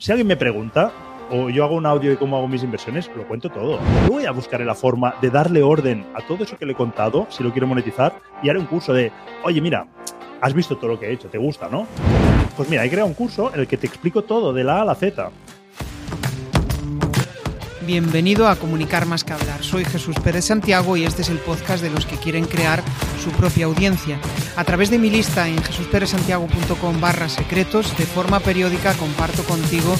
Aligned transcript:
Si 0.00 0.12
alguien 0.12 0.28
me 0.28 0.36
pregunta, 0.36 0.92
o 1.28 1.50
yo 1.50 1.64
hago 1.64 1.74
un 1.74 1.84
audio 1.84 2.10
de 2.10 2.16
cómo 2.16 2.36
hago 2.36 2.46
mis 2.46 2.62
inversiones, 2.62 3.10
lo 3.16 3.26
cuento 3.26 3.50
todo. 3.50 3.80
Voy 4.06 4.26
a 4.26 4.30
buscar 4.30 4.60
la 4.60 4.76
forma 4.76 5.16
de 5.20 5.28
darle 5.28 5.60
orden 5.64 6.06
a 6.14 6.24
todo 6.24 6.44
eso 6.44 6.56
que 6.56 6.64
le 6.64 6.72
he 6.72 6.76
contado, 6.76 7.26
si 7.30 7.42
lo 7.42 7.50
quiero 7.50 7.66
monetizar, 7.66 8.14
y 8.40 8.48
haré 8.48 8.60
un 8.60 8.66
curso 8.66 8.92
de, 8.92 9.10
oye, 9.42 9.60
mira, 9.60 9.88
has 10.40 10.54
visto 10.54 10.76
todo 10.76 10.90
lo 10.92 11.00
que 11.00 11.06
he 11.06 11.12
hecho, 11.12 11.28
te 11.28 11.36
gusta, 11.36 11.68
¿no? 11.68 11.88
Pues 12.56 12.70
mira, 12.70 12.84
he 12.84 12.90
creado 12.90 13.08
un 13.08 13.14
curso 13.14 13.52
en 13.52 13.58
el 13.58 13.66
que 13.66 13.76
te 13.76 13.88
explico 13.88 14.22
todo, 14.22 14.52
de 14.52 14.62
la 14.62 14.76
A 14.76 14.82
a 14.82 14.84
la 14.84 14.94
Z. 14.94 15.32
Bienvenido 17.88 18.48
a 18.48 18.56
Comunicar 18.56 19.06
más 19.06 19.24
que 19.24 19.32
hablar. 19.32 19.64
Soy 19.64 19.82
Jesús 19.82 20.14
Pérez 20.22 20.44
Santiago 20.44 20.98
y 20.98 21.06
este 21.06 21.22
es 21.22 21.30
el 21.30 21.38
podcast 21.38 21.82
de 21.82 21.88
los 21.88 22.04
que 22.04 22.18
quieren 22.18 22.44
crear 22.44 22.82
su 23.18 23.30
propia 23.30 23.64
audiencia. 23.64 24.20
A 24.56 24.64
través 24.64 24.90
de 24.90 24.98
mi 24.98 25.08
lista 25.08 25.48
en 25.48 25.56
jesusperezsantiago.com 25.56 27.00
barra 27.00 27.30
secretos, 27.30 27.96
de 27.96 28.04
forma 28.04 28.40
periódica 28.40 28.92
comparto 28.92 29.42
contigo 29.44 29.96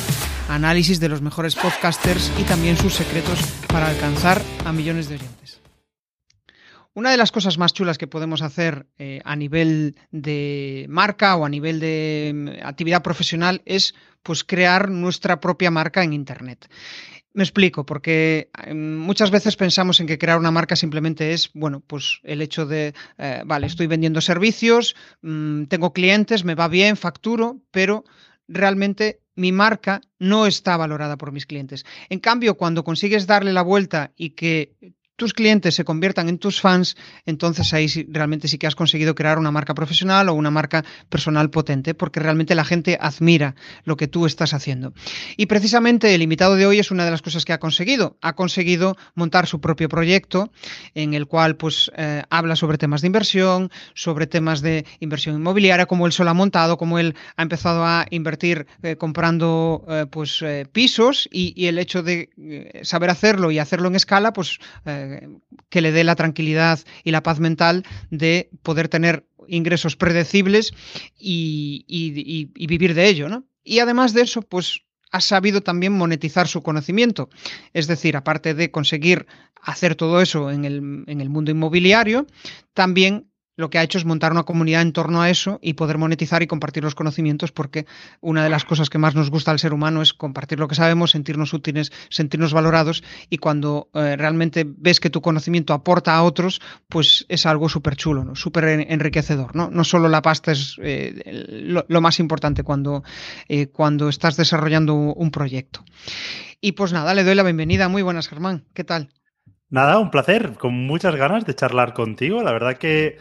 análisis 0.51 1.01
de 1.01 1.09
los 1.09 1.23
mejores 1.23 1.57
podcasters 1.57 2.31
y 2.39 2.43
también 2.43 2.77
sus 2.77 2.93
secretos 2.93 3.41
para 3.69 3.89
alcanzar 3.89 4.43
a 4.67 4.73
millones 4.75 5.09
de 5.09 5.15
oyentes. 5.15 5.63
Una 6.93 7.11
de 7.11 7.17
las 7.17 7.33
cosas 7.33 7.57
más 7.57 7.73
chulas 7.73 7.97
que 7.97 8.07
podemos 8.07 8.43
hacer 8.43 8.87
eh, 8.99 9.21
a 9.25 9.35
nivel 9.35 9.95
de 10.11 10.85
marca 10.91 11.37
o 11.37 11.47
a 11.47 11.49
nivel 11.49 11.81
de 11.81 12.33
mm, 12.35 12.67
actividad 12.67 13.03
profesional 13.03 13.63
es 13.65 13.95
pues 14.23 14.45
crear 14.45 14.91
nuestra 14.91 15.41
propia 15.41 15.71
marca 15.71 16.03
en 16.03 16.13
internet. 16.13 16.69
Me 17.35 17.45
explico, 17.45 17.85
porque 17.85 18.51
em, 18.67 18.97
muchas 18.97 19.31
veces 19.31 19.57
pensamos 19.57 20.01
en 20.01 20.07
que 20.07 20.19
crear 20.19 20.39
una 20.39 20.51
marca 20.51 20.77
simplemente 20.77 21.33
es, 21.33 21.51
bueno, 21.53 21.81
pues 21.81 22.21
el 22.25 22.43
hecho 22.43 22.67
de, 22.67 22.95
eh, 23.19 23.43
vale, 23.45 23.67
estoy 23.67 23.87
vendiendo 23.87 24.21
servicios, 24.21 24.97
mmm, 25.23 25.65
tengo 25.65 25.93
clientes, 25.93 26.45
me 26.45 26.55
va 26.55 26.69
bien, 26.69 26.97
facturo, 26.97 27.61
pero 27.71 28.05
realmente 28.49 29.21
mi 29.37 29.53
marca 29.53 30.01
no 30.19 30.47
está 30.47 30.77
valorada 30.77 31.17
por 31.17 31.31
mis 31.31 31.47
clientes. 31.47 31.85
En 32.09 32.19
cambio, 32.19 32.57
cuando 32.57 32.83
consigues 32.83 33.27
darle 33.27 33.53
la 33.53 33.63
vuelta 33.63 34.13
y 34.17 34.31
que 34.31 34.75
tus 35.19 35.35
clientes 35.35 35.75
se 35.75 35.85
conviertan 35.85 36.29
en 36.29 36.39
tus 36.39 36.61
fans, 36.61 36.97
entonces 37.27 37.75
ahí 37.75 37.89
realmente 38.09 38.47
sí 38.47 38.57
que 38.57 38.69
has 38.69 38.77
conseguido 38.77 39.17
crear 39.17 39.37
una 39.37 39.51
marca 39.51 39.75
profesional 39.75 40.29
o 40.29 40.35
una 40.35 40.53
marca 40.53 40.85
personal 41.09 41.51
potente, 41.51 41.93
porque 41.93 42.21
realmente 42.21 42.55
la 42.55 42.65
gente 42.65 42.97
admira 43.01 43.57
lo 43.83 43.97
que 43.97 44.07
tú 44.07 44.27
estás 44.27 44.55
haciendo. 44.55 44.95
Y 45.37 45.47
precisamente 45.47 46.15
el 46.15 46.23
invitado 46.23 46.55
de 46.55 46.67
hoy 46.67 46.79
es 46.79 46.93
una 46.93 47.05
de 47.05 47.11
las 47.11 47.21
cosas 47.21 47.45
que 47.45 47.53
ha 47.53 47.59
conseguido. 47.59 48.17
Ha 48.23 48.35
conseguido 48.35 48.97
montar 49.17 49.49
su 49.49 49.61
propio 49.61 49.89
proyecto 49.89 50.53
en 50.95 51.15
el 51.15 51.27
cual 51.27 51.57
pues 51.57 51.91
eh, 51.97 52.23
habla 52.31 52.55
sobre 52.55 52.79
temas 52.79 53.01
de 53.01 53.09
inversión, 53.09 53.73
sobre 53.95 54.29
temas 54.29 54.61
de 54.61 54.87
inversión 55.01 55.35
inmobiliaria, 55.35 55.87
como 55.87 56.07
él 56.07 56.13
solo 56.13 56.31
ha 56.31 56.35
montado, 56.35 56.79
como 56.79 57.01
él 57.01 57.17
ha 57.37 57.43
empezado 57.43 57.85
a 57.85 58.07
invertir 58.11 58.69
eh, 58.85 58.95
comprando 58.95 59.85
eh, 59.89 60.07
pues 60.09 60.45
pisos 60.71 61.29
y, 61.33 61.53
y, 61.61 61.67
el 61.67 61.81
hecho 61.81 62.05
de 62.05 62.31
saber 62.83 63.11
hacerlo 63.11 63.51
y 63.51 63.59
hacerlo 63.59 63.89
en 63.89 63.97
escala, 63.97 64.33
pues 64.33 64.61
que 65.69 65.81
le 65.81 65.93
dé 65.93 66.05
la 66.05 66.17
tranquilidad 66.17 66.81
y 67.05 67.11
la 67.11 67.23
paz 67.23 67.41
mental 67.41 67.85
de 68.11 68.51
poder 68.63 68.89
tener 68.89 69.27
ingresos 69.47 69.97
predecibles 69.97 70.73
y, 71.19 72.51
vivir 72.55 72.95
de 72.95 73.09
ello, 73.09 73.29
¿no? 73.29 73.45
Y 73.65 73.81
además 73.81 74.15
de 74.15 74.23
eso, 74.23 74.43
pues 74.43 74.83
ha 75.11 75.21
sabido 75.21 75.63
también 75.63 75.93
monetizar 75.93 76.49
su 76.49 76.63
conocimiento. 76.63 77.31
Es 77.73 77.87
decir, 77.87 78.17
aparte 78.17 78.55
de 78.55 78.71
conseguir 78.71 79.27
hacer 79.61 79.95
todo 79.95 80.21
eso 80.21 80.51
en 80.51 80.65
el 80.65 81.31
mundo 81.31 81.51
inmobiliario, 81.51 82.27
también 82.75 83.28
lo 83.59 83.71
que 83.71 83.79
ha 83.79 83.83
hecho 83.83 83.99
es 83.99 84.05
montar 84.05 84.31
una 84.31 84.45
comunidad 84.45 84.83
en 84.83 84.93
torno 84.93 85.21
a 85.21 85.29
eso 85.29 85.59
y 85.61 85.75
poder 85.75 85.99
monetizar 85.99 86.43
y 86.43 86.47
compartir 86.47 86.85
los 86.85 86.95
conocimientos, 86.95 87.51
porque 87.51 87.87
una 88.21 88.45
de 88.45 88.51
las 88.51 88.65
cosas 88.65 88.89
que 88.89 88.99
más 88.99 89.17
nos 89.17 89.31
gusta 89.31 89.51
al 89.51 89.59
ser 89.59 89.75
humano 89.75 90.01
es 90.01 90.15
compartir 90.15 90.61
lo 90.61 90.69
que 90.69 90.77
sabemos, 90.77 91.11
sentirnos 91.11 91.53
útiles, 91.53 91.91
sentirnos 92.09 92.53
valorados 92.53 93.03
y 93.29 93.39
cuando 93.39 93.91
eh, 93.95 94.15
realmente 94.17 94.65
ves 94.65 95.01
que 95.01 95.11
tu 95.11 95.21
conocimiento 95.21 95.75
aporta 95.75 96.15
a 96.15 96.23
otros, 96.23 96.61
pues 96.89 97.27
es 97.29 97.47
algo 97.47 97.69
súper 97.69 97.97
chulo, 97.97 98.25
¿no? 98.25 98.37
súper 98.37 98.65
enriquecedor. 98.65 99.57
¿no? 99.57 99.71
no 99.71 99.83
solo 99.83 100.09
la 100.09 100.23
pasta 100.23 100.53
es 100.53 100.77
eh, 100.81 101.21
lo, 101.67 102.01
más 102.01 102.21
importante 102.21 102.63
cuando, 102.63 103.03
eh, 103.49 103.67
cuando 103.67 104.09
estás 104.09 104.37
desarrollando 104.37 104.95
un 104.95 105.33
proyecto. 105.33 105.85
Y 106.61 106.73
pues 106.73 106.93
nada, 106.93 107.13
le 107.13 107.25
doy 107.25 107.35
la 107.35 107.43
bienvenida. 107.43 107.89
Muy 107.89 108.03
buenas, 108.03 108.29
Germán. 108.29 108.67
¿Qué 108.73 108.85
tal? 108.85 109.09
Nada, 109.69 109.99
un 109.99 110.13
placer, 110.13 110.55
con 110.55 110.75
muchas 110.75 111.17
ganas 111.17 111.45
de 111.45 111.57
charlar 111.57 111.93
contigo. 111.93 112.41
La 112.45 112.53
verdad 112.53 112.79
que 112.79 113.19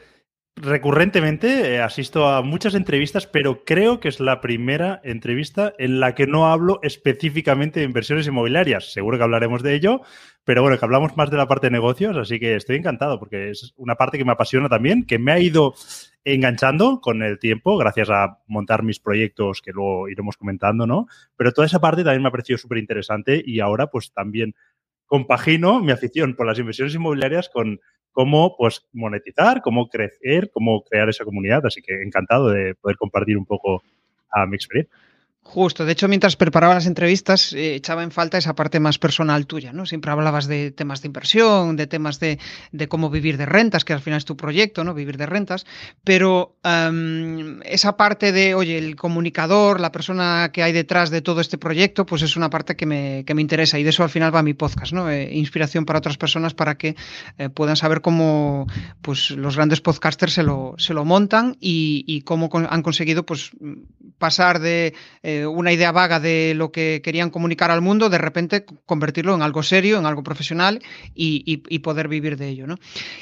recurrentemente 0.58 1.76
eh, 1.76 1.82
asisto 1.82 2.28
a 2.28 2.42
muchas 2.42 2.74
entrevistas, 2.76 3.28
pero 3.28 3.64
creo 3.64 4.00
que 4.00 4.10
es 4.10 4.20
la 4.20 4.42
primera 4.42 5.00
entrevista 5.04 5.74
en 5.78 6.00
la 6.00 6.16
que 6.16 6.28
no 6.28 6.48
hablo 6.48 6.80
específicamente 6.82 7.80
de 7.80 7.86
inversiones 7.86 8.28
inmobiliarias. 8.28 8.92
Seguro 8.92 9.18
que 9.18 9.24
hablaremos 9.24 9.62
de 9.64 9.76
ello, 9.76 10.02
pero 10.44 10.62
bueno, 10.64 10.78
que 10.78 10.86
hablamos 10.86 11.16
más 11.16 11.30
de 11.30 11.38
la 11.38 11.48
parte 11.48 11.68
de 11.68 11.72
negocios, 11.72 12.18
así 12.18 12.40
que 12.40 12.56
estoy 12.56 12.78
encantado 12.78 13.20
porque 13.20 13.52
es 13.52 13.74
una 13.78 13.96
parte 13.96 14.18
que 14.18 14.26
me 14.26 14.32
apasiona 14.32 14.68
también, 14.68 15.06
que 15.06 15.20
me 15.20 15.32
ha 15.32 15.40
ido 15.40 15.76
enganchando 16.24 17.00
con 17.00 17.22
el 17.22 17.40
tiempo 17.40 17.78
gracias 17.78 18.10
a 18.10 18.40
montar 18.48 18.84
mis 18.84 19.00
proyectos 19.00 19.62
que 19.62 19.72
luego 19.72 20.10
iremos 20.10 20.36
comentando, 20.36 20.86
¿no? 20.86 21.08
Pero 21.38 21.54
toda 21.54 21.68
esa 21.68 21.80
parte 21.80 22.04
también 22.04 22.24
me 22.24 22.30
ha 22.30 22.32
parecido 22.32 22.58
súper 22.58 22.80
interesante 22.80 23.42
y 23.46 23.60
ahora 23.60 23.88
pues 23.88 24.12
también 24.12 24.56
compagino 25.06 25.80
mi 25.80 25.92
afición 25.94 26.36
por 26.36 26.46
las 26.46 26.60
inversiones 26.60 26.96
inmobiliarias 26.96 27.48
con 27.50 27.80
cómo 28.18 28.56
pues, 28.58 28.84
monetizar, 28.94 29.62
cómo 29.62 29.90
crecer, 29.90 30.50
cómo 30.52 30.82
crear 30.84 31.08
esa 31.08 31.24
comunidad. 31.24 31.64
Así 31.68 31.84
que 31.84 32.02
encantado 32.02 32.50
de 32.50 32.74
poder 32.74 32.98
compartir 32.98 33.38
un 33.38 33.46
poco 33.46 33.84
a 34.32 34.48
mi 34.48 34.56
experiencia. 34.56 34.92
Justo, 35.50 35.86
de 35.86 35.94
hecho, 35.94 36.10
mientras 36.10 36.36
preparaba 36.36 36.74
las 36.74 36.88
entrevistas, 36.88 37.54
eh, 37.54 37.76
echaba 37.76 38.04
en 38.04 38.12
falta 38.12 38.38
esa 38.38 38.54
parte 38.54 38.82
más 38.82 39.00
personal 39.00 39.48
tuya, 39.48 39.72
¿no? 39.72 39.86
Siempre 39.86 40.12
hablabas 40.12 40.46
de 40.46 40.72
temas 40.72 41.02
de 41.02 41.08
inversión, 41.08 41.78
de 41.78 41.88
temas 41.88 42.20
de, 42.20 42.38
de 42.74 42.88
cómo 42.90 43.10
vivir 43.10 43.38
de 43.38 43.46
rentas, 43.46 43.86
que 43.86 43.94
al 43.94 44.02
final 44.02 44.18
es 44.18 44.26
tu 44.26 44.36
proyecto, 44.36 44.84
¿no? 44.84 44.94
Vivir 44.94 45.16
de 45.16 45.26
rentas, 45.26 45.66
pero 46.04 46.58
um, 46.66 47.62
esa 47.64 47.96
parte 47.96 48.34
de, 48.34 48.56
oye, 48.56 48.78
el 48.78 48.98
comunicador, 48.98 49.80
la 49.80 49.94
persona 49.94 50.52
que 50.52 50.64
hay 50.64 50.74
detrás 50.74 51.12
de 51.12 51.22
todo 51.22 51.40
este 51.40 51.58
proyecto, 51.58 52.06
pues 52.06 52.24
es 52.24 52.36
una 52.36 52.50
parte 52.50 52.76
que 52.76 52.86
me, 52.86 53.24
que 53.26 53.34
me 53.34 53.42
interesa 53.42 53.80
y 53.80 53.84
de 53.84 53.92
eso 53.92 54.04
al 54.04 54.10
final 54.10 54.36
va 54.36 54.44
mi 54.44 54.54
podcast, 54.54 54.92
¿no? 54.92 55.10
Eh, 55.10 55.34
inspiración 55.34 55.86
para 55.86 56.00
otras 56.00 56.18
personas 56.18 56.54
para 56.56 56.78
que 56.78 56.98
eh, 57.38 57.48
puedan 57.48 57.78
saber 57.78 58.02
cómo 58.02 58.68
pues, 59.02 59.32
los 59.32 59.56
grandes 59.56 59.80
podcasters 59.80 60.34
se 60.34 60.44
lo, 60.44 60.76
se 60.78 60.94
lo 60.94 61.06
montan 61.06 61.56
y, 61.62 62.04
y 62.06 62.24
cómo 62.24 62.50
con, 62.50 62.68
han 62.70 62.82
conseguido 62.84 63.26
pues, 63.26 63.52
pasar 64.18 64.60
de 64.60 64.94
una 65.46 65.72
idea 65.72 65.92
vaga 65.92 66.20
de 66.20 66.54
lo 66.56 66.72
que 66.72 67.02
querían 67.04 67.30
comunicar 67.30 67.70
al 67.70 67.82
mundo, 67.82 68.10
de 68.10 68.18
repente 68.18 68.66
convertirlo 68.86 69.36
en 69.36 69.42
algo 69.42 69.62
serio, 69.62 70.00
en 70.00 70.06
algo 70.06 70.24
profesional 70.24 70.82
y, 71.14 71.58
poder 71.80 72.08
vivir 72.08 72.38
de 72.38 72.50
ello. 72.50 72.68
¿no? 72.68 72.78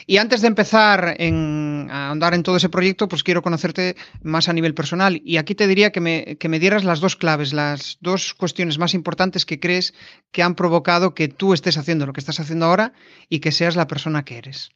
Y 0.07 0.17
antes 0.17 0.41
de 0.41 0.47
empezar 0.47 1.17
a 1.19 2.11
andar 2.11 2.33
en 2.33 2.43
todo 2.43 2.57
ese 2.57 2.69
proyecto, 2.69 3.07
pues 3.07 3.23
quiero 3.23 3.41
conocerte 3.41 3.95
más 4.23 4.47
a 4.47 4.53
nivel 4.53 4.73
personal. 4.73 5.21
Y 5.25 5.37
aquí 5.37 5.55
te 5.55 5.67
diría 5.67 5.91
que 5.91 5.99
me, 5.99 6.37
que 6.37 6.49
me 6.49 6.59
dieras 6.59 6.83
las 6.83 7.01
dos 7.01 7.15
claves, 7.15 7.53
las 7.53 7.97
dos 8.01 8.33
cuestiones 8.33 8.77
más 8.77 8.93
importantes 8.93 9.45
que 9.45 9.59
crees 9.59 9.93
que 10.31 10.43
han 10.43 10.55
provocado 10.55 11.13
que 11.13 11.27
tú 11.27 11.53
estés 11.53 11.77
haciendo 11.77 12.05
lo 12.05 12.13
que 12.13 12.21
estás 12.21 12.39
haciendo 12.39 12.65
ahora 12.65 12.93
y 13.29 13.39
que 13.39 13.51
seas 13.51 13.75
la 13.75 13.87
persona 13.87 14.23
que 14.23 14.37
eres. 14.37 14.71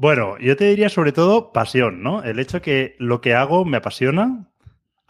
Bueno, 0.00 0.38
yo 0.38 0.56
te 0.56 0.64
diría 0.64 0.88
sobre 0.88 1.12
todo 1.12 1.52
pasión, 1.52 2.02
¿no? 2.02 2.22
El 2.22 2.38
hecho 2.38 2.62
que 2.62 2.96
lo 2.98 3.20
que 3.20 3.34
hago 3.34 3.66
me 3.66 3.76
apasiona, 3.76 4.49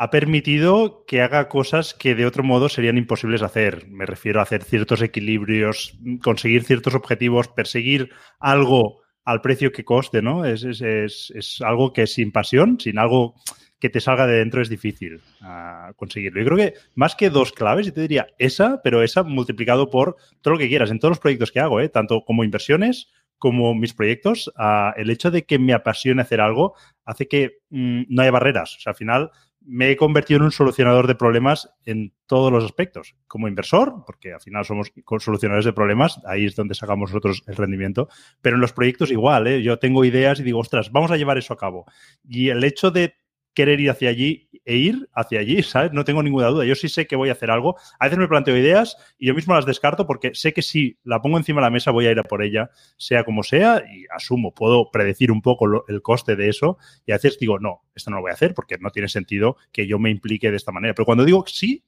ha 0.00 0.08
permitido 0.08 1.04
que 1.06 1.20
haga 1.20 1.50
cosas 1.50 1.92
que 1.92 2.14
de 2.14 2.24
otro 2.24 2.42
modo 2.42 2.70
serían 2.70 2.96
imposibles 2.96 3.42
hacer. 3.42 3.86
Me 3.90 4.06
refiero 4.06 4.40
a 4.40 4.44
hacer 4.44 4.64
ciertos 4.64 5.02
equilibrios, 5.02 5.92
conseguir 6.22 6.64
ciertos 6.64 6.94
objetivos, 6.94 7.48
perseguir 7.48 8.08
algo 8.38 9.02
al 9.26 9.42
precio 9.42 9.72
que 9.72 9.84
coste, 9.84 10.22
¿no? 10.22 10.46
Es, 10.46 10.64
es, 10.64 10.80
es, 10.80 11.30
es 11.36 11.60
algo 11.60 11.92
que 11.92 12.06
sin 12.06 12.32
pasión, 12.32 12.80
sin 12.80 12.98
algo 12.98 13.34
que 13.78 13.90
te 13.90 14.00
salga 14.00 14.26
de 14.26 14.38
dentro 14.38 14.62
es 14.62 14.70
difícil 14.70 15.20
uh, 15.42 15.92
conseguirlo. 15.96 16.40
Yo 16.40 16.46
creo 16.46 16.56
que 16.56 16.74
más 16.94 17.14
que 17.14 17.28
dos 17.28 17.52
claves, 17.52 17.84
yo 17.84 17.92
te 17.92 18.00
diría 18.00 18.28
esa, 18.38 18.80
pero 18.82 19.03
esa 19.03 19.22
multiplicado 19.22 19.91
por 19.91 20.16
todo 20.41 20.54
lo 20.54 20.58
que 20.58 20.68
quieras, 20.68 20.91
en 20.91 20.98
todos 20.98 21.10
los 21.10 21.20
proyectos 21.20 21.53
que 21.53 21.60
hago, 21.60 21.78
¿eh? 21.78 21.91
tanto 21.91 22.24
como 22.24 22.42
inversiones 22.42 23.08
como 23.36 23.74
mis 23.74 23.92
proyectos, 23.92 24.48
uh, 24.58 24.92
el 24.96 25.10
hecho 25.10 25.30
de 25.30 25.44
que 25.44 25.58
me 25.58 25.74
apasione 25.74 26.22
hacer 26.22 26.41
algo 26.41 26.74
hace 27.04 27.28
que 27.28 27.58
mm, 27.68 28.04
no 28.08 28.22
haya 28.22 28.30
barreras. 28.30 28.76
O 28.76 28.80
sea, 28.80 28.92
al 28.92 28.96
final 28.96 29.30
me 29.70 29.92
he 29.92 29.96
convertido 29.96 30.38
en 30.38 30.44
un 30.46 30.50
solucionador 30.50 31.06
de 31.06 31.14
problemas 31.14 31.70
en 31.84 32.12
todos 32.26 32.50
los 32.50 32.64
aspectos. 32.64 33.14
Como 33.28 33.46
inversor, 33.46 34.02
porque 34.04 34.32
al 34.32 34.40
final 34.40 34.64
somos 34.64 34.92
solucionadores 35.20 35.64
de 35.64 35.72
problemas, 35.72 36.20
ahí 36.26 36.44
es 36.44 36.56
donde 36.56 36.74
sacamos 36.74 37.10
nosotros 37.10 37.44
el 37.46 37.54
rendimiento, 37.54 38.08
pero 38.42 38.56
en 38.56 38.62
los 38.62 38.72
proyectos 38.72 39.12
igual, 39.12 39.46
¿eh? 39.46 39.62
yo 39.62 39.78
tengo 39.78 40.04
ideas 40.04 40.40
y 40.40 40.42
digo, 40.42 40.58
ostras, 40.58 40.90
vamos 40.90 41.12
a 41.12 41.16
llevar 41.16 41.38
eso 41.38 41.54
a 41.54 41.56
cabo. 41.56 41.86
Y 42.28 42.48
el 42.48 42.64
hecho 42.64 42.90
de 42.90 43.14
querer 43.54 43.80
ir 43.80 43.91
hacia 43.91 44.10
allí 44.10 44.48
e 44.64 44.76
ir 44.76 45.08
hacia 45.14 45.41
allí, 45.41 45.62
¿sabes? 45.62 45.92
No 45.92 46.04
tengo 46.04 46.22
ninguna 46.22 46.48
duda. 46.48 46.64
Yo 46.64 46.74
sí 46.74 46.88
sé 46.88 47.06
que 47.06 47.16
voy 47.16 47.28
a 47.28 47.32
hacer 47.32 47.50
algo. 47.50 47.76
A 47.98 48.06
veces 48.06 48.18
me 48.18 48.28
planteo 48.28 48.56
ideas 48.56 48.97
y 49.18 49.26
yo 49.26 49.34
mismo 49.34 49.54
las 49.54 49.66
descarto 49.66 50.06
porque 50.06 50.34
sé 50.34 50.52
que 50.52 50.62
si 50.62 50.98
la 51.04 51.20
pongo 51.20 51.38
encima 51.38 51.60
de 51.60 51.66
la 51.66 51.70
mesa 51.70 51.91
voy 51.91 52.06
a 52.06 52.12
ir 52.12 52.18
a 52.18 52.24
por 52.24 52.42
ella, 52.42 52.70
sea 52.97 53.24
como 53.24 53.42
sea, 53.42 53.82
y 53.92 54.04
asumo, 54.14 54.54
puedo 54.54 54.91
predecir 54.91 55.32
un 55.32 55.42
poco 55.42 55.84
el 55.88 56.02
coste 56.02 56.36
de 56.36 56.48
eso 56.48 56.78
y 57.06 57.12
a 57.12 57.16
veces 57.16 57.38
digo, 57.38 57.58
no, 57.58 57.82
esto 57.94 58.10
no 58.10 58.16
lo 58.16 58.22
voy 58.22 58.30
a 58.30 58.34
hacer 58.34 58.54
porque 58.54 58.78
no 58.78 58.91
tiene 58.91 59.08
sentido 59.08 59.56
que 59.72 59.86
yo 59.86 59.98
me 59.98 60.10
implique 60.10 60.50
de 60.50 60.56
esta 60.56 60.72
manera. 60.72 60.94
Pero 60.94 61.06
cuando 61.06 61.24
digo 61.24 61.44
sí, 61.46 61.84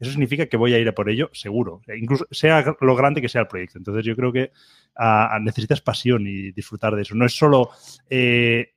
eso 0.00 0.10
significa 0.10 0.46
que 0.46 0.56
voy 0.56 0.74
a 0.74 0.78
ir 0.78 0.88
a 0.88 0.92
por 0.92 1.08
ello 1.08 1.30
seguro, 1.32 1.82
e 1.86 1.96
incluso 1.96 2.26
sea 2.30 2.76
lo 2.80 2.96
grande 2.96 3.20
que 3.20 3.28
sea 3.28 3.42
el 3.42 3.46
proyecto. 3.46 3.78
Entonces 3.78 4.04
yo 4.04 4.16
creo 4.16 4.32
que 4.32 4.50
uh, 4.98 5.40
necesitas 5.40 5.80
pasión 5.80 6.26
y 6.26 6.50
disfrutar 6.52 6.96
de 6.96 7.02
eso. 7.02 7.14
No 7.14 7.24
es 7.24 7.32
solo 7.32 7.70
eh, 8.10 8.74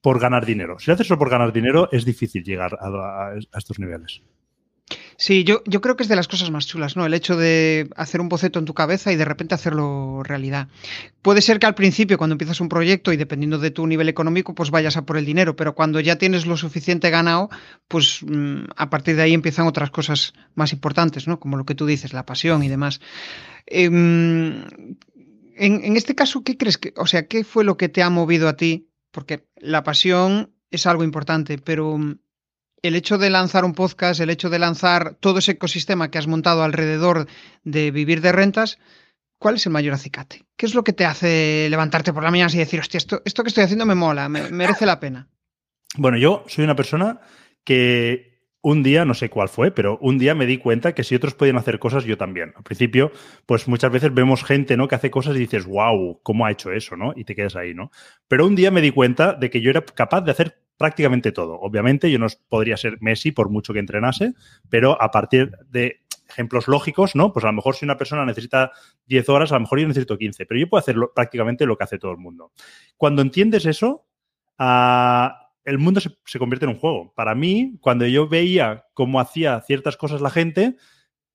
por 0.00 0.20
ganar 0.20 0.46
dinero. 0.46 0.78
Si 0.78 0.90
haces 0.90 1.06
solo 1.06 1.18
por 1.18 1.30
ganar 1.30 1.52
dinero, 1.52 1.88
es 1.92 2.04
difícil 2.04 2.42
llegar 2.42 2.78
a, 2.80 3.34
estos 3.56 3.78
niveles. 3.78 4.22
Sí, 5.16 5.44
yo, 5.44 5.62
creo 5.62 5.96
que 5.96 6.02
es 6.02 6.08
de 6.08 6.16
las 6.16 6.26
cosas 6.26 6.50
más 6.50 6.66
chulas, 6.66 6.96
¿no? 6.96 7.06
El 7.06 7.14
hecho 7.14 7.36
de 7.36 7.88
hacer 7.94 8.20
un 8.20 8.28
boceto 8.28 8.58
en 8.58 8.64
tu 8.64 8.74
cabeza 8.74 9.12
y 9.12 9.16
de 9.16 9.24
repente 9.24 9.54
hacerlo 9.54 10.22
realidad. 10.24 10.68
Puede 11.22 11.42
ser 11.42 11.58
que 11.58 11.66
al 11.66 11.74
principio, 11.74 12.18
cuando 12.18 12.34
empiezas 12.34 12.60
un 12.60 12.68
proyecto 12.68 13.12
y 13.12 13.16
dependiendo 13.16 13.58
de 13.58 13.70
tu 13.70 13.86
nivel 13.86 14.08
económico, 14.08 14.54
pues 14.54 14.70
vayas 14.70 14.96
a 14.96 15.04
por 15.04 15.18
el 15.18 15.26
dinero, 15.26 15.54
pero 15.54 15.74
cuando 15.74 16.00
ya 16.00 16.16
tienes 16.16 16.46
lo 16.46 16.56
suficiente 16.56 17.10
ganado, 17.10 17.50
pues 17.86 18.22
mmm, 18.22 18.64
a 18.74 18.90
partir 18.90 19.14
de 19.14 19.22
ahí 19.22 19.34
empiezan 19.34 19.66
otras 19.66 19.90
cosas 19.90 20.32
más 20.54 20.72
importantes, 20.72 21.28
¿no? 21.28 21.38
Como 21.38 21.58
lo 21.58 21.66
que 21.66 21.74
tú 21.74 21.86
dices, 21.86 22.14
la 22.14 22.24
pasión 22.24 22.62
y 22.62 22.68
demás. 22.68 23.00
Eh, 23.66 23.84
en, 23.84 25.84
en 25.84 25.96
este 25.96 26.14
caso, 26.14 26.42
¿qué 26.42 26.56
crees 26.56 26.78
que, 26.78 26.94
o 26.96 27.06
sea, 27.06 27.26
qué 27.26 27.44
fue 27.44 27.64
lo 27.64 27.76
que 27.76 27.90
te 27.90 28.02
ha 28.02 28.08
movido 28.08 28.48
a 28.48 28.56
ti? 28.56 28.89
Porque 29.10 29.46
la 29.56 29.82
pasión 29.82 30.54
es 30.70 30.86
algo 30.86 31.04
importante, 31.04 31.58
pero 31.58 31.98
el 32.82 32.96
hecho 32.96 33.18
de 33.18 33.30
lanzar 33.30 33.64
un 33.64 33.74
podcast, 33.74 34.20
el 34.20 34.30
hecho 34.30 34.50
de 34.50 34.58
lanzar 34.58 35.14
todo 35.20 35.38
ese 35.38 35.52
ecosistema 35.52 36.10
que 36.10 36.18
has 36.18 36.26
montado 36.26 36.62
alrededor 36.62 37.26
de 37.64 37.90
vivir 37.90 38.20
de 38.20 38.32
rentas, 38.32 38.78
¿cuál 39.38 39.56
es 39.56 39.66
el 39.66 39.72
mayor 39.72 39.94
acicate? 39.94 40.44
¿Qué 40.56 40.66
es 40.66 40.74
lo 40.74 40.84
que 40.84 40.92
te 40.92 41.04
hace 41.04 41.66
levantarte 41.70 42.12
por 42.12 42.22
la 42.22 42.30
mañana 42.30 42.52
y 42.52 42.58
decir, 42.58 42.80
hostia, 42.80 42.98
esto, 42.98 43.22
esto 43.24 43.42
que 43.42 43.48
estoy 43.48 43.64
haciendo 43.64 43.86
me 43.86 43.94
mola, 43.94 44.28
me, 44.28 44.50
merece 44.50 44.86
la 44.86 45.00
pena? 45.00 45.28
Bueno, 45.96 46.16
yo 46.16 46.44
soy 46.46 46.64
una 46.64 46.76
persona 46.76 47.20
que 47.64 48.29
un 48.62 48.82
día, 48.82 49.04
no 49.04 49.14
sé 49.14 49.30
cuál 49.30 49.48
fue, 49.48 49.70
pero 49.70 49.98
un 50.00 50.18
día 50.18 50.34
me 50.34 50.46
di 50.46 50.58
cuenta 50.58 50.94
que 50.94 51.04
si 51.04 51.14
otros 51.14 51.34
podían 51.34 51.56
hacer 51.56 51.78
cosas, 51.78 52.04
yo 52.04 52.18
también. 52.18 52.52
Al 52.56 52.62
principio, 52.62 53.10
pues 53.46 53.68
muchas 53.68 53.90
veces 53.90 54.12
vemos 54.12 54.44
gente, 54.44 54.76
¿no? 54.76 54.86
Que 54.86 54.96
hace 54.96 55.10
cosas 55.10 55.36
y 55.36 55.40
dices, 55.40 55.64
wow, 55.64 56.20
¿cómo 56.22 56.44
ha 56.44 56.50
hecho 56.50 56.70
eso, 56.72 56.96
no? 56.96 57.12
Y 57.16 57.24
te 57.24 57.34
quedas 57.34 57.56
ahí, 57.56 57.74
¿no? 57.74 57.90
Pero 58.28 58.46
un 58.46 58.54
día 58.54 58.70
me 58.70 58.82
di 58.82 58.90
cuenta 58.90 59.32
de 59.32 59.48
que 59.48 59.60
yo 59.60 59.70
era 59.70 59.82
capaz 59.82 60.20
de 60.22 60.32
hacer 60.32 60.60
prácticamente 60.76 61.32
todo. 61.32 61.58
Obviamente 61.60 62.10
yo 62.10 62.18
no 62.18 62.26
podría 62.48 62.76
ser 62.76 62.98
Messi 63.00 63.32
por 63.32 63.50
mucho 63.50 63.72
que 63.72 63.80
entrenase, 63.80 64.34
pero 64.68 65.00
a 65.00 65.10
partir 65.10 65.52
de 65.68 66.00
ejemplos 66.28 66.68
lógicos, 66.68 67.14
¿no? 67.14 67.32
Pues 67.32 67.44
a 67.44 67.48
lo 67.48 67.54
mejor 67.54 67.76
si 67.76 67.84
una 67.84 67.96
persona 67.96 68.24
necesita 68.24 68.72
10 69.06 69.28
horas, 69.28 69.52
a 69.52 69.56
lo 69.56 69.62
mejor 69.62 69.80
yo 69.80 69.88
necesito 69.88 70.16
15, 70.16 70.46
pero 70.46 70.60
yo 70.60 70.68
puedo 70.68 70.80
hacer 70.80 70.96
prácticamente 71.14 71.66
lo 71.66 71.76
que 71.76 71.84
hace 71.84 71.98
todo 71.98 72.12
el 72.12 72.18
mundo. 72.18 72.52
Cuando 72.96 73.20
entiendes 73.22 73.66
eso, 73.66 74.06
uh, 74.58 75.28
el 75.64 75.78
mundo 75.78 76.00
se, 76.00 76.10
se, 76.24 76.38
convierte 76.38 76.64
en 76.66 76.72
un 76.72 76.78
juego. 76.78 77.12
Para 77.14 77.34
mí, 77.34 77.76
cuando 77.80 78.06
yo 78.06 78.28
veía 78.28 78.86
cómo 78.94 79.20
hacía 79.20 79.60
ciertas 79.60 79.96
cosas 79.96 80.20
la 80.20 80.30
gente, 80.30 80.76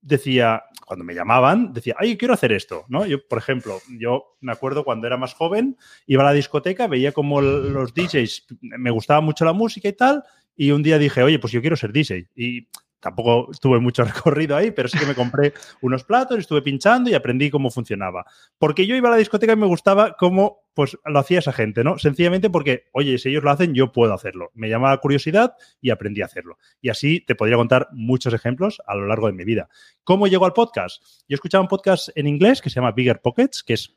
decía, 0.05 0.63
cuando 0.85 1.03
me 1.03 1.15
llamaban, 1.15 1.73
decía, 1.73 1.95
ay, 1.97 2.15
quiero 2.15 2.35
hacer 2.35 2.51
esto, 2.51 2.85
¿no? 2.87 3.05
Yo, 3.07 3.27
por 3.27 3.39
ejemplo, 3.39 3.79
yo 3.97 4.37
me 4.39 4.51
acuerdo 4.51 4.83
cuando 4.85 5.07
era 5.07 5.17
más 5.17 5.33
joven, 5.33 5.77
iba 6.05 6.21
a 6.21 6.27
la 6.27 6.33
discoteca, 6.33 6.87
veía 6.87 7.11
como 7.11 7.41
los 7.41 7.93
DJs, 7.93 8.45
me 8.61 8.91
gustaba 8.91 9.21
mucho 9.21 9.45
la 9.45 9.53
música 9.53 9.89
y 9.89 9.93
tal, 9.93 10.23
y 10.55 10.71
un 10.71 10.83
día 10.83 10.99
dije, 10.99 11.23
oye, 11.23 11.39
pues 11.39 11.51
yo 11.51 11.61
quiero 11.61 11.75
ser 11.75 11.91
DJ. 11.91 12.29
Y 12.35 12.67
tampoco 13.05 13.51
tuve 13.61 13.79
mucho 13.79 14.03
recorrido 14.03 14.57
ahí, 14.57 14.71
pero 14.71 14.89
sí 14.89 14.97
que 14.97 15.05
me 15.05 15.13
compré 15.13 15.53
unos 15.81 16.03
platos, 16.03 16.39
estuve 16.39 16.63
pinchando 16.63 17.07
y 17.07 17.13
aprendí 17.13 17.51
cómo 17.51 17.69
funcionaba. 17.69 18.25
Porque 18.57 18.87
yo 18.87 18.95
iba 18.95 19.09
a 19.09 19.11
la 19.11 19.17
discoteca 19.17 19.53
y 19.53 19.57
me 19.57 19.67
gustaba 19.67 20.15
cómo 20.17 20.65
pues 20.73 20.97
lo 21.05 21.19
hacía 21.19 21.37
esa 21.37 21.53
gente, 21.53 21.83
¿no? 21.83 21.99
Sencillamente 21.99 22.49
porque, 22.49 22.85
oye, 22.93 23.19
si 23.19 23.29
ellos 23.29 23.43
lo 23.43 23.51
hacen, 23.51 23.75
yo 23.75 23.91
puedo 23.91 24.11
hacerlo. 24.11 24.49
Me 24.55 24.69
llamaba 24.69 24.97
curiosidad 24.97 25.53
y 25.79 25.91
aprendí 25.91 26.23
a 26.23 26.25
hacerlo. 26.25 26.57
Y 26.81 26.89
así 26.89 27.21
te 27.21 27.35
podría 27.35 27.57
contar 27.57 27.89
muchos 27.91 28.33
ejemplos 28.33 28.81
a 28.87 28.95
lo 28.95 29.05
largo 29.05 29.27
de 29.27 29.33
mi 29.33 29.45
vida. 29.45 29.69
¿Cómo 30.03 30.25
llegó 30.25 30.45
al 30.45 30.53
podcast? 30.53 31.01
Yo 31.29 31.35
escuchaba 31.35 31.61
un 31.61 31.67
podcast 31.67 32.09
en 32.15 32.27
inglés 32.27 32.59
que 32.59 32.71
se 32.71 32.75
llama 32.75 32.91
Bigger 32.91 33.21
Pockets, 33.21 33.63
que 33.63 33.75
es 33.75 33.95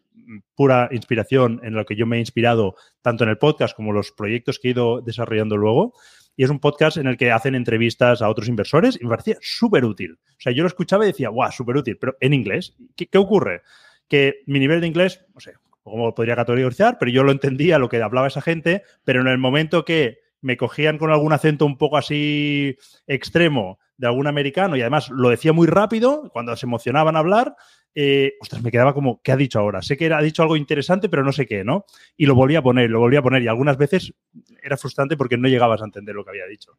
pura 0.54 0.88
inspiración 0.92 1.60
en 1.64 1.74
lo 1.74 1.86
que 1.86 1.96
yo 1.96 2.06
me 2.06 2.18
he 2.18 2.20
inspirado 2.20 2.74
tanto 3.00 3.24
en 3.24 3.30
el 3.30 3.38
podcast 3.38 3.74
como 3.74 3.92
los 3.92 4.12
proyectos 4.12 4.58
que 4.58 4.68
he 4.68 4.70
ido 4.72 5.00
desarrollando 5.00 5.56
luego 5.56 5.94
y 6.38 6.44
es 6.44 6.50
un 6.50 6.60
podcast 6.60 6.98
en 6.98 7.08
el 7.08 7.16
que 7.16 7.32
hacen 7.32 7.56
entrevistas 7.56 8.22
a 8.22 8.28
otros 8.28 8.46
inversores 8.46 8.96
y 8.98 9.02
me 9.02 9.10
parecía 9.10 9.36
súper 9.40 9.84
útil. 9.84 10.20
O 10.28 10.40
sea, 10.40 10.52
yo 10.52 10.62
lo 10.62 10.68
escuchaba 10.68 11.02
y 11.02 11.08
decía, 11.08 11.30
guau, 11.30 11.50
súper 11.50 11.76
útil, 11.76 11.98
pero 11.98 12.16
en 12.20 12.32
inglés. 12.32 12.76
¿Qué, 12.94 13.08
¿Qué, 13.08 13.18
ocurre? 13.18 13.62
Que 14.06 14.42
mi 14.46 14.60
nivel 14.60 14.80
de 14.80 14.86
inglés, 14.86 15.26
no 15.34 15.40
sé 15.40 15.54
cómo 15.82 16.14
podría 16.14 16.36
categorizar, 16.36 16.96
pero 16.96 17.10
yo 17.10 17.24
lo 17.24 17.32
entendía 17.32 17.80
lo 17.80 17.88
que 17.88 18.00
hablaba 18.00 18.28
esa 18.28 18.40
gente, 18.40 18.84
pero 19.02 19.20
en 19.20 19.26
el 19.26 19.38
momento 19.38 19.84
que 19.84 20.18
me 20.40 20.56
cogían 20.56 20.96
con 20.96 21.10
algún 21.10 21.32
acento 21.32 21.66
un 21.66 21.76
poco 21.76 21.96
así 21.96 22.76
extremo 23.08 23.80
de 23.96 24.06
algún 24.06 24.28
americano 24.28 24.76
y 24.76 24.80
además 24.80 25.10
lo 25.10 25.30
decía 25.30 25.52
muy 25.52 25.66
rápido, 25.66 26.30
cuando 26.32 26.56
se 26.56 26.66
emocionaban 26.66 27.16
a 27.16 27.18
hablar, 27.18 27.56
eh, 28.00 28.34
ostras, 28.40 28.62
me 28.62 28.70
quedaba 28.70 28.94
como, 28.94 29.20
¿qué 29.22 29.32
ha 29.32 29.36
dicho 29.36 29.58
ahora? 29.58 29.82
Sé 29.82 29.96
que 29.96 30.06
era, 30.06 30.18
ha 30.18 30.22
dicho 30.22 30.40
algo 30.42 30.54
interesante, 30.54 31.08
pero 31.08 31.24
no 31.24 31.32
sé 31.32 31.46
qué, 31.46 31.64
¿no? 31.64 31.84
Y 32.16 32.26
lo 32.26 32.36
volví 32.36 32.54
a 32.54 32.62
poner, 32.62 32.88
lo 32.88 33.00
volví 33.00 33.16
a 33.16 33.22
poner 33.22 33.42
y 33.42 33.48
algunas 33.48 33.76
veces 33.76 34.14
era 34.62 34.76
frustrante 34.76 35.16
porque 35.16 35.36
no 35.36 35.48
llegabas 35.48 35.82
a 35.82 35.84
entender 35.84 36.14
lo 36.14 36.22
que 36.24 36.30
había 36.30 36.46
dicho. 36.46 36.78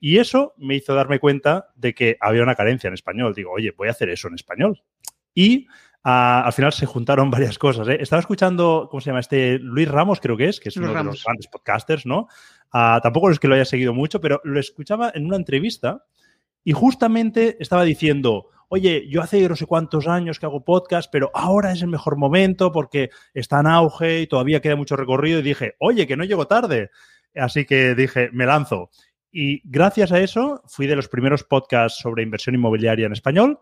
Y 0.00 0.18
eso 0.18 0.52
me 0.58 0.76
hizo 0.76 0.94
darme 0.94 1.18
cuenta 1.18 1.68
de 1.76 1.94
que 1.94 2.18
había 2.20 2.42
una 2.42 2.56
carencia 2.56 2.88
en 2.88 2.94
español. 2.94 3.34
Digo, 3.34 3.52
oye, 3.52 3.72
voy 3.74 3.88
a 3.88 3.92
hacer 3.92 4.10
eso 4.10 4.28
en 4.28 4.34
español. 4.34 4.82
Y 5.34 5.66
Uh, 6.02 6.48
al 6.48 6.52
final 6.54 6.72
se 6.72 6.86
juntaron 6.86 7.30
varias 7.30 7.58
cosas. 7.58 7.86
¿eh? 7.88 7.98
Estaba 8.00 8.20
escuchando, 8.20 8.88
¿cómo 8.90 9.02
se 9.02 9.10
llama? 9.10 9.20
Este 9.20 9.58
Luis 9.58 9.86
Ramos, 9.86 10.18
creo 10.18 10.34
que 10.34 10.48
es, 10.48 10.58
que 10.58 10.70
es 10.70 10.76
Luis 10.76 10.88
uno 10.88 10.94
Ramos. 10.94 11.12
de 11.12 11.18
los 11.18 11.24
grandes 11.24 11.46
podcasters, 11.48 12.06
¿no? 12.06 12.26
Uh, 12.72 13.00
tampoco 13.02 13.30
es 13.30 13.38
que 13.38 13.48
lo 13.48 13.54
haya 13.54 13.66
seguido 13.66 13.92
mucho, 13.92 14.18
pero 14.18 14.40
lo 14.44 14.58
escuchaba 14.58 15.12
en 15.14 15.26
una 15.26 15.36
entrevista 15.36 16.06
y 16.64 16.72
justamente 16.72 17.58
estaba 17.60 17.84
diciendo, 17.84 18.46
oye, 18.72 19.08
yo 19.08 19.20
hace 19.20 19.48
no 19.48 19.56
sé 19.56 19.66
cuántos 19.66 20.06
años 20.06 20.38
que 20.38 20.46
hago 20.46 20.64
podcast, 20.64 21.10
pero 21.10 21.30
ahora 21.34 21.72
es 21.72 21.82
el 21.82 21.88
mejor 21.88 22.16
momento 22.16 22.70
porque 22.70 23.10
está 23.34 23.60
en 23.60 23.66
auge 23.66 24.22
y 24.22 24.26
todavía 24.28 24.60
queda 24.60 24.76
mucho 24.76 24.96
recorrido. 24.96 25.40
Y 25.40 25.42
dije, 25.42 25.74
oye, 25.80 26.06
que 26.06 26.16
no 26.16 26.24
llego 26.24 26.46
tarde. 26.46 26.90
Así 27.34 27.64
que 27.64 27.96
dije, 27.96 28.30
me 28.32 28.46
lanzo. 28.46 28.90
Y 29.32 29.60
gracias 29.68 30.12
a 30.12 30.20
eso 30.20 30.62
fui 30.66 30.86
de 30.86 30.94
los 30.94 31.08
primeros 31.08 31.42
podcasts 31.42 32.00
sobre 32.00 32.22
inversión 32.22 32.54
inmobiliaria 32.54 33.06
en 33.06 33.12
español 33.12 33.58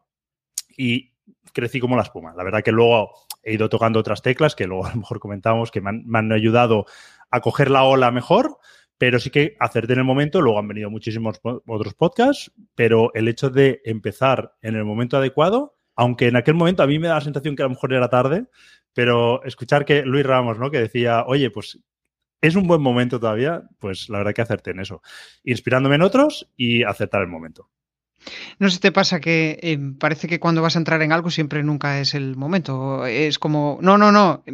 y 0.76 1.14
crecí 1.54 1.80
como 1.80 1.96
la 1.96 2.02
espuma. 2.02 2.34
La 2.36 2.44
verdad 2.44 2.62
que 2.62 2.72
luego 2.72 3.12
he 3.42 3.54
ido 3.54 3.70
tocando 3.70 3.98
otras 4.00 4.20
teclas 4.20 4.54
que 4.54 4.66
luego 4.66 4.86
a 4.86 4.90
lo 4.90 4.96
mejor 4.96 5.20
comentamos 5.20 5.70
que 5.70 5.80
me 5.80 5.88
han, 5.88 6.06
me 6.06 6.18
han 6.18 6.32
ayudado 6.32 6.84
a 7.30 7.40
coger 7.40 7.70
la 7.70 7.84
ola 7.84 8.10
mejor, 8.10 8.58
pero 8.98 9.20
sí 9.20 9.30
que 9.30 9.56
acerté 9.60 9.94
en 9.94 10.00
el 10.00 10.04
momento, 10.04 10.42
luego 10.42 10.58
han 10.58 10.68
venido 10.68 10.90
muchísimos 10.90 11.40
otros 11.42 11.94
podcasts, 11.94 12.52
pero 12.74 13.12
el 13.14 13.28
hecho 13.28 13.48
de 13.48 13.80
empezar 13.84 14.56
en 14.60 14.74
el 14.74 14.84
momento 14.84 15.16
adecuado, 15.16 15.76
aunque 15.94 16.26
en 16.26 16.36
aquel 16.36 16.54
momento 16.54 16.82
a 16.82 16.86
mí 16.86 16.98
me 16.98 17.08
da 17.08 17.14
la 17.14 17.20
sensación 17.20 17.56
que 17.56 17.62
a 17.62 17.66
lo 17.66 17.70
mejor 17.70 17.92
era 17.92 18.08
tarde, 18.08 18.46
pero 18.92 19.42
escuchar 19.44 19.84
que 19.84 20.02
Luis 20.02 20.26
Ramos, 20.26 20.58
¿no? 20.58 20.70
Que 20.70 20.80
decía, 20.80 21.24
oye, 21.26 21.50
pues 21.50 21.78
es 22.40 22.56
un 22.56 22.66
buen 22.66 22.82
momento 22.82 23.20
todavía, 23.20 23.62
pues 23.78 24.08
la 24.08 24.18
verdad 24.18 24.34
que 24.34 24.42
acerté 24.42 24.72
en 24.72 24.80
eso, 24.80 25.02
inspirándome 25.44 25.96
en 25.96 26.02
otros 26.02 26.50
y 26.56 26.82
aceptar 26.82 27.22
el 27.22 27.28
momento. 27.28 27.70
No 28.58 28.68
sé 28.68 28.76
si 28.76 28.80
te 28.80 28.92
pasa 28.92 29.20
que 29.20 29.58
eh, 29.62 29.78
parece 29.98 30.26
que 30.26 30.40
cuando 30.40 30.62
vas 30.62 30.74
a 30.74 30.80
entrar 30.80 31.02
en 31.02 31.12
algo 31.12 31.30
siempre 31.30 31.62
nunca 31.62 32.00
es 32.00 32.14
el 32.14 32.36
momento. 32.36 33.06
Es 33.06 33.38
como, 33.38 33.78
no, 33.80 33.96
no, 33.96 34.10
no. 34.10 34.44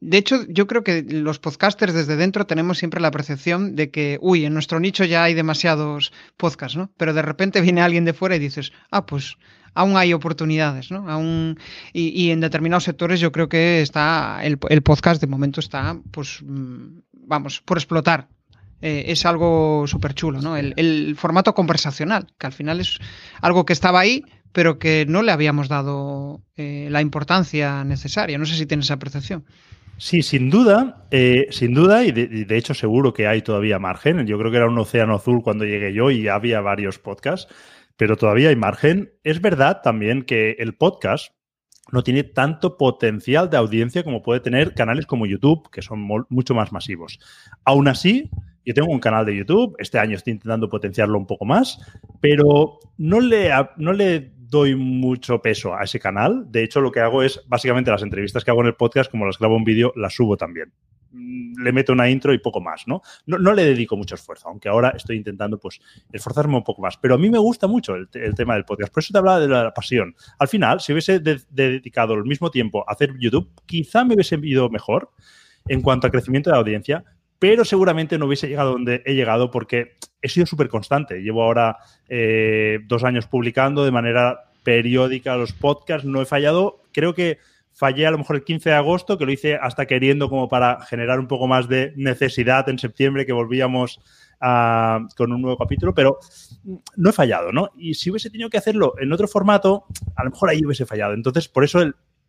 De 0.00 0.18
hecho, 0.18 0.46
yo 0.48 0.66
creo 0.66 0.84
que 0.84 1.02
los 1.02 1.38
podcasters 1.38 1.94
desde 1.94 2.16
dentro 2.16 2.46
tenemos 2.46 2.78
siempre 2.78 3.00
la 3.00 3.10
percepción 3.10 3.74
de 3.74 3.90
que, 3.90 4.18
uy, 4.20 4.44
en 4.44 4.54
nuestro 4.54 4.78
nicho 4.80 5.04
ya 5.04 5.24
hay 5.24 5.34
demasiados 5.34 6.12
podcasts, 6.36 6.76
¿no? 6.76 6.90
Pero 6.96 7.14
de 7.14 7.22
repente 7.22 7.60
viene 7.60 7.82
alguien 7.82 8.04
de 8.04 8.12
fuera 8.12 8.36
y 8.36 8.38
dices, 8.38 8.72
ah, 8.90 9.06
pues 9.06 9.36
aún 9.74 9.96
hay 9.96 10.12
oportunidades, 10.12 10.90
¿no? 10.90 11.08
Aún, 11.08 11.58
y, 11.92 12.30
en 12.30 12.40
determinados 12.40 12.84
sectores 12.84 13.20
yo 13.20 13.32
creo 13.32 13.48
que 13.48 13.80
está, 13.80 14.40
el, 14.42 14.58
podcast 14.82 15.20
de 15.20 15.26
momento 15.26 15.60
está, 15.60 15.98
pues, 16.10 16.40
vamos, 16.42 17.60
por 17.60 17.78
explotar. 17.78 18.28
Eh, 18.80 19.06
es 19.08 19.26
algo 19.26 19.86
súper 19.88 20.14
chulo, 20.14 20.40
¿no? 20.40 20.56
El, 20.56 20.72
el 20.76 21.16
formato 21.16 21.52
conversacional, 21.54 22.28
que 22.38 22.46
al 22.46 22.52
final 22.52 22.78
es 22.80 22.98
algo 23.40 23.66
que 23.66 23.72
estaba 23.72 23.98
ahí, 23.98 24.22
pero 24.52 24.78
que 24.78 25.04
no 25.08 25.22
le 25.22 25.32
habíamos 25.32 25.68
dado 25.68 26.42
eh, 26.56 26.88
la 26.90 27.00
importancia 27.00 27.84
necesaria. 27.84 28.38
No 28.38 28.46
sé 28.46 28.56
si 28.56 28.66
tienes 28.66 28.86
esa 28.86 28.98
percepción. 28.98 29.44
Sí, 29.98 30.22
sin 30.22 30.48
duda, 30.48 31.08
eh, 31.10 31.48
sin 31.50 31.74
duda, 31.74 32.04
y 32.04 32.12
de, 32.12 32.56
hecho 32.56 32.72
seguro 32.72 33.12
que 33.12 33.26
hay 33.26 33.42
todavía 33.42 33.80
margen. 33.80 34.24
Yo 34.28 34.38
creo 34.38 34.52
que 34.52 34.56
era 34.58 34.68
un 34.68 34.78
océano 34.78 35.16
azul 35.16 35.42
cuando 35.42 35.64
llegué 35.64 35.92
yo 35.92 36.12
y 36.12 36.28
había 36.28 36.60
varios 36.60 37.00
podcasts, 37.00 37.52
pero 37.96 38.16
todavía 38.16 38.50
hay 38.50 38.56
margen. 38.56 39.12
Es 39.24 39.40
verdad 39.40 39.80
también 39.82 40.22
que 40.22 40.52
el 40.60 40.76
podcast 40.76 41.32
no 41.90 42.04
tiene 42.04 42.22
tanto 42.22 42.76
potencial 42.76 43.50
de 43.50 43.56
audiencia 43.56 44.04
como 44.04 44.22
puede 44.22 44.38
tener 44.38 44.72
canales 44.74 45.04
como 45.04 45.26
YouTube, 45.26 45.68
que 45.70 45.82
son 45.82 46.06
mucho 46.28 46.54
más 46.54 46.70
masivos. 46.70 47.18
Aún 47.64 47.88
así, 47.88 48.30
yo 48.64 48.74
tengo 48.74 48.92
un 48.92 49.00
canal 49.00 49.26
de 49.26 49.36
YouTube, 49.36 49.74
este 49.78 49.98
año 49.98 50.14
estoy 50.14 50.34
intentando 50.34 50.68
potenciarlo 50.68 51.18
un 51.18 51.26
poco 51.26 51.44
más, 51.44 51.80
pero 52.20 52.78
no 52.98 53.18
le, 53.18 53.50
no 53.78 53.92
le 53.92 54.32
doy 54.48 54.74
mucho 54.74 55.40
peso 55.40 55.74
a 55.74 55.84
ese 55.84 56.00
canal. 56.00 56.50
De 56.50 56.62
hecho, 56.62 56.80
lo 56.80 56.90
que 56.90 57.00
hago 57.00 57.22
es 57.22 57.42
básicamente 57.46 57.90
las 57.90 58.02
entrevistas 58.02 58.44
que 58.44 58.50
hago 58.50 58.60
en 58.60 58.68
el 58.68 58.74
podcast, 58.74 59.10
como 59.10 59.26
las 59.26 59.38
grabo 59.38 59.56
en 59.56 59.64
vídeo, 59.64 59.92
las 59.96 60.14
subo 60.14 60.36
también. 60.36 60.72
mm, 61.10 61.62
le 61.62 61.72
meto 61.72 61.92
una 61.92 62.08
intro 62.10 62.34
y 62.34 62.38
poco 62.38 62.60
más, 62.60 62.86
¿no? 62.86 63.00
¿no? 63.26 63.52
le 63.52 63.64
dedico 63.64 63.96
mucho 63.96 64.14
esfuerzo, 64.14 64.48
aunque 64.48 64.68
ahora 64.68 64.90
estoy 64.90 65.16
intentando 65.16 65.58
pues 65.58 65.80
esforzarme 66.12 66.56
un 66.56 66.64
poco 66.64 66.82
más. 66.82 66.96
Pero 66.98 67.14
a 67.14 67.18
mí 67.18 67.30
me 67.30 67.38
gusta 67.38 67.66
mucho 67.66 67.94
el, 67.94 68.08
tema 68.36 68.54
del 68.54 68.64
podcast, 68.64 68.92
por 68.92 69.02
eso 69.02 69.12
te 69.12 69.18
hablaba 69.18 69.40
de 69.40 69.48
la 69.48 69.72
pasión. 69.72 70.14
Al 70.38 70.48
final, 70.48 70.80
si 70.80 70.92
hubiese 70.92 71.20
dedicado 71.20 72.14
el 72.14 72.24
mismo 72.24 72.50
tiempo 72.50 72.84
a 72.88 72.92
hacer 72.92 73.14
YouTube, 73.18 73.50
quizá 73.66 74.04
me 74.04 74.14
hubiese 74.14 74.38
ido 74.42 74.68
mejor 74.68 75.10
en 75.66 75.82
cuanto 75.82 76.06
a 76.06 76.10
crecimiento 76.10 76.50
de 76.50 76.52
la 76.52 76.60
audiencia, 76.60 77.04
pero 77.38 77.64
seguramente 77.64 78.18
no 78.18 78.26
hubiese 78.26 78.48
llegado 78.48 78.72
donde 78.72 79.02
he 79.04 79.14
llegado 79.14 79.50
porque 79.50 79.96
he 80.20 80.28
sido 80.28 80.46
súper 80.46 80.68
constante. 80.68 81.22
Llevo 81.22 81.42
ahora 81.42 81.78
eh, 82.08 82.80
dos 82.86 83.04
años 83.04 83.26
publicando 83.26 83.84
de 83.84 83.90
manera 83.90 84.50
periódica 84.64 85.36
los 85.36 85.52
podcasts, 85.52 86.06
no 86.06 86.20
he 86.20 86.26
fallado. 86.26 86.82
Creo 86.92 87.14
que 87.14 87.38
fallé 87.72 88.06
a 88.06 88.10
lo 88.10 88.18
mejor 88.18 88.36
el 88.36 88.44
15 88.44 88.70
de 88.70 88.74
agosto, 88.74 89.16
que 89.16 89.24
lo 89.24 89.30
hice 89.30 89.54
hasta 89.54 89.86
queriendo 89.86 90.28
como 90.28 90.48
para 90.48 90.80
generar 90.80 91.20
un 91.20 91.28
poco 91.28 91.46
más 91.46 91.68
de 91.68 91.92
necesidad 91.96 92.68
en 92.68 92.78
septiembre, 92.78 93.24
que 93.24 93.32
volvíamos 93.32 94.00
con 94.40 95.32
un 95.32 95.42
nuevo 95.42 95.56
capítulo, 95.56 95.94
pero 95.94 96.18
no 96.96 97.10
he 97.10 97.12
fallado, 97.12 97.50
¿no? 97.52 97.70
Y 97.76 97.94
si 97.94 98.10
hubiese 98.10 98.30
tenido 98.30 98.50
que 98.50 98.58
hacerlo 98.58 98.94
en 98.98 99.12
otro 99.12 99.26
formato, 99.26 99.86
a 100.14 100.24
lo 100.24 100.30
mejor 100.30 100.50
ahí 100.50 100.64
hubiese 100.64 100.86
fallado. 100.86 101.14
Entonces, 101.14 101.48
por 101.48 101.64
eso 101.64 101.80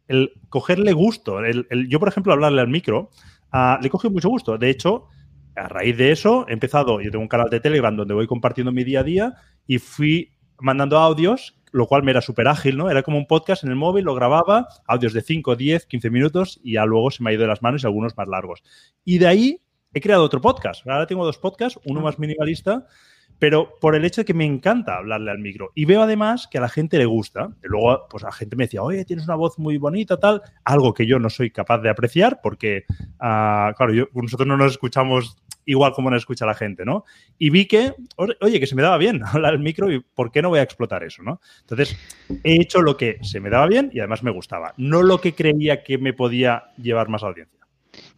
el, 0.07 0.31
cogerle 0.49 0.93
gusto, 0.93 1.39
el, 1.43 1.67
yo, 1.87 1.99
por 1.99 2.09
ejemplo, 2.09 2.33
hablarle 2.33 2.61
al 2.61 2.67
micro, 2.67 3.11
uh, 3.53 3.81
le 3.81 3.89
coge 3.89 4.09
mucho 4.09 4.29
gusto. 4.29 4.57
De 4.57 4.69
hecho, 4.69 5.07
a 5.55 5.67
raíz 5.67 5.97
de 5.97 6.11
eso, 6.11 6.45
he 6.47 6.53
empezado, 6.53 7.01
yo 7.01 7.11
tengo 7.11 7.21
un 7.21 7.27
canal 7.27 7.49
de 7.49 7.59
Telegram 7.59 7.95
donde 7.95 8.13
voy 8.13 8.27
compartiendo 8.27 8.71
mi 8.71 8.83
día 8.83 9.01
a 9.01 9.03
día 9.03 9.33
y 9.67 9.79
fui 9.79 10.31
mandando 10.59 10.97
audios 10.97 11.59
lo 11.71 11.87
cual 11.87 12.03
me 12.03 12.11
era 12.11 12.21
súper 12.21 12.47
ágil, 12.47 12.77
¿no? 12.77 12.89
Era 12.89 13.03
como 13.03 13.17
un 13.17 13.27
podcast 13.27 13.63
en 13.63 13.69
el 13.69 13.75
móvil, 13.75 14.05
lo 14.05 14.15
grababa, 14.15 14.67
audios 14.87 15.13
de 15.13 15.21
5, 15.21 15.55
10, 15.55 15.85
15 15.85 16.09
minutos 16.09 16.59
y 16.63 16.73
ya 16.73 16.85
luego 16.85 17.11
se 17.11 17.23
me 17.23 17.29
ha 17.29 17.33
ido 17.33 17.43
de 17.43 17.47
las 17.47 17.61
manos 17.61 17.83
y 17.83 17.87
algunos 17.87 18.17
más 18.17 18.27
largos. 18.27 18.63
Y 19.05 19.17
de 19.17 19.27
ahí 19.27 19.61
he 19.93 20.01
creado 20.01 20.23
otro 20.23 20.41
podcast. 20.41 20.87
Ahora 20.87 21.07
tengo 21.07 21.25
dos 21.25 21.37
podcasts, 21.37 21.79
uno 21.85 22.01
más 22.01 22.19
minimalista, 22.19 22.87
pero 23.39 23.77
por 23.79 23.95
el 23.95 24.05
hecho 24.05 24.21
de 24.21 24.25
que 24.25 24.33
me 24.33 24.45
encanta 24.45 24.97
hablarle 24.97 25.31
al 25.31 25.39
micro. 25.39 25.71
Y 25.73 25.85
veo 25.85 26.03
además 26.03 26.47
que 26.51 26.57
a 26.57 26.61
la 26.61 26.69
gente 26.69 26.97
le 26.97 27.05
gusta. 27.05 27.49
Y 27.63 27.67
luego, 27.67 28.05
pues 28.09 28.23
la 28.23 28.31
gente 28.31 28.55
me 28.55 28.65
decía, 28.65 28.83
oye, 28.83 29.05
tienes 29.05 29.25
una 29.25 29.35
voz 29.35 29.57
muy 29.57 29.77
bonita, 29.77 30.17
tal. 30.17 30.41
Algo 30.65 30.93
que 30.93 31.07
yo 31.07 31.19
no 31.19 31.29
soy 31.29 31.49
capaz 31.49 31.79
de 31.79 31.89
apreciar 31.89 32.41
porque, 32.43 32.83
uh, 32.89 33.73
claro, 33.75 33.93
yo, 33.93 34.05
nosotros 34.13 34.47
no 34.47 34.57
nos 34.57 34.73
escuchamos 34.73 35.37
igual 35.65 35.93
como 35.93 36.09
nos 36.09 36.23
escucha 36.23 36.47
la 36.47 36.55
gente, 36.55 36.83
¿no? 36.83 37.05
Y 37.37 37.51
vi 37.51 37.67
que, 37.67 37.93
oye, 38.17 38.59
que 38.59 38.65
se 38.65 38.75
me 38.75 38.81
daba 38.81 38.97
bien 38.97 39.21
hablar 39.25 39.53
al 39.53 39.59
micro 39.59 39.91
y 39.91 39.99
¿por 39.99 40.31
qué 40.31 40.41
no 40.41 40.49
voy 40.49 40.59
a 40.59 40.63
explotar 40.63 41.03
eso, 41.03 41.21
¿no? 41.21 41.39
Entonces, 41.61 41.97
he 42.43 42.59
hecho 42.59 42.81
lo 42.81 42.97
que 42.97 43.19
se 43.21 43.39
me 43.39 43.49
daba 43.49 43.67
bien 43.67 43.91
y 43.93 43.99
además 43.99 44.23
me 44.23 44.31
gustaba, 44.31 44.73
no 44.77 45.03
lo 45.03 45.21
que 45.21 45.33
creía 45.33 45.83
que 45.83 45.97
me 45.97 46.13
podía 46.13 46.71
llevar 46.77 47.09
más 47.09 47.23
audiencia. 47.23 47.58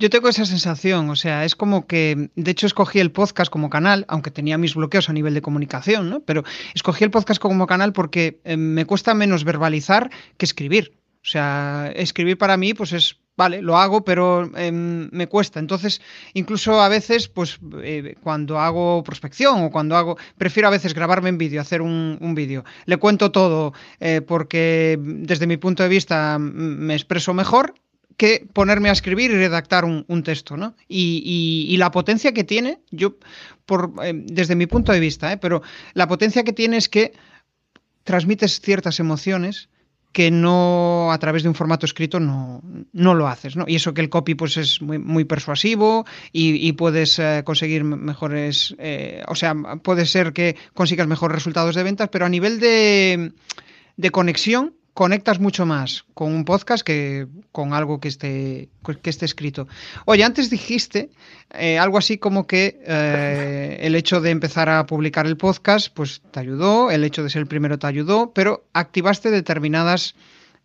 Yo 0.02 0.10
tengo 0.10 0.30
esa 0.30 0.46
sensación, 0.46 1.12
o 1.12 1.16
sea, 1.16 1.46
es 1.46 1.56
como 1.56 1.86
que, 1.86 2.32
de 2.36 2.52
hecho, 2.52 2.66
escogí 2.66 3.00
el 3.00 3.12
podcast 3.12 3.52
como 3.52 3.70
canal, 3.70 4.04
aunque 4.08 4.32
tenía 4.32 4.58
mis 4.58 4.74
bloqueos 4.74 5.10
a 5.10 5.14
nivel 5.14 5.36
de 5.36 5.44
comunicación, 5.44 6.10
¿no? 6.10 6.22
Pero 6.22 6.44
escogí 6.74 7.04
el 7.04 7.12
podcast 7.12 7.40
como 7.40 7.68
canal 7.68 7.94
porque 7.94 8.42
eh, 8.44 8.58
me 8.58 8.86
cuesta 8.86 9.14
menos 9.14 9.44
verbalizar 9.44 10.10
que 10.38 10.46
escribir. 10.46 10.98
O 11.18 11.28
sea, 11.28 11.92
escribir 11.96 12.40
para 12.40 12.58
mí, 12.58 12.74
pues 12.74 12.94
es 12.94 13.20
vale, 13.38 13.62
lo 13.62 13.78
hago, 13.78 14.04
pero 14.04 14.50
em, 14.58 15.08
me 15.12 15.28
cuesta. 15.28 15.60
Entonces, 15.60 16.02
incluso 16.34 16.82
a 16.82 16.90
veces, 16.90 17.28
pues 17.28 17.60
eh, 17.84 18.16
cuando 18.24 18.60
hago 18.60 19.04
prospección 19.04 19.66
o 19.66 19.70
cuando 19.70 19.96
hago, 19.96 20.18
prefiero 20.36 20.68
a 20.68 20.72
veces 20.72 20.96
grabarme 20.96 21.30
en 21.30 21.38
vídeo, 21.38 21.62
hacer 21.62 21.84
un, 21.84 22.34
vídeo. 22.34 22.66
Le 22.86 22.98
cuento 22.98 23.32
todo 23.32 23.74
eh, 24.00 24.22
porque 24.22 24.98
desde 25.00 25.46
mi 25.46 25.58
punto 25.58 25.84
de 25.84 25.90
vista 25.90 26.40
me 26.40 26.96
expreso 26.96 27.36
mejor 27.36 27.76
que 28.22 28.46
ponerme 28.54 28.90
a 28.90 28.92
escribir 28.92 29.32
y 29.32 29.34
redactar 29.34 29.84
un, 29.84 30.24
texto, 30.24 30.56
¿no? 30.56 30.76
Y, 30.88 31.76
la 31.80 31.90
potencia 31.90 32.34
que 32.34 32.44
tiene, 32.44 32.78
yo, 32.92 33.16
por, 33.66 33.94
em, 34.04 34.28
desde 34.28 34.54
mi 34.56 34.68
punto 34.68 34.92
de 34.92 35.00
vista, 35.00 35.34
¿eh? 35.34 35.38
pero 35.38 35.64
la 35.96 36.08
potencia 36.08 36.44
que 36.44 36.54
tiene 36.54 36.78
es 36.78 36.88
que 36.88 37.14
transmites 38.04 38.62
ciertas 38.62 39.00
emociones 39.00 39.70
que 40.12 40.30
no 40.30 41.12
a 41.12 41.18
través 41.18 41.42
de 41.42 41.50
un 41.50 41.56
formato 41.56 41.88
escrito 41.88 42.20
no, 42.20 42.62
no 42.94 43.16
lo 43.16 43.28
haces, 43.28 43.56
¿no? 43.56 43.66
Y 43.68 43.78
eso 43.78 43.96
que 43.96 44.02
el 44.02 44.10
copy 44.10 44.36
pues 44.36 44.56
es 44.56 44.84
muy, 44.84 45.00
muy 45.00 45.26
persuasivo 45.26 46.06
y, 46.32 46.72
puedes 46.74 47.18
eh, 47.18 47.42
conseguir 47.44 47.84
mejores, 47.84 48.76
eh, 48.78 49.24
o 49.30 49.34
sea, 49.34 49.56
puede 49.82 50.06
ser 50.06 50.32
que 50.32 50.58
consigas 50.76 51.08
mejores 51.08 51.34
resultados 51.34 51.74
de 51.74 51.82
ventas, 51.82 52.10
pero 52.12 52.28
a 52.28 52.30
nivel 52.30 52.60
de, 52.60 53.32
de 53.98 54.12
conexión 54.12 54.76
conectas 54.94 55.40
mucho 55.40 55.66
más 55.66 56.06
con 56.14 56.34
un 56.34 56.46
podcast 56.46 56.84
que 56.84 57.28
con 57.52 57.74
algo 57.74 58.00
que 58.00 58.08
esté, 58.08 58.70
que 59.02 59.10
esté 59.10 59.26
escrito. 59.26 59.68
Oye, 60.06 60.24
antes 60.24 60.50
dijiste 60.50 61.10
eh, 61.52 61.80
algo 61.80 61.98
así 61.98 62.18
como 62.18 62.48
que 62.48 62.82
eh, 62.86 63.78
el 63.82 63.96
hecho 63.96 64.22
de 64.22 64.32
empezar 64.32 64.70
a 64.70 64.86
publicar 64.86 65.26
el 65.26 65.38
podcast, 65.38 65.94
pues 65.94 66.22
te 66.32 66.40
ayudó, 66.40 66.92
el 66.92 67.04
hecho 67.04 67.24
de 67.24 67.30
ser 67.30 67.42
el 67.42 67.48
primero 67.48 67.80
te 67.80 67.88
ayudó, 67.88 68.32
pero 68.34 68.66
activaste 68.74 69.32
determinadas 69.32 70.16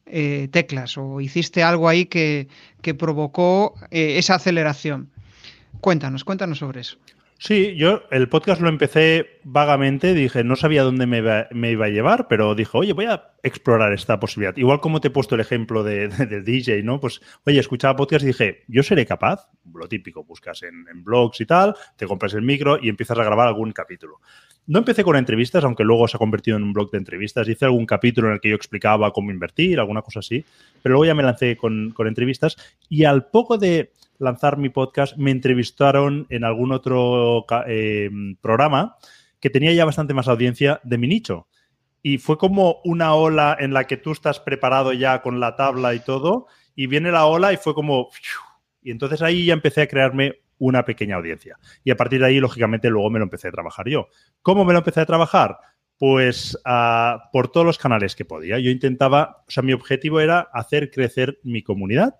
eh, 0.07 0.49
teclas 0.51 0.97
o 0.99 1.21
hiciste 1.21 1.63
algo 1.63 1.89
ahí 1.89 2.07
que, 2.07 2.49
que 2.83 2.95
provocó 2.95 3.75
esa 3.91 4.37
aceleración. 4.37 5.11
Cuéntanos, 5.81 6.25
cuéntanos 6.25 6.59
sobre 6.59 6.81
eso. 6.81 6.99
Sí, 7.39 7.77
yo 7.77 8.03
el 8.11 8.31
podcast 8.31 8.63
lo 8.63 8.69
empecé 8.71 9.41
vagamente, 9.45 10.15
dije, 10.15 10.43
no 10.43 10.57
sabía 10.57 10.83
dónde 10.83 11.07
me 11.07 11.19
iba, 11.19 11.85
a 11.85 11.89
llevar, 11.89 12.29
pero 12.29 12.55
dije, 12.55 12.71
oye, 12.73 12.95
voy 12.95 13.05
a 13.05 13.35
explorar 13.43 13.93
esta 13.93 14.19
posibilidad. 14.19 14.57
Igual 14.57 14.81
como 14.81 15.01
te 15.03 15.09
he 15.09 15.11
puesto 15.11 15.35
el 15.35 15.43
ejemplo 15.43 15.85
de, 15.85 16.09
DJ, 16.45 16.83
¿no? 16.83 16.99
Pues, 16.99 17.21
oye, 17.45 17.61
escuchaba 17.61 17.95
podcast 17.95 18.25
y 18.25 18.29
dije, 18.29 18.65
yo 18.69 18.83
seré 18.83 19.05
capaz, 19.05 19.49
lo 19.75 19.87
típico, 19.87 20.25
buscas 20.25 20.63
en, 20.63 20.87
en 20.91 21.05
blogs 21.05 21.41
y 21.43 21.47
tal, 21.47 21.75
te 21.97 22.07
compras 22.07 22.33
el 22.33 22.43
micro 22.43 22.79
y 22.81 22.89
empiezas 22.89 23.19
a 23.19 23.25
grabar 23.25 23.49
algún 23.49 23.73
capítulo. 23.73 24.21
No 24.69 24.81
empecé 24.81 25.05
con 25.05 25.15
entrevistas, 25.15 25.63
aunque 25.63 25.85
luego 25.85 26.09
se 26.09 26.17
ha 26.17 26.19
convertido 26.19 26.57
en 26.57 26.65
un 26.65 26.73
blog 26.73 26.91
de 26.91 26.99
entrevistas. 26.99 27.49
Hice 27.49 27.67
algún 27.67 27.87
capítulo 27.87 28.29
en 28.29 28.35
el 28.35 28.41
que 28.41 28.49
yo 28.49 28.57
explicaba 28.57 29.13
cómo 29.13 29.31
invertir, 29.31 29.79
alguna 29.79 30.03
cosa 30.03 30.19
así, 30.19 30.45
pero 30.83 30.95
luego 30.95 31.05
ya 31.05 31.15
me 31.15 31.23
lancé 31.23 31.57
con, 31.57 31.95
entrevistas 31.99 32.57
y 32.89 33.05
al 33.05 33.27
poco 33.27 33.59
de 33.59 33.93
lanzar 34.19 34.59
mi 34.59 34.69
podcast 34.69 35.17
me 35.17 35.31
entrevistaron 35.31 36.27
en 36.31 36.45
algún 36.45 36.73
otro 36.73 37.47
eh, 37.67 38.11
programa 38.41 38.97
que 39.41 39.51
tenía 39.51 39.73
ya 39.73 39.85
bastante 39.85 40.15
más 40.15 40.29
audiencia 40.29 40.81
de 40.85 40.99
mi 40.99 41.09
nicho. 41.09 41.49
Y 42.03 42.19
fue 42.19 42.39
como 42.39 42.81
una 42.85 43.15
ola 43.15 43.57
en 43.59 43.73
la 43.73 43.85
que 43.85 43.97
tú 43.97 44.13
estás 44.13 44.41
preparado 44.41 44.93
ya 44.93 45.23
con 45.23 45.41
la 45.41 45.57
tabla 45.57 45.95
y 45.95 46.01
todo, 46.01 46.47
y 46.75 46.87
viene 46.87 47.11
la 47.11 47.27
ola 47.27 47.53
y 47.53 47.57
fue 47.57 47.75
como... 47.75 48.11
Y 48.83 48.91
entonces 48.91 49.23
ahí 49.23 49.47
ya 49.47 49.55
empecé 49.55 49.83
a 49.83 49.89
crearme 49.89 50.41
una 50.59 50.85
pequeña 50.85 51.17
audiencia. 51.17 51.59
Y 51.85 51.91
a 51.91 51.97
partir 51.97 52.21
de 52.21 52.27
ahí, 52.27 52.39
lógicamente, 52.39 52.89
luego 52.89 53.11
me 53.11 53.19
lo 53.19 53.25
empecé 53.25 53.49
a 53.49 53.53
trabajar 53.53 53.89
yo. 53.89 54.09
¿Cómo 54.43 54.65
me 54.65 54.73
lo 54.73 54.79
empecé 54.79 55.01
a 55.01 55.07
trabajar? 55.07 55.59
Pues 55.99 56.57
ah, 56.65 57.29
por 57.33 57.51
todos 57.51 57.67
los 57.67 57.79
canales 57.79 58.15
que 58.15 58.25
podía. 58.25 58.59
Yo 58.59 58.71
intentaba, 58.71 59.45
o 59.47 59.51
sea, 59.51 59.63
mi 59.63 59.73
objetivo 59.73 60.21
era 60.21 60.41
hacer 60.53 60.91
crecer 60.91 61.41
mi 61.43 61.63
comunidad 61.63 62.15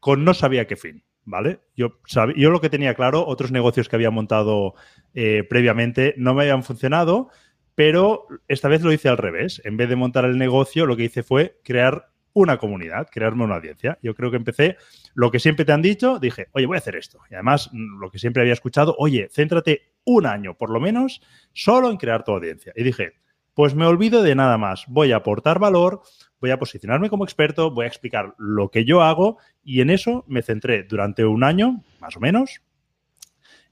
con 0.00 0.24
no 0.24 0.34
sabía 0.34 0.66
qué 0.66 0.76
fin, 0.76 1.04
¿vale? 1.24 1.60
Yo, 1.76 1.98
yo 2.36 2.50
lo 2.50 2.60
que 2.60 2.70
tenía 2.70 2.94
claro, 2.94 3.26
otros 3.26 3.52
negocios 3.52 3.88
que 3.88 3.96
había 3.96 4.10
montado 4.10 4.74
eh, 5.14 5.44
previamente 5.48 6.14
no 6.16 6.34
me 6.34 6.42
habían 6.42 6.62
funcionado, 6.62 7.28
pero 7.74 8.26
esta 8.48 8.68
vez 8.68 8.82
lo 8.82 8.92
hice 8.92 9.08
al 9.08 9.18
revés. 9.18 9.60
En 9.64 9.76
vez 9.76 9.88
de 9.88 9.96
montar 9.96 10.24
el 10.24 10.38
negocio, 10.38 10.86
lo 10.86 10.96
que 10.96 11.04
hice 11.04 11.22
fue 11.22 11.58
crear 11.64 12.10
una 12.32 12.58
comunidad, 12.58 13.08
crearme 13.10 13.44
una 13.44 13.56
audiencia. 13.56 13.98
Yo 14.02 14.14
creo 14.14 14.30
que 14.30 14.36
empecé 14.36 14.76
lo 15.14 15.30
que 15.30 15.40
siempre 15.40 15.64
te 15.64 15.72
han 15.72 15.82
dicho, 15.82 16.18
dije, 16.18 16.48
oye, 16.52 16.66
voy 16.66 16.76
a 16.76 16.78
hacer 16.78 16.96
esto. 16.96 17.20
Y 17.30 17.34
además, 17.34 17.70
lo 17.72 18.10
que 18.10 18.18
siempre 18.18 18.42
había 18.42 18.52
escuchado, 18.52 18.94
oye, 18.98 19.28
céntrate 19.32 19.94
un 20.04 20.26
año, 20.26 20.56
por 20.56 20.70
lo 20.70 20.80
menos, 20.80 21.20
solo 21.52 21.90
en 21.90 21.96
crear 21.96 22.24
tu 22.24 22.32
audiencia. 22.32 22.72
Y 22.76 22.84
dije, 22.84 23.14
pues 23.54 23.74
me 23.74 23.86
olvido 23.86 24.22
de 24.22 24.34
nada 24.34 24.58
más. 24.58 24.84
Voy 24.88 25.12
a 25.12 25.16
aportar 25.16 25.58
valor, 25.58 26.02
voy 26.40 26.50
a 26.50 26.58
posicionarme 26.58 27.10
como 27.10 27.24
experto, 27.24 27.70
voy 27.70 27.84
a 27.84 27.88
explicar 27.88 28.34
lo 28.38 28.70
que 28.70 28.84
yo 28.84 29.02
hago 29.02 29.38
y 29.62 29.80
en 29.80 29.90
eso 29.90 30.24
me 30.26 30.42
centré 30.42 30.84
durante 30.84 31.24
un 31.24 31.44
año, 31.44 31.82
más 32.00 32.16
o 32.16 32.20
menos. 32.20 32.62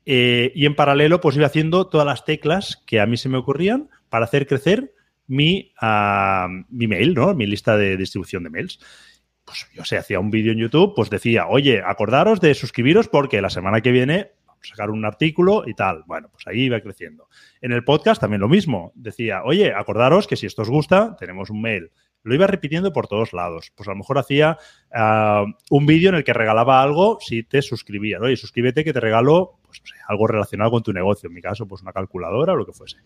Eh, 0.04 0.52
y 0.54 0.66
en 0.66 0.74
paralelo, 0.74 1.20
pues 1.20 1.36
iba 1.36 1.46
haciendo 1.46 1.86
todas 1.88 2.06
las 2.06 2.24
teclas 2.24 2.82
que 2.86 3.00
a 3.00 3.06
mí 3.06 3.16
se 3.16 3.28
me 3.28 3.38
ocurrían 3.38 3.90
para 4.08 4.24
hacer 4.24 4.46
crecer 4.46 4.94
mi, 5.26 5.72
uh, 5.82 6.48
mi 6.70 6.86
mail, 6.86 7.14
¿no? 7.14 7.34
Mi 7.34 7.46
lista 7.46 7.76
de 7.76 7.96
distribución 7.96 8.44
de 8.44 8.50
mails. 8.50 8.80
Pues 9.44 9.66
yo 9.74 9.84
sé, 9.84 9.98
hacía 9.98 10.20
un 10.20 10.30
vídeo 10.30 10.52
en 10.52 10.58
YouTube, 10.58 10.94
pues 10.94 11.10
decía, 11.10 11.46
oye, 11.46 11.82
acordaros 11.84 12.40
de 12.40 12.54
suscribiros 12.54 13.08
porque 13.08 13.42
la 13.42 13.50
semana 13.50 13.80
que 13.80 13.92
viene 13.92 14.32
vamos 14.46 14.66
a 14.66 14.68
sacar 14.68 14.90
un 14.90 15.04
artículo 15.04 15.64
y 15.66 15.74
tal. 15.74 16.04
Bueno, 16.06 16.28
pues 16.30 16.46
ahí 16.46 16.62
iba 16.62 16.80
creciendo. 16.80 17.28
En 17.60 17.72
el 17.72 17.84
podcast 17.84 18.20
también 18.20 18.40
lo 18.40 18.48
mismo. 18.48 18.92
Decía, 18.94 19.42
oye, 19.44 19.72
acordaros 19.72 20.26
que 20.26 20.36
si 20.36 20.46
esto 20.46 20.62
os 20.62 20.70
gusta, 20.70 21.16
tenemos 21.16 21.50
un 21.50 21.60
mail. 21.60 21.90
Lo 22.22 22.34
iba 22.34 22.46
repitiendo 22.46 22.92
por 22.92 23.06
todos 23.06 23.32
lados. 23.32 23.72
Pues 23.74 23.88
a 23.88 23.92
lo 23.92 23.98
mejor 23.98 24.18
hacía 24.18 24.58
uh, 24.92 25.46
un 25.70 25.86
vídeo 25.86 26.10
en 26.10 26.16
el 26.16 26.24
que 26.24 26.32
regalaba 26.32 26.82
algo 26.82 27.18
si 27.20 27.42
te 27.42 27.62
suscribías. 27.62 28.20
Oye, 28.20 28.36
suscríbete 28.36 28.84
que 28.84 28.92
te 28.92 29.00
regalo 29.00 29.58
pues, 29.66 29.80
no 29.80 29.86
sé, 29.86 29.94
algo 30.08 30.26
relacionado 30.26 30.70
con 30.70 30.82
tu 30.82 30.92
negocio. 30.92 31.28
En 31.28 31.34
mi 31.34 31.40
caso, 31.40 31.66
pues 31.66 31.82
una 31.82 31.92
calculadora 31.92 32.54
o 32.54 32.56
lo 32.56 32.66
que 32.66 32.72
fuese. 32.72 32.96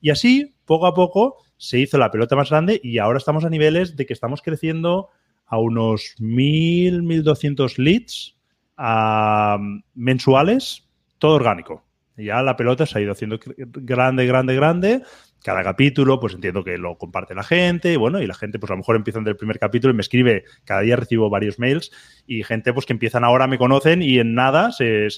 Y 0.00 0.10
así, 0.10 0.54
poco 0.64 0.86
a 0.86 0.94
poco, 0.94 1.38
se 1.56 1.78
hizo 1.78 1.98
la 1.98 2.10
pelota 2.10 2.36
más 2.36 2.50
grande 2.50 2.80
y 2.82 2.98
ahora 2.98 3.18
estamos 3.18 3.44
a 3.44 3.50
niveles 3.50 3.96
de 3.96 4.06
que 4.06 4.12
estamos 4.12 4.42
creciendo 4.42 5.10
a 5.46 5.58
unos 5.58 6.14
1.000, 6.18 7.02
1.200 7.02 7.76
leads 7.78 8.36
a 8.76 9.58
mensuales, 9.94 10.88
todo 11.18 11.34
orgánico. 11.34 11.84
Ya 12.16 12.42
la 12.42 12.56
pelota 12.56 12.86
se 12.86 12.98
ha 12.98 13.02
ido 13.02 13.12
haciendo 13.12 13.38
grande, 13.56 14.26
grande, 14.26 14.54
grande. 14.54 15.02
Cada 15.42 15.64
capítulo, 15.64 16.20
pues 16.20 16.34
entiendo 16.34 16.62
que 16.62 16.78
lo 16.78 16.96
comparte 16.96 17.34
la 17.34 17.42
gente, 17.42 17.92
y 17.92 17.96
bueno, 17.96 18.20
y 18.20 18.26
la 18.26 18.34
gente, 18.34 18.58
pues 18.58 18.70
a 18.70 18.74
lo 18.74 18.78
mejor 18.78 18.96
empiezan 18.96 19.24
del 19.24 19.36
primer 19.36 19.58
capítulo 19.58 19.92
y 19.92 19.96
me 19.96 20.02
escribe, 20.02 20.44
cada 20.64 20.82
día 20.82 20.96
recibo 20.96 21.28
varios 21.30 21.58
mails, 21.58 21.90
y 22.26 22.44
gente, 22.44 22.72
pues 22.72 22.86
que 22.86 22.92
empiezan 22.92 23.24
ahora, 23.24 23.46
me 23.46 23.58
conocen, 23.58 24.02
y 24.02 24.18
en 24.18 24.34
nada 24.34 24.72
se, 24.72 25.08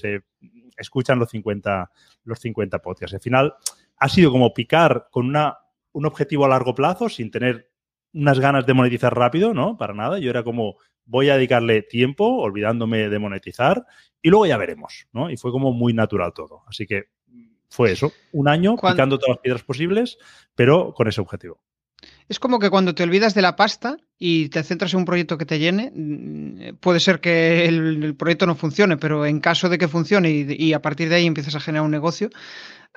escuchan 0.77 1.19
los 1.19 1.29
50, 1.29 1.91
los 2.23 2.39
50 2.39 2.79
podcasts. 2.79 3.13
Al 3.13 3.21
final, 3.21 3.53
ha 3.97 4.09
sido 4.09 4.31
como 4.31 4.53
picar 4.53 5.07
con 5.11 5.27
una, 5.27 5.57
un 5.91 6.05
objetivo 6.05 6.45
a 6.45 6.49
largo 6.49 6.73
plazo, 6.73 7.07
sin 7.09 7.31
tener 7.31 7.69
unas 8.13 8.39
ganas 8.39 8.65
de 8.65 8.73
monetizar 8.73 9.15
rápido, 9.15 9.53
¿no? 9.53 9.77
Para 9.77 9.93
nada. 9.93 10.19
Yo 10.19 10.29
era 10.29 10.43
como, 10.43 10.77
voy 11.05 11.29
a 11.29 11.35
dedicarle 11.35 11.81
tiempo, 11.83 12.25
olvidándome 12.25 13.09
de 13.09 13.19
monetizar, 13.19 13.85
y 14.21 14.29
luego 14.29 14.47
ya 14.47 14.57
veremos, 14.57 15.07
¿no? 15.13 15.29
Y 15.29 15.37
fue 15.37 15.51
como 15.51 15.71
muy 15.71 15.93
natural 15.93 16.33
todo. 16.33 16.63
Así 16.67 16.87
que 16.87 17.14
fue 17.75 17.91
eso, 17.91 18.13
un 18.31 18.47
año 18.47 18.77
picando 18.77 19.19
todas 19.19 19.35
las 19.35 19.39
piedras 19.39 19.63
posibles, 19.63 20.17
pero 20.55 20.93
con 20.93 21.09
ese 21.09 21.19
objetivo. 21.19 21.59
Es 22.29 22.39
como 22.39 22.57
que 22.57 22.69
cuando 22.69 22.95
te 22.95 23.03
olvidas 23.03 23.35
de 23.35 23.41
la 23.41 23.55
pasta 23.55 23.97
y 24.17 24.47
te 24.49 24.63
centras 24.63 24.93
en 24.93 24.99
un 24.99 25.05
proyecto 25.05 25.37
que 25.37 25.45
te 25.45 25.59
llene, 25.59 25.91
mm, 25.93 26.77
puede 26.79 27.01
ser 27.01 27.19
que 27.19 27.65
el, 27.65 28.01
el 28.03 28.15
proyecto 28.15 28.45
no 28.45 28.55
funcione, 28.55 28.95
pero 28.95 29.25
en 29.25 29.41
caso 29.41 29.67
de 29.67 29.77
que 29.77 29.89
funcione 29.89 30.31
y, 30.31 30.45
y 30.57 30.73
a 30.73 30.81
partir 30.81 31.09
de 31.09 31.15
ahí 31.15 31.25
empiezas 31.25 31.55
a 31.55 31.59
generar 31.59 31.85
un 31.85 31.91
negocio, 31.91 32.29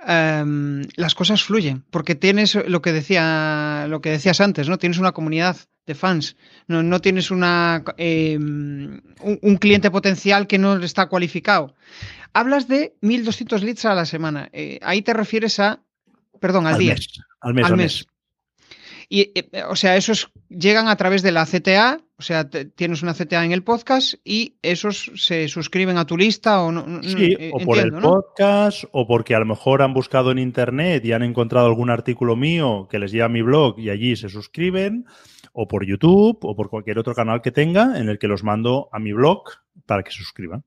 em, 0.06 0.85
las 0.94 1.14
cosas 1.16 1.42
fluyen, 1.42 1.85
porque 1.90 2.14
tienes 2.14 2.54
lo 2.54 2.80
que 2.80 2.92
decía, 2.92 3.87
lo 3.88 4.00
que 4.00 4.11
decías 4.11 4.40
antes, 4.40 4.68
¿no? 4.68 4.78
Tienes 4.78 4.99
una 4.99 5.12
comunidad 5.12 5.56
de 5.87 5.94
fans, 5.94 6.37
no, 6.68 6.82
no 6.82 7.00
tienes 7.00 7.30
una 7.30 7.82
em, 7.97 9.00
un, 9.23 9.38
un 9.42 9.56
cliente 9.56 9.90
potencial 9.90 10.47
que 10.47 10.58
no 10.58 10.76
está 10.76 11.06
cualificado. 11.06 11.75
Hablas 12.32 12.68
de 12.68 12.94
1.200 13.02 13.61
leads 13.62 13.85
a 13.85 13.94
la 13.94 14.04
semana. 14.06 14.49
Eh, 14.52 14.78
ahí 14.82 15.02
te 15.02 15.12
refieres 15.14 15.58
a, 15.61 15.82
perdón, 16.40 16.66
al, 16.66 16.78
día. 16.78 16.94
Mes, 16.94 17.08
al 17.40 17.54
mes, 17.54 17.64
Al 17.66 17.73
al 17.73 17.76
mes. 17.76 17.85
mes. 17.85 18.06
Y, 19.11 19.32
eh, 19.35 19.62
o 19.68 19.75
sea, 19.75 19.97
esos 19.97 20.30
llegan 20.50 20.87
a 20.87 20.97
través 20.97 21.23
de 21.23 21.32
la 21.32 21.47
CTA, 21.47 21.99
o 22.18 22.23
sea, 22.23 22.50
te- 22.50 22.66
tienes 22.66 23.02
una 23.02 23.14
CTA 23.14 23.42
en 23.44 23.52
el 23.52 23.64
podcast 23.64 24.14
y 24.23 24.58
esos 24.61 25.11
se 25.16 25.49
suscriben 25.49 25.97
a 25.97 26.04
tu 26.04 26.18
lista 26.18 26.61
o 26.61 26.70
no. 26.70 26.87
no- 26.87 27.02
Sí, 27.02 27.35
eh, 27.38 27.50
o 27.54 27.58
por 27.61 27.78
el 27.78 27.90
¿no? 27.90 28.00
podcast, 28.02 28.85
o 28.92 29.06
porque 29.06 29.35
a 29.35 29.38
lo 29.38 29.47
mejor 29.47 29.80
han 29.80 29.94
buscado 29.94 30.30
en 30.30 30.38
internet 30.38 31.02
y 31.06 31.12
han 31.12 31.23
encontrado 31.23 31.68
algún 31.68 31.88
artículo 31.88 32.37
mío 32.37 32.87
que 32.90 32.99
les 32.99 33.11
lleva 33.11 33.26
a 33.26 33.30
mi 33.30 33.40
blog 33.40 33.78
y 33.78 33.88
allí 33.88 34.14
se 34.14 34.28
suscriben, 34.28 35.06
o 35.54 35.66
por 35.66 35.87
YouTube, 35.87 36.38
o 36.42 36.54
por 36.54 36.68
cualquier 36.68 36.99
otro 36.99 37.14
canal 37.14 37.40
que 37.40 37.50
tenga 37.50 37.99
en 37.99 38.11
el 38.11 38.18
que 38.18 38.28
los 38.28 38.44
mando 38.44 38.90
a 38.92 38.99
mi 38.99 39.12
blog 39.14 39.44
para 39.87 40.02
que 40.02 40.11
se 40.11 40.18
suscriban. 40.18 40.64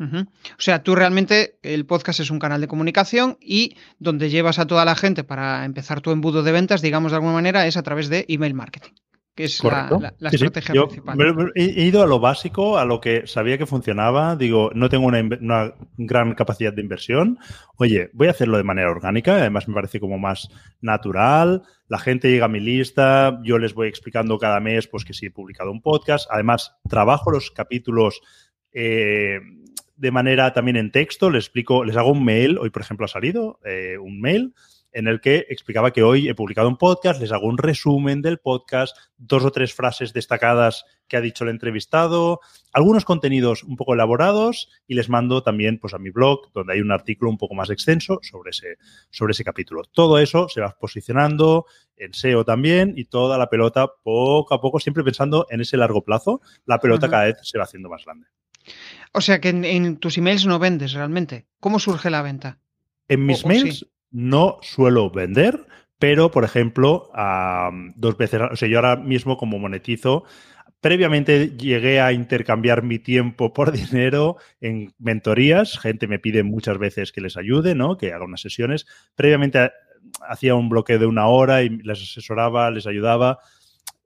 O 0.00 0.26
sea, 0.58 0.82
tú 0.82 0.94
realmente 0.94 1.58
el 1.62 1.84
podcast 1.86 2.20
es 2.20 2.30
un 2.30 2.38
canal 2.38 2.60
de 2.60 2.68
comunicación 2.68 3.36
y 3.40 3.76
donde 3.98 4.30
llevas 4.30 4.58
a 4.58 4.66
toda 4.66 4.84
la 4.84 4.94
gente 4.96 5.24
para 5.24 5.64
empezar 5.64 6.00
tu 6.00 6.10
embudo 6.10 6.42
de 6.42 6.52
ventas, 6.52 6.80
digamos 6.82 7.12
de 7.12 7.16
alguna 7.16 7.34
manera, 7.34 7.66
es 7.66 7.76
a 7.76 7.82
través 7.82 8.08
de 8.08 8.24
email 8.28 8.54
marketing, 8.54 8.92
que 9.34 9.44
es 9.44 9.62
la, 9.62 9.70
Correcto. 9.88 10.00
la- 10.00 10.14
la 10.18 10.30
Sí, 10.30 10.38
sí. 10.38 10.44
estrategia 10.46 10.74
Yo 10.74 10.88
principal. 10.88 11.52
he 11.54 11.64
he 11.64 11.84
ido 11.84 12.02
a 12.02 12.06
lo 12.06 12.18
básico, 12.18 12.78
a 12.78 12.84
lo 12.86 13.00
que 13.00 13.26
sabía 13.26 13.58
que 13.58 13.66
funcionaba. 13.66 14.36
Digo, 14.36 14.70
no 14.74 14.88
tengo 14.88 15.06
una 15.06 15.74
gran 15.98 16.34
capacidad 16.34 16.72
de 16.72 16.80
inversión. 16.82 17.38
Oye, 17.76 18.08
voy 18.14 18.28
a 18.28 18.30
hacerlo 18.32 18.56
de 18.56 18.64
manera 18.64 18.90
orgánica. 18.90 19.34
Además, 19.36 19.68
me 19.68 19.74
parece 19.74 20.00
como 20.00 20.18
más 20.18 20.48
natural. 20.80 21.62
La 21.88 21.98
gente 21.98 22.30
llega 22.30 22.46
a 22.46 22.48
mi 22.48 22.60
lista. 22.60 23.38
Yo 23.44 23.58
les 23.58 23.74
voy 23.74 23.88
explicando 23.88 24.38
cada 24.38 24.60
mes, 24.60 24.86
pues 24.88 25.04
que 25.04 25.12
sí 25.14 25.26
he 25.26 25.30
publicado 25.30 25.70
un 25.70 25.82
podcast. 25.82 26.26
Además, 26.30 26.74
trabajo 26.88 27.30
los 27.30 27.50
capítulos. 27.50 28.20
eh, 28.72 29.40
de 30.00 30.10
manera 30.10 30.54
también 30.54 30.78
en 30.78 30.90
texto, 30.90 31.28
les 31.28 31.44
explico, 31.44 31.84
les 31.84 31.94
hago 31.94 32.12
un 32.12 32.24
mail, 32.24 32.56
hoy 32.58 32.70
por 32.70 32.80
ejemplo 32.80 33.04
ha 33.04 33.08
salido 33.08 33.60
eh, 33.66 33.98
un 33.98 34.18
mail 34.18 34.54
en 34.92 35.06
el 35.06 35.20
que 35.20 35.46
explicaba 35.50 35.92
que 35.92 36.02
hoy 36.02 36.26
he 36.26 36.34
publicado 36.34 36.68
un 36.68 36.78
podcast, 36.78 37.20
les 37.20 37.32
hago 37.32 37.46
un 37.46 37.58
resumen 37.58 38.22
del 38.22 38.38
podcast, 38.38 38.96
dos 39.18 39.44
o 39.44 39.52
tres 39.52 39.74
frases 39.74 40.14
destacadas 40.14 40.86
que 41.06 41.18
ha 41.18 41.20
dicho 41.20 41.44
el 41.44 41.50
entrevistado, 41.50 42.40
algunos 42.72 43.04
contenidos 43.04 43.62
un 43.62 43.76
poco 43.76 43.92
elaborados 43.92 44.70
y 44.86 44.94
les 44.94 45.10
mando 45.10 45.42
también 45.42 45.78
pues, 45.78 45.92
a 45.92 45.98
mi 45.98 46.08
blog, 46.08 46.50
donde 46.54 46.72
hay 46.72 46.80
un 46.80 46.92
artículo 46.92 47.30
un 47.30 47.38
poco 47.38 47.54
más 47.54 47.68
extenso 47.68 48.20
sobre 48.22 48.50
ese, 48.50 48.78
sobre 49.10 49.32
ese 49.32 49.44
capítulo. 49.44 49.82
Todo 49.84 50.18
eso 50.18 50.48
se 50.48 50.62
va 50.62 50.74
posicionando 50.80 51.66
en 51.96 52.14
SEO 52.14 52.46
también 52.46 52.94
y 52.96 53.04
toda 53.04 53.36
la 53.36 53.50
pelota 53.50 53.86
poco 54.02 54.54
a 54.54 54.62
poco, 54.62 54.80
siempre 54.80 55.04
pensando 55.04 55.46
en 55.50 55.60
ese 55.60 55.76
largo 55.76 56.02
plazo, 56.02 56.40
la 56.64 56.78
pelota 56.78 57.06
Ajá. 57.06 57.12
cada 57.12 57.24
vez 57.26 57.36
se 57.42 57.58
va 57.58 57.64
haciendo 57.64 57.90
más 57.90 58.04
grande. 58.06 58.26
O 59.12 59.20
sea 59.20 59.40
que 59.40 59.48
en, 59.48 59.64
en 59.64 59.96
tus 59.96 60.18
emails 60.18 60.46
no 60.46 60.58
vendes 60.58 60.92
realmente. 60.92 61.46
¿Cómo 61.60 61.78
surge 61.78 62.10
la 62.10 62.22
venta? 62.22 62.58
En 63.08 63.26
mis 63.26 63.44
O- 63.44 63.48
mails 63.48 63.78
sí. 63.80 63.90
no 64.10 64.58
suelo 64.62 65.10
vender, 65.10 65.66
pero, 65.98 66.30
por 66.30 66.44
ejemplo, 66.44 67.10
dos 67.96 68.16
veces, 68.16 68.40
o 68.52 68.56
sea, 68.56 68.68
yo 68.68 68.78
ahora 68.78 68.96
mismo 68.96 69.36
como 69.36 69.58
monetizo, 69.58 70.24
previamente 70.80 71.50
llegué 71.58 72.00
a 72.00 72.12
intercambiar 72.12 72.82
mi 72.82 72.98
tiempo 72.98 73.52
por 73.52 73.72
dinero 73.92 74.36
en 74.60 74.94
mentorías. 74.98 75.78
Gente 75.78 76.06
me 76.06 76.18
pide 76.18 76.42
muchas 76.42 76.78
veces 76.78 77.12
que 77.12 77.20
les 77.20 77.36
ayude, 77.36 77.74
¿no? 77.74 77.96
Que 77.98 78.12
haga 78.12 78.24
unas 78.24 78.40
sesiones. 78.40 78.86
Previamente 79.14 79.62
eh, 79.64 79.70
hacía 80.26 80.54
un 80.54 80.68
bloqueo 80.70 80.98
de 80.98 81.06
una 81.06 81.26
hora 81.26 81.62
y 81.62 81.68
les 81.68 82.00
asesoraba, 82.02 82.70
les 82.70 82.86
ayudaba 82.86 83.38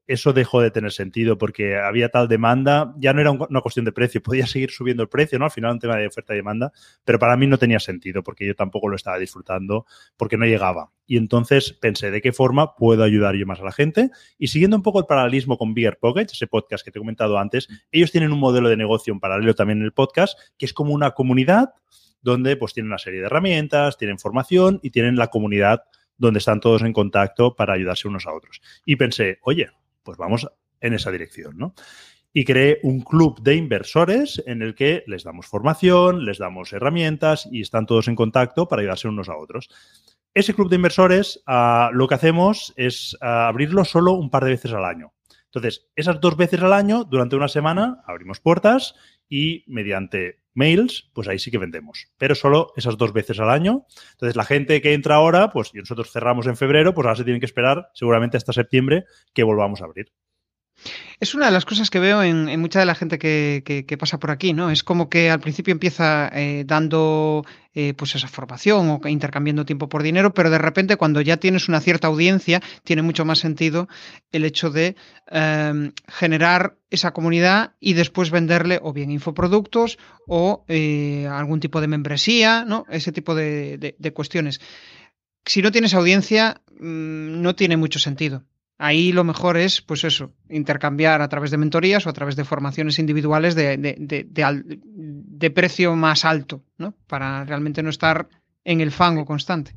eso 0.07 0.33
dejó 0.33 0.61
de 0.61 0.71
tener 0.71 0.93
sentido 0.93 1.39
porque 1.39 1.77
había 1.77 2.09
tal 2.09 2.29
demanda, 2.29 2.95
ya 2.99 3.13
no 3.13 3.21
era 3.21 3.31
un- 3.31 3.47
una 3.49 3.61
cuestión 3.61 3.85
de 3.85 3.93
precio, 3.93 4.23
podía 4.23 4.47
seguir 4.47 4.71
subiendo 4.71 5.03
el 5.03 5.09
precio, 5.09 5.39
¿no? 5.39 5.47
Al 5.47 5.51
final 5.51 5.73
un 5.73 5.79
tema 5.79 5.97
de 5.97 6.07
oferta 6.07 6.35
y 6.35 6.37
demanda, 6.37 6.73
pero 7.05 7.19
para 7.19 7.37
mí 7.37 7.47
no 7.47 7.59
tenía 7.59 7.81
sentido 7.81 8.23
porque 8.23 8.47
yo 8.47 8.55
tampoco 8.55 8.89
lo 8.89 8.97
estaba 8.97 9.19
disfrutando 9.19 9.87
porque 10.17 10.37
no 10.37 10.45
llegaba. 10.47 10.91
Y 11.07 11.17
entonces 11.17 11.73
pensé, 11.73 12.11
¿de 12.11 12.21
qué 12.23 12.33
forma 12.33 12.75
puedo 12.77 13.03
ayudar 13.05 13.35
yo 13.35 13.47
más 13.47 13.61
a 13.61 13.65
la 13.65 13.73
gente? 13.73 14.11
Y 14.39 14.49
siguiendo 14.49 14.77
un 14.77 14.83
poco 14.83 14.99
el 15.01 15.07
paralelismo 15.07 15.57
con 15.59 15.75
Bigger 15.75 15.99
Pocket, 15.99 16.27
ese 16.33 16.47
podcast 16.47 16.85
que 16.85 16.91
te 16.91 16.99
he 16.99 17.03
comentado 17.03 17.39
antes, 17.39 17.69
ellos 17.93 18.11
tienen 18.11 18.33
un 18.33 18.41
modelo 18.41 18.69
de 18.69 18.77
negocio 18.77 19.13
en 19.13 19.21
paralelo 19.21 19.55
también 19.55 19.79
en 19.79 19.85
el 19.85 19.93
podcast, 19.93 20.39
que 20.59 20.67
es 20.67 20.73
como 20.73 20.93
una 20.93 21.13
comunidad 21.13 21.71
donde 22.23 22.57
pues 22.57 22.73
tienen 22.73 22.89
una 22.91 22.99
serie 22.99 23.21
de 23.21 23.27
herramientas, 23.27 23.99
tienen 23.99 24.19
formación 24.19 24.81
y 24.83 24.91
tienen 24.91 25.17
la 25.17 25.29
comunidad 25.29 25.83
donde 26.17 26.39
están 26.39 26.61
todos 26.61 26.81
en 26.83 26.93
contacto 26.93 27.55
para 27.55 27.75
ayudarse 27.75 28.09
unos 28.09 28.27
a 28.27 28.33
otros. 28.33 28.63
Y 28.87 28.97
pensé, 28.97 29.39
oye, 29.43 29.69
pues 30.05 30.19
vamos 30.19 30.49
en 30.81 30.95
esa 30.95 31.11
dirección, 31.11 31.57
¿no? 31.57 31.75
Y 32.33 32.45
creé 32.45 32.81
un 32.83 33.01
club 33.01 33.41
de 33.43 33.55
inversores 33.55 34.43
en 34.47 34.63
el 34.63 34.75
que 34.75 35.05
les 35.07 35.25
damos 35.25 35.47
formación, 35.47 36.25
les 36.25 36.39
damos 36.39 36.73
herramientas 36.73 37.49
y 37.51 37.61
están 37.61 37.87
todos 37.87 38.09
en 38.09 38.17
contacto 38.17 38.69
para 38.69 38.83
ayudarse 38.83 39.09
unos 39.09 39.29
a 39.29 39.37
otros. 39.37 39.69
Ese 40.35 40.53
club 40.53 40.69
de 40.69 40.77
inversores 40.77 41.43
ah, 41.47 41.91
lo 41.93 42.09
que 42.09 42.17
hacemos 42.17 42.73
es 42.77 43.17
ah, 43.21 43.47
abrirlo 43.47 43.85
solo 43.85 44.13
un 44.13 44.31
par 44.31 44.45
de 44.45 44.51
veces 44.51 44.73
al 44.73 44.85
año. 44.85 45.13
Entonces, 45.45 45.87
esas 45.95 46.21
dos 46.21 46.37
veces 46.37 46.61
al 46.61 46.73
año, 46.73 47.05
durante 47.05 47.37
una 47.37 47.47
semana, 47.47 48.03
abrimos 48.09 48.41
puertas 48.41 48.97
y 49.29 49.65
mediante 49.67 50.41
mails, 50.55 51.11
pues 51.13 51.29
ahí 51.29 51.39
sí 51.39 51.51
que 51.51 51.59
vendemos. 51.59 52.09
Pero 52.17 52.35
solo 52.35 52.73
esas 52.77 52.97
dos 52.97 53.13
veces 53.13 53.41
al 53.41 53.51
año. 53.51 53.87
Entonces, 54.13 54.37
la 54.37 54.45
gente 54.45 54.81
que 54.81 54.95
entra 54.95 55.17
ahora, 55.17 55.51
pues 55.51 55.71
y 55.75 55.79
nosotros 55.79 56.11
cerramos 56.13 56.47
en 56.47 56.57
febrero, 56.57 56.95
pues 56.95 57.05
ahora 57.07 57.17
se 57.17 57.25
tienen 57.25 57.41
que 57.41 57.47
esperar 57.47 57.91
seguramente 57.95 58.37
hasta 58.37 58.53
septiembre 58.53 59.05
que 59.33 59.43
volvamos 59.43 59.83
a 59.83 59.85
abrir. 59.85 60.13
Es 61.21 61.35
una 61.35 61.47
de 61.47 61.53
las 61.53 61.65
cosas 61.65 61.91
que 61.91 62.01
veo 62.01 62.23
en, 62.23 62.61
mucha 62.61 62.81
de 62.81 62.87
la 62.87 62.95
gente 62.95 63.19
que, 63.19 63.97
pasa 63.99 64.19
por 64.19 64.31
aquí, 64.31 64.53
¿no? 64.53 64.71
Es 64.71 64.83
como 64.83 65.09
que 65.09 65.31
al 65.31 65.41
principio 65.41 65.73
empieza 65.73 66.31
eh, 66.33 66.65
dando 66.67 67.45
eh, 67.75 67.95
pues 67.95 68.15
esa 68.15 68.29
formación 68.29 68.89
o 69.03 69.09
intercambiando 69.09 69.65
tiempo 69.65 69.89
por 69.89 70.03
dinero, 70.03 70.35
pero 70.35 70.51
de 70.51 70.59
repente 70.59 70.97
cuando 70.97 71.21
ya 71.21 71.39
tienes 71.39 71.69
una 71.69 71.81
cierta 71.81 72.09
audiencia, 72.09 72.61
tiene 72.85 73.03
mucho 73.03 73.25
más 73.25 73.39
sentido 73.39 73.89
el 74.33 74.45
hecho 74.45 74.71
de 74.71 74.97
eh, 75.31 75.93
generar 76.09 76.77
esa 76.91 77.13
comunidad 77.13 77.75
y 77.81 77.95
después 77.95 78.31
venderle 78.31 78.79
o 78.83 78.93
bien 78.93 79.11
infoproductos 79.11 79.99
o 80.27 80.65
eh, 80.69 81.27
algún 81.31 81.61
tipo 81.61 81.81
de 81.81 81.89
membresía, 81.89 82.65
¿no? 82.65 82.87
Ese 82.91 83.13
tipo 83.13 83.35
de 83.35 84.13
cuestiones. 84.15 84.61
Si 85.47 85.61
no 85.61 85.71
tienes 85.73 85.95
audiencia, 85.95 86.63
mm, 86.79 87.43
no 87.43 87.55
tiene 87.55 87.77
mucho 87.77 87.99
sentido. 87.99 88.45
Ahí 88.79 89.13
lo 89.13 89.25
mejor 89.25 89.57
es, 89.57 89.81
pues 89.83 90.05
eso, 90.05 90.35
intercambiar 90.49 91.23
a 91.23 91.29
través 91.29 91.51
de 91.51 91.57
mentorías 91.59 92.07
o 92.07 92.11
a 92.11 92.13
través 92.13 92.35
de 92.37 92.45
formaciones 92.45 92.99
individuales 92.99 93.55
de, 93.55 93.77
de, 93.77 93.97
de, 93.99 94.25
de, 94.29 94.45
al- 94.45 94.65
de 94.85 95.51
precio 95.51 95.95
más 95.97 96.25
alto, 96.25 96.65
¿no? 96.77 96.97
Para 97.07 97.45
realmente 97.45 97.83
no 97.83 97.91
estar 97.91 98.29
en 98.65 98.81
el 98.81 98.91
fango 98.91 99.25
constante. 99.27 99.77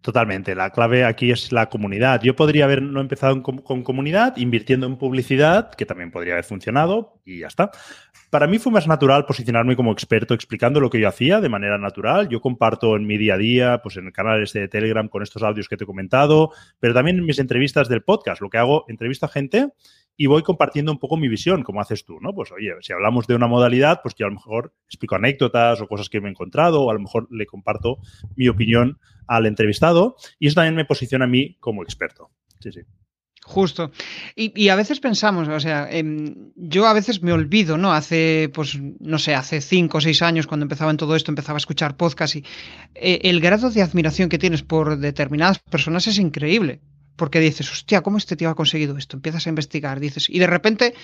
Totalmente. 0.00 0.54
La 0.54 0.70
clave 0.70 1.04
aquí 1.04 1.32
es 1.32 1.50
la 1.50 1.68
comunidad. 1.68 2.20
Yo 2.22 2.36
podría 2.36 2.64
haber 2.64 2.78
empezado 2.78 3.42
con 3.42 3.82
comunidad, 3.82 4.36
invirtiendo 4.36 4.86
en 4.86 4.96
publicidad, 4.96 5.74
que 5.74 5.84
también 5.84 6.12
podría 6.12 6.34
haber 6.34 6.44
funcionado, 6.44 7.20
y 7.24 7.40
ya 7.40 7.48
está. 7.48 7.72
Para 8.30 8.46
mí 8.46 8.58
fue 8.58 8.72
más 8.72 8.86
natural 8.86 9.24
posicionarme 9.24 9.76
como 9.76 9.92
experto 9.92 10.34
explicando 10.34 10.80
lo 10.80 10.90
que 10.90 11.00
yo 11.00 11.08
hacía 11.08 11.40
de 11.40 11.48
manera 11.48 11.78
natural. 11.78 12.28
Yo 12.28 12.40
comparto 12.40 12.96
en 12.96 13.06
mi 13.06 13.18
día 13.18 13.34
a 13.34 13.38
día, 13.38 13.80
pues 13.82 13.96
en 13.96 14.06
el 14.06 14.12
canal 14.12 14.42
este 14.42 14.60
de 14.60 14.68
Telegram 14.68 15.08
con 15.08 15.22
estos 15.22 15.42
audios 15.42 15.68
que 15.68 15.76
te 15.76 15.84
he 15.84 15.86
comentado, 15.86 16.50
pero 16.78 16.94
también 16.94 17.18
en 17.18 17.24
mis 17.24 17.38
entrevistas 17.38 17.88
del 17.88 18.02
podcast. 18.02 18.40
Lo 18.40 18.50
que 18.50 18.58
hago, 18.58 18.84
entrevisto 18.88 19.26
a 19.26 19.28
gente 19.28 19.72
y 20.16 20.26
voy 20.26 20.42
compartiendo 20.42 20.92
un 20.92 20.98
poco 20.98 21.16
mi 21.16 21.28
visión, 21.28 21.62
como 21.62 21.80
haces 21.80 22.04
tú, 22.04 22.18
¿no? 22.20 22.34
Pues 22.34 22.50
oye, 22.52 22.72
si 22.80 22.92
hablamos 22.92 23.26
de 23.26 23.34
una 23.34 23.46
modalidad, 23.46 24.00
pues 24.02 24.14
yo 24.14 24.26
a 24.26 24.28
lo 24.28 24.36
mejor 24.36 24.74
explico 24.86 25.14
anécdotas 25.14 25.80
o 25.80 25.88
cosas 25.88 26.08
que 26.08 26.20
me 26.20 26.28
he 26.28 26.30
encontrado, 26.30 26.82
o 26.82 26.90
a 26.90 26.94
lo 26.94 27.00
mejor 27.00 27.28
le 27.30 27.46
comparto 27.46 27.98
mi 28.34 28.48
opinión 28.48 28.98
al 29.26 29.46
entrevistado, 29.46 30.16
y 30.38 30.46
eso 30.46 30.54
también 30.54 30.74
me 30.74 30.84
posiciona 30.84 31.26
a 31.26 31.28
mí 31.28 31.56
como 31.60 31.82
experto. 31.82 32.30
Sí, 32.60 32.72
sí. 32.72 32.80
Justo. 33.42 33.92
Y, 34.34 34.68
a 34.70 34.74
veces 34.74 34.98
pensamos, 34.98 35.46
o 35.46 35.60
sea, 35.60 35.88
em, 35.88 36.50
yo 36.56 36.86
a 36.86 36.92
veces 36.92 37.22
me 37.22 37.32
olvido, 37.32 37.78
¿no? 37.78 37.92
Hace, 37.92 38.50
pues, 38.52 38.76
no 38.98 39.20
sé, 39.20 39.36
hace 39.36 39.60
cinco 39.60 39.98
o 39.98 40.00
seis 40.00 40.20
años, 40.20 40.48
cuando 40.48 40.64
empezaba 40.64 40.90
en 40.90 40.96
todo 40.96 41.14
esto, 41.14 41.30
empezaba 41.30 41.56
a 41.56 41.58
escuchar 41.58 41.96
podcast 41.96 42.34
y 42.34 42.44
eh, 42.96 43.20
el 43.22 43.40
grado 43.40 43.70
de 43.70 43.82
admiración 43.82 44.28
que 44.28 44.38
tienes 44.38 44.64
por 44.64 44.98
determinadas 44.98 45.60
personas 45.60 46.08
es 46.08 46.18
increíble 46.18 46.80
porque 47.16 47.40
dices, 47.40 47.70
hostia, 47.70 48.02
¿cómo 48.02 48.18
este 48.18 48.36
tío 48.36 48.50
ha 48.50 48.54
conseguido 48.54 48.96
esto? 48.96 49.16
Empiezas 49.16 49.46
a 49.46 49.48
investigar, 49.48 50.00
dices, 50.00 50.28
y 50.28 50.38
de 50.38 50.46
repente, 50.46 50.94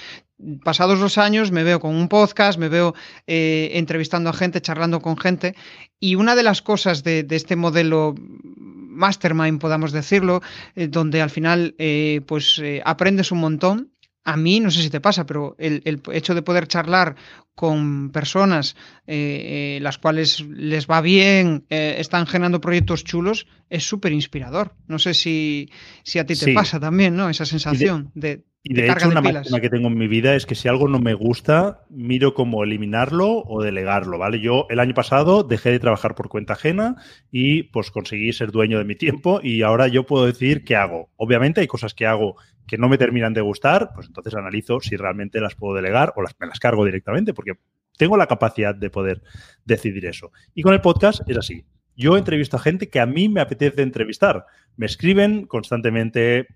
pasados 0.62 0.98
los 0.98 1.18
años, 1.18 1.51
me 1.51 1.64
veo 1.64 1.81
con 1.81 1.94
un 1.94 2.09
podcast, 2.09 2.59
me 2.59 2.68
veo 2.68 2.94
eh, 3.27 3.70
entrevistando 3.75 4.31
a 4.31 4.33
gente, 4.33 4.61
charlando 4.61 5.01
con 5.01 5.16
gente, 5.16 5.55
y 5.98 6.14
una 6.14 6.35
de 6.35 6.42
las 6.42 6.62
cosas 6.62 7.03
de, 7.03 7.27
este 7.31 7.57
modelo 7.57 8.14
mastermind, 8.18 9.61
podamos 9.61 9.92
decirlo, 9.92 10.42
eh, 10.75 10.88
donde 10.88 11.22
al 11.22 11.31
final 11.31 11.75
eh, 11.79 12.20
pues 12.27 12.61
aprendes 12.85 13.33
un 13.33 13.40
montón, 13.40 13.91
a 14.24 14.37
mí, 14.37 14.61
no 14.61 14.70
sé 14.70 14.82
si 14.82 14.90
te 14.90 15.00
pasa, 15.00 15.26
pero 15.26 15.56
el, 15.58 16.00
hecho 16.12 16.35
de 16.35 16.42
poder 16.42 16.68
charlar 16.68 17.16
con 17.54 18.11
personas 18.11 18.76
eh, 19.06 19.76
eh, 19.76 19.80
las 19.82 19.98
cuales 19.98 20.40
les 20.48 20.87
va 20.87 21.00
bien, 21.00 21.64
eh, 21.70 21.96
están 21.98 22.26
generando 22.26 22.61
proyectos 22.61 23.04
chulos, 23.04 23.46
es 23.68 23.85
súper 23.85 24.12
inspirador. 24.12 24.74
No 24.87 24.98
sé 24.98 25.14
si, 25.14 25.70
si 26.02 26.18
a 26.18 26.26
ti 26.26 26.35
te 26.37 26.54
pasa 26.54 26.78
también, 26.78 27.16
¿no? 27.16 27.28
Esa 27.28 27.44
sensación 27.44 28.11
de, 28.14 28.44
y 28.64 28.74
de, 28.74 28.88
hecho, 28.88 29.08
una 29.08 29.20
máxima 29.20 29.61
que 29.61 29.68
tengo 29.68 29.88
en 29.88 29.98
mi 29.98 30.06
vida 30.06 30.37
es 30.37 30.46
que 30.46 30.54
si 30.54 30.68
algo 30.68 30.87
no 30.87 31.00
me 31.00 31.14
gusta, 31.14 31.80
miro 31.90 32.32
cómo 32.32 32.62
eliminarlo 32.62 33.42
o 33.44 33.61
delegarlo, 33.61 34.18
¿vale? 34.18 34.38
Yo 34.40 34.66
el 34.70 34.78
año 34.78 34.94
pasado 34.94 35.42
dejé 35.42 35.72
de 35.72 35.80
trabajar 35.80 36.14
por 36.14 36.28
cuenta 36.28 36.52
ajena 36.52 36.94
y 37.32 37.64
pues 37.64 37.90
conseguí 37.90 38.32
ser 38.32 38.52
dueño 38.52 38.78
de 38.78 38.85
mi 38.85 38.94
tiempo 38.94 39.40
y 39.42 39.62
ahora 39.62 39.88
yo 39.88 40.06
puedo 40.06 40.26
decir 40.26 40.62
qué 40.62 40.76
hago. 40.76 41.11
Obviamente 41.16 41.61
hay 41.61 41.66
cosas 41.66 41.92
que 41.92 42.06
hago 42.06 42.37
que 42.66 42.79
no 42.79 42.88
me 42.88 42.98
terminan 42.98 43.35
de 43.35 43.40
gustar, 43.40 43.90
pues 43.94 44.07
entonces 44.07 44.35
analizo 44.35 44.81
si 44.81 44.96
realmente 44.96 45.40
las 45.40 45.55
puedo 45.55 45.75
delegar 45.75 46.12
o 46.16 46.22
las, 46.22 46.35
me 46.38 46.46
las 46.46 46.61
cargo 46.61 46.85
directamente, 46.85 47.35
porque 47.35 47.53
tengo 47.96 48.16
la 48.16 48.27
capacidad 48.27 48.75
de 48.75 48.90
poder 48.90 49.22
decidir 49.64 50.07
eso. 50.07 50.33
Y 50.55 50.62
con 50.62 50.75
el 50.75 50.81
podcast 50.81 51.29
es 51.29 51.37
así. 51.37 51.64
Yo 51.94 52.16
entrevisto 52.16 52.57
a 52.57 52.61
gente 52.61 52.88
que 52.88 53.01
a 53.01 53.07
mí 53.07 53.29
me 53.29 53.40
apetece 53.40 53.83
entrevistar. 53.83 54.46
Me 54.77 54.87
escriben 54.87 55.46
constantemente 55.46 56.46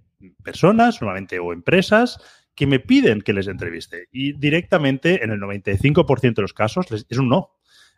personas, 0.42 1.00
normalmente 1.02 1.38
o 1.38 1.52
empresas, 1.52 2.18
que 2.54 2.66
me 2.66 2.80
piden 2.80 3.20
que 3.20 3.34
les 3.34 3.48
entreviste. 3.48 4.08
Y 4.10 4.32
directamente, 4.32 5.22
en 5.22 5.30
el 5.30 5.40
95% 5.40 6.34
de 6.34 6.42
los 6.42 6.54
casos, 6.54 6.86
es 6.90 7.18
un 7.18 7.28
no. 7.28 7.50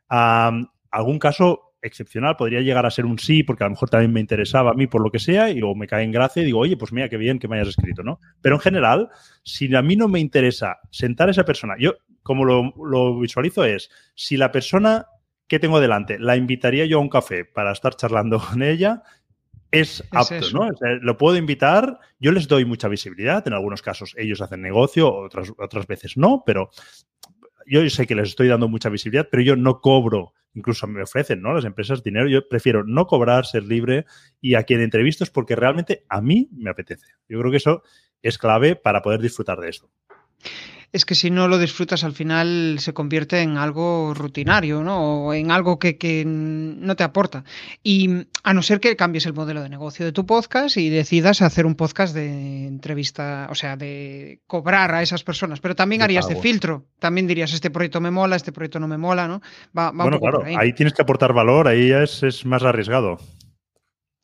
algún 0.09 1.18
caso 1.18 1.67
excepcional 1.83 2.37
podría 2.37 2.61
llegar 2.61 2.87
a 2.87 2.91
ser 2.91 3.07
un 3.07 3.19
sí, 3.19 3.43
porque 3.43 3.64
a 3.64 3.67
lo 3.67 3.73
mejor 3.73 3.91
también 3.91 4.12
me 4.12 4.21
interesaba 4.21 4.71
a 4.71 4.75
mí 4.75 4.87
por 4.87 5.03
lo 5.03 5.11
que 5.11 5.19
sea, 5.19 5.51
y 5.51 5.59
luego 5.59 5.75
me 5.75 5.87
cae 5.87 6.05
en 6.05 6.12
gracia 6.12 6.43
y 6.43 6.47
digo, 6.47 6.59
oye, 6.59 6.77
pues 6.77 6.93
mira, 6.93 7.09
qué 7.09 7.17
bien 7.17 7.38
que 7.38 7.49
me 7.49 7.57
hayas 7.57 7.69
escrito, 7.69 8.03
¿no? 8.03 8.21
Pero 8.41 8.57
en 8.57 8.61
general, 8.61 9.09
si 9.45 9.75
a 9.75 9.83
mí 9.83 9.97
no 9.97 10.09
me 10.09 10.21
interesa 10.21 10.79
sentar 10.91 11.29
a 11.29 11.31
esa 11.33 11.45
persona, 11.45 11.75
yo 11.79 11.95
como 12.23 12.45
lo, 12.45 12.75
lo 12.85 13.19
visualizo 13.19 13.64
es, 13.64 13.91
si 14.14 14.37
la 14.37 14.53
persona 14.53 15.07
que 15.47 15.59
tengo 15.59 15.81
delante 15.81 16.19
la 16.19 16.37
invitaría 16.37 16.85
yo 16.85 16.99
a 16.99 17.01
un 17.01 17.09
café 17.09 17.45
para 17.45 17.73
estar 17.73 17.97
charlando 17.97 18.38
con 18.51 18.62
ella, 18.62 19.03
es, 19.71 20.03
apto, 20.12 20.51
¿no? 20.53 20.71
lo 21.03 21.19
puedo 21.19 21.37
invitar, 21.37 21.99
yo 22.19 22.33
les 22.33 22.49
doy 22.49 22.64
mucha 22.64 22.88
visibilidad, 22.88 23.47
en 23.47 23.53
algunos 23.53 23.83
casos 23.83 24.14
ellos 24.17 24.41
hacen 24.41 24.62
negocio, 24.62 25.14
otras, 25.14 25.53
otras 25.59 25.87
veces 25.87 26.17
no, 26.17 26.43
pero 26.47 26.71
yo 27.68 27.88
sé 27.90 28.07
que 28.07 28.14
les 28.14 28.31
estoy 28.31 28.48
dando 28.48 28.68
mucha 28.68 28.88
visibilidad, 28.88 29.28
pero 29.31 29.42
yo 29.42 29.57
no 29.57 29.81
cobro, 29.81 30.35
incluso 30.54 30.87
me 30.87 31.02
ofrecen, 31.02 31.42
¿no? 31.42 31.52
Las 31.54 31.64
empresas 31.64 32.02
dinero, 32.02 32.28
yo 32.28 32.48
prefiero 32.48 32.85
no 32.85 33.07
cobrar, 33.07 33.46
ser 33.46 33.64
libre 33.64 34.07
y 34.40 34.54
a 34.54 34.64
quien 34.64 34.81
entrevisto 34.81 35.24
es 35.24 35.31
porque 35.31 35.57
realmente 35.57 36.04
a 36.09 36.20
mí 36.20 36.48
me 36.52 36.70
apetece. 36.70 37.07
Yo 37.28 37.38
creo 37.38 37.50
que 37.50 37.59
eso 37.59 37.83
es 38.22 38.38
clave 38.38 38.76
para 38.76 39.02
poder 39.02 39.20
disfrutar 39.20 39.59
de 39.59 39.68
esto 39.68 39.90
es 40.92 41.05
que 41.05 41.14
si 41.14 41.31
no 41.31 41.48
lo 41.48 41.59
disfrutas 41.59 42.03
al 42.05 42.12
final 42.12 42.77
se 42.79 42.94
convierte 42.94 43.40
en 43.40 43.59
algo 43.59 44.14
rutinario, 44.14 44.83
¿no? 44.83 45.27
O 45.27 45.35
en 45.35 45.51
algo 45.51 45.79
que, 45.79 46.24
no 46.27 46.96
te 46.96 47.05
aporta. 47.05 47.44
Y 47.83 48.27
a 48.42 48.55
no 48.55 48.62
ser 48.62 48.81
que 48.81 48.96
cambies 48.96 49.27
el 49.27 49.35
modelo 49.35 49.62
de 49.62 49.68
negocio 49.68 50.07
de 50.07 50.12
tu 50.12 50.24
podcast 50.24 50.77
y 50.77 50.88
decidas 50.88 51.42
hacer 51.42 51.66
un 51.66 51.74
podcast 51.74 52.14
de 52.14 52.66
entrevista, 52.66 53.48
o 53.51 53.55
sea, 53.55 53.77
de 53.77 54.40
cobrar 54.46 54.94
a 54.94 55.03
esas 55.03 55.24
personas, 55.24 55.61
pero 55.61 55.74
también 55.77 56.03
harías 56.03 56.29
de 56.29 56.37
filtro. 56.37 56.87
También 56.98 57.27
dirías, 57.27 57.53
este 57.53 57.70
proyecto 57.70 58.01
me 58.01 58.11
mola, 58.11 58.37
este 58.37 58.53
proyecto 58.53 58.81
no 58.81 58.88
me 58.88 58.98
mola, 58.98 59.29
¿no? 59.29 59.42
Va, 59.77 59.90
bueno, 59.92 60.18
claro, 60.18 60.42
ahí. 60.44 60.72
tienes 60.72 60.94
que 60.94 61.03
aportar 61.03 61.33
valor, 61.33 61.68
ahí 61.68 61.90
es, 61.90 62.22
es 62.22 62.46
más 62.46 62.62
arriesgado. 62.62 63.18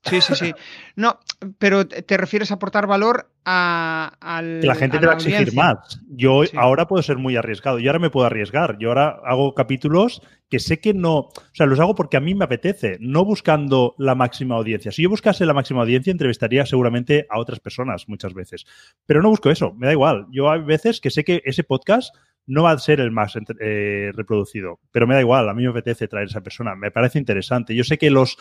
Sí, 0.04 0.20
sí, 0.20 0.34
sí. 0.34 0.54
No, 0.96 1.18
pero 1.58 1.86
te 1.86 2.16
refieres 2.16 2.50
a 2.50 2.54
aportar 2.54 2.86
valor 2.86 3.30
a, 3.44 4.12
al. 4.20 4.60
la 4.60 4.74
gente 4.74 4.98
te 4.98 5.06
va 5.06 5.12
a 5.12 5.16
exigir 5.16 5.54
más. 5.54 6.00
Yo 6.08 6.42
ahora 6.56 6.86
puedo 6.86 7.02
ser 7.02 7.16
muy 7.16 7.36
arriesgado. 7.36 7.78
Yo 7.78 7.90
ahora 7.90 7.98
me 7.98 8.10
puedo 8.10 8.26
arriesgar. 8.26 8.76
Yo 8.78 8.88
ahora 8.88 9.20
hago 9.24 9.54
capítulos 9.54 10.22
que 10.50 10.58
sé 10.58 10.78
que 10.78 10.94
no. 10.94 11.16
O 11.16 11.32
sea, 11.52 11.66
los 11.66 11.80
hago 11.80 11.94
porque 11.94 12.16
a 12.16 12.20
mí 12.20 12.34
me 12.34 12.44
apetece, 12.44 12.98
no 13.00 13.24
buscando 13.24 13.94
la 13.98 14.14
máxima 14.14 14.56
audiencia. 14.56 14.92
Si 14.92 15.02
yo 15.02 15.08
buscase 15.08 15.46
la 15.46 15.54
máxima 15.54 15.80
audiencia, 15.80 16.10
entrevistaría 16.10 16.66
seguramente 16.66 17.26
a 17.30 17.38
otras 17.38 17.60
personas 17.60 18.08
muchas 18.08 18.34
veces. 18.34 18.66
Pero 19.06 19.22
no 19.22 19.30
busco 19.30 19.50
eso, 19.50 19.72
me 19.74 19.86
da 19.86 19.92
igual. 19.92 20.26
Yo 20.30 20.50
hay 20.50 20.60
veces 20.60 21.00
que 21.00 21.10
sé 21.10 21.24
que 21.24 21.42
ese 21.44 21.64
podcast 21.64 22.14
no 22.46 22.64
va 22.64 22.72
a 22.72 22.78
ser 22.78 23.00
el 23.00 23.10
más 23.10 23.34
eh, 23.60 24.12
reproducido, 24.14 24.80
pero 24.92 25.06
me 25.06 25.14
da 25.14 25.20
igual. 25.20 25.48
A 25.48 25.54
mí 25.54 25.62
me 25.62 25.70
apetece 25.70 26.08
traer 26.08 26.26
a 26.26 26.30
esa 26.30 26.42
persona. 26.42 26.74
Me 26.74 26.90
parece 26.90 27.18
interesante. 27.18 27.74
Yo 27.74 27.84
sé 27.84 27.98
que 27.98 28.10
los. 28.10 28.36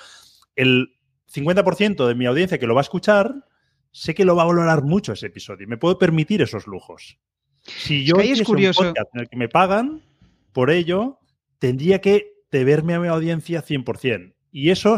El, 0.56 0.90
50% 1.34 2.08
de 2.08 2.16
mi 2.16 2.26
audiencia 2.26 2.60
que 2.60 2.68
lo 2.68 2.76
va 2.76 2.82
a 2.82 2.84
escuchar, 2.84 3.34
sé 3.92 4.14
que 4.14 4.26
lo 4.26 4.36
va 4.36 4.44
a 4.44 4.48
valorar 4.48 4.84
mucho 4.84 5.14
ese 5.14 5.28
episodio 5.28 5.66
y 5.66 5.68
me 5.68 5.78
puedo 5.78 5.98
permitir 5.98 6.42
esos 6.42 6.68
lujos. 6.68 7.18
Si 7.62 8.06
yo 8.06 8.18
es, 8.18 8.42
curioso. 8.44 8.86
en 8.86 9.22
el 9.22 9.30
que 9.30 9.38
me 9.38 9.48
pagan 9.48 10.02
por 10.52 10.70
ello, 10.70 11.20
tendría 11.60 12.02
que 12.02 12.34
deberme 12.52 12.94
a 12.94 13.00
mi 13.00 13.08
audiencia 13.08 13.64
100%. 13.64 14.34
Y 14.52 14.70
eso, 14.70 14.98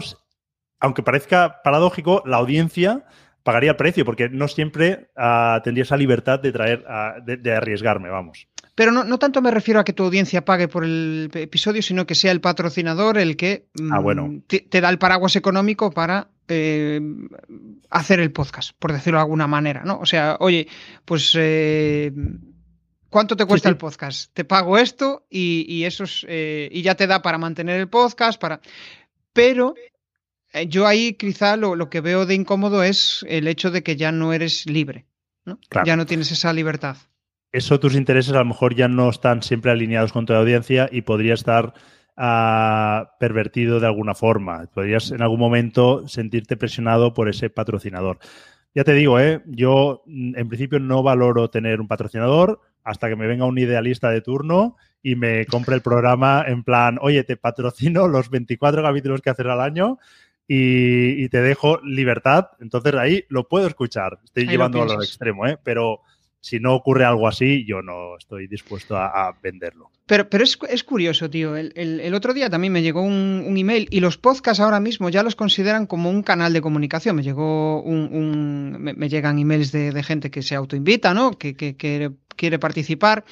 aunque 0.79 1.03
parezca 1.03 1.61
paradójico, 1.63 2.23
la 2.25 2.37
audiencia 2.37 3.05
pagaría 3.43 3.71
el 3.71 3.77
precio, 3.77 4.03
porque 4.03 4.27
no 4.27 4.47
siempre 4.47 5.11
uh, 5.15 5.61
tendría 5.63 5.83
esa 5.83 5.95
libertad 5.95 6.39
de 6.39 6.51
traer, 6.51 6.83
uh, 6.87 7.23
de, 7.23 7.37
de, 7.37 7.53
arriesgarme, 7.53 8.09
vamos. 8.09 8.47
Pero 8.75 8.91
no, 8.91 9.05
no, 9.05 9.17
tanto 9.17 9.41
me 9.41 9.51
refiero 9.51 9.79
a 9.79 9.85
que 9.85 9.93
tu 9.93 10.03
audiencia 10.03 10.43
pague 10.43 10.67
por 10.67 10.83
el 10.83 11.31
episodio, 11.33 11.81
sino 11.81 12.05
que 12.05 12.13
sea 12.13 12.33
el 12.33 12.41
patrocinador 12.41 13.17
el 13.17 13.37
que 13.37 13.67
ah, 13.89 13.99
bueno. 13.99 14.27
Mm, 14.27 14.41
te, 14.47 14.59
te, 14.59 14.81
da 14.81 14.89
el 14.89 14.99
paraguas 14.99 15.37
económico 15.37 15.91
para 15.91 16.27
eh, 16.49 16.99
hacer 17.89 18.19
el 18.19 18.33
podcast, 18.33 18.71
por 18.77 18.91
decirlo 18.91 19.17
de 19.17 19.23
alguna 19.23 19.47
manera, 19.47 19.83
¿no? 19.85 19.99
O 19.99 20.05
sea, 20.05 20.37
oye, 20.39 20.67
pues... 21.05 21.33
Eh, 21.35 22.11
¿Cuánto 23.09 23.37
te 23.37 23.45
cuesta 23.45 23.69
sí, 23.69 23.71
sí. 23.71 23.73
el 23.73 23.77
podcast? 23.77 24.33
Te 24.33 24.43
pago 24.43 24.77
esto 24.77 25.25
y, 25.29 25.65
y 25.69 25.85
eso 25.85 26.03
es, 26.03 26.25
eh, 26.27 26.67
y 26.69 26.81
ya 26.81 26.95
te 26.95 27.07
da 27.07 27.21
para 27.21 27.37
mantener 27.37 27.79
el 27.79 27.87
podcast, 27.87 28.41
para. 28.41 28.59
Pero 29.31 29.73
yo 30.67 30.85
ahí 30.85 31.13
quizá 31.13 31.55
lo, 31.55 31.77
lo, 31.77 31.89
que 31.89 32.01
veo 32.01 32.25
de 32.25 32.35
incómodo 32.35 32.83
es 32.83 33.25
el 33.29 33.47
hecho 33.47 33.71
de 33.71 33.83
que 33.83 33.95
ya 33.95 34.11
no 34.11 34.33
eres 34.33 34.65
libre, 34.65 35.05
¿no? 35.45 35.59
Claro. 35.69 35.87
Ya 35.87 35.95
no 35.95 36.05
tienes 36.05 36.29
esa 36.31 36.51
libertad. 36.51 36.97
Eso, 37.55 37.79
tus 37.79 37.95
intereses 37.95 38.33
a 38.33 38.39
lo 38.39 38.45
mejor 38.45 38.75
ya 38.75 38.89
no 38.89 39.09
están 39.09 39.41
siempre 39.41 39.71
alineados 39.71 40.11
con 40.11 40.25
tu 40.25 40.33
audiencia 40.33 40.89
y 40.91 41.03
podría 41.03 41.35
estar 41.35 41.73
uh, 42.17 43.07
pervertido 43.17 43.79
de 43.79 43.87
alguna 43.87 44.13
forma. 44.13 44.65
Podrías 44.73 45.11
en 45.11 45.21
algún 45.21 45.39
momento 45.39 46.05
sentirte 46.05 46.57
presionado 46.57 47.13
por 47.13 47.29
ese 47.29 47.49
patrocinador. 47.49 48.19
Ya 48.73 48.83
te 48.83 48.91
digo, 48.91 49.21
¿eh? 49.21 49.41
yo 49.45 50.03
mm, 50.05 50.35
en 50.35 50.49
principio 50.49 50.79
no 50.81 51.01
valoro 51.01 51.49
tener 51.49 51.79
un 51.79 51.87
patrocinador 51.87 52.59
hasta 52.83 53.07
que 53.07 53.15
me 53.15 53.25
venga 53.25 53.45
un 53.45 53.57
idealista 53.57 54.09
de 54.09 54.19
turno 54.19 54.75
y 55.01 55.15
me 55.15 55.45
compre 55.45 55.75
el 55.75 55.81
programa 55.81 56.43
en 56.45 56.65
plan, 56.65 56.97
oye, 56.99 57.23
te 57.23 57.37
patrocino 57.37 58.09
los 58.09 58.29
24 58.29 58.83
capítulos 58.83 59.21
que 59.21 59.29
haces 59.29 59.45
al 59.45 59.61
año 59.61 59.97
y, 60.45 61.23
y, 61.23 61.29
te 61.29 61.41
dejo 61.41 61.79
libertad. 61.85 62.49
Entonces 62.59 62.93
ahí 62.95 63.23
lo 63.29 63.47
puedo 63.47 63.65
escuchar. 63.65 64.19
Estoy 64.25 64.43
ahí 64.43 64.49
llevándolo 64.49 64.91
al 64.91 65.03
extremo, 65.03 65.47
¿eh? 65.47 65.57
pero 65.63 66.01
si 66.45 66.59
no 66.59 66.75
ocurre 66.75 67.05
algo 67.05 67.27
así, 67.27 67.65
yo 67.65 67.81
no 67.81 68.15
estoy 68.19 68.45
dispuesto 68.45 68.95
a, 68.95 69.35
venderlo. 69.41 69.89
Pero, 70.05 70.29
pero 70.29 70.43
es, 70.43 70.83
curioso, 70.83 71.27
tío. 71.27 71.57
El, 71.57 72.13
otro 72.13 72.35
día 72.35 72.51
también 72.51 72.71
me 72.71 72.83
llegó 72.83 73.01
un, 73.01 73.55
email 73.57 73.87
y 73.89 73.99
los 73.99 74.19
podcasts 74.19 74.59
ahora 74.59 74.79
mismo 74.79 75.09
ya 75.09 75.23
los 75.23 75.35
consideran 75.35 75.87
como 75.87 76.11
un 76.11 76.21
canal 76.21 76.53
de 76.53 76.61
comunicación. 76.61 77.15
Me 77.15 77.23
llegó 77.23 77.81
un, 77.81 78.77
me, 78.79 79.09
llegan 79.09 79.39
emails 79.39 79.71
de, 79.71 80.03
gente 80.03 80.29
que 80.29 80.43
se 80.43 80.53
autoinvita, 80.53 81.15
¿no? 81.15 81.31
Que, 81.31 81.55
quiere 81.55 82.59
participar. 82.59 83.25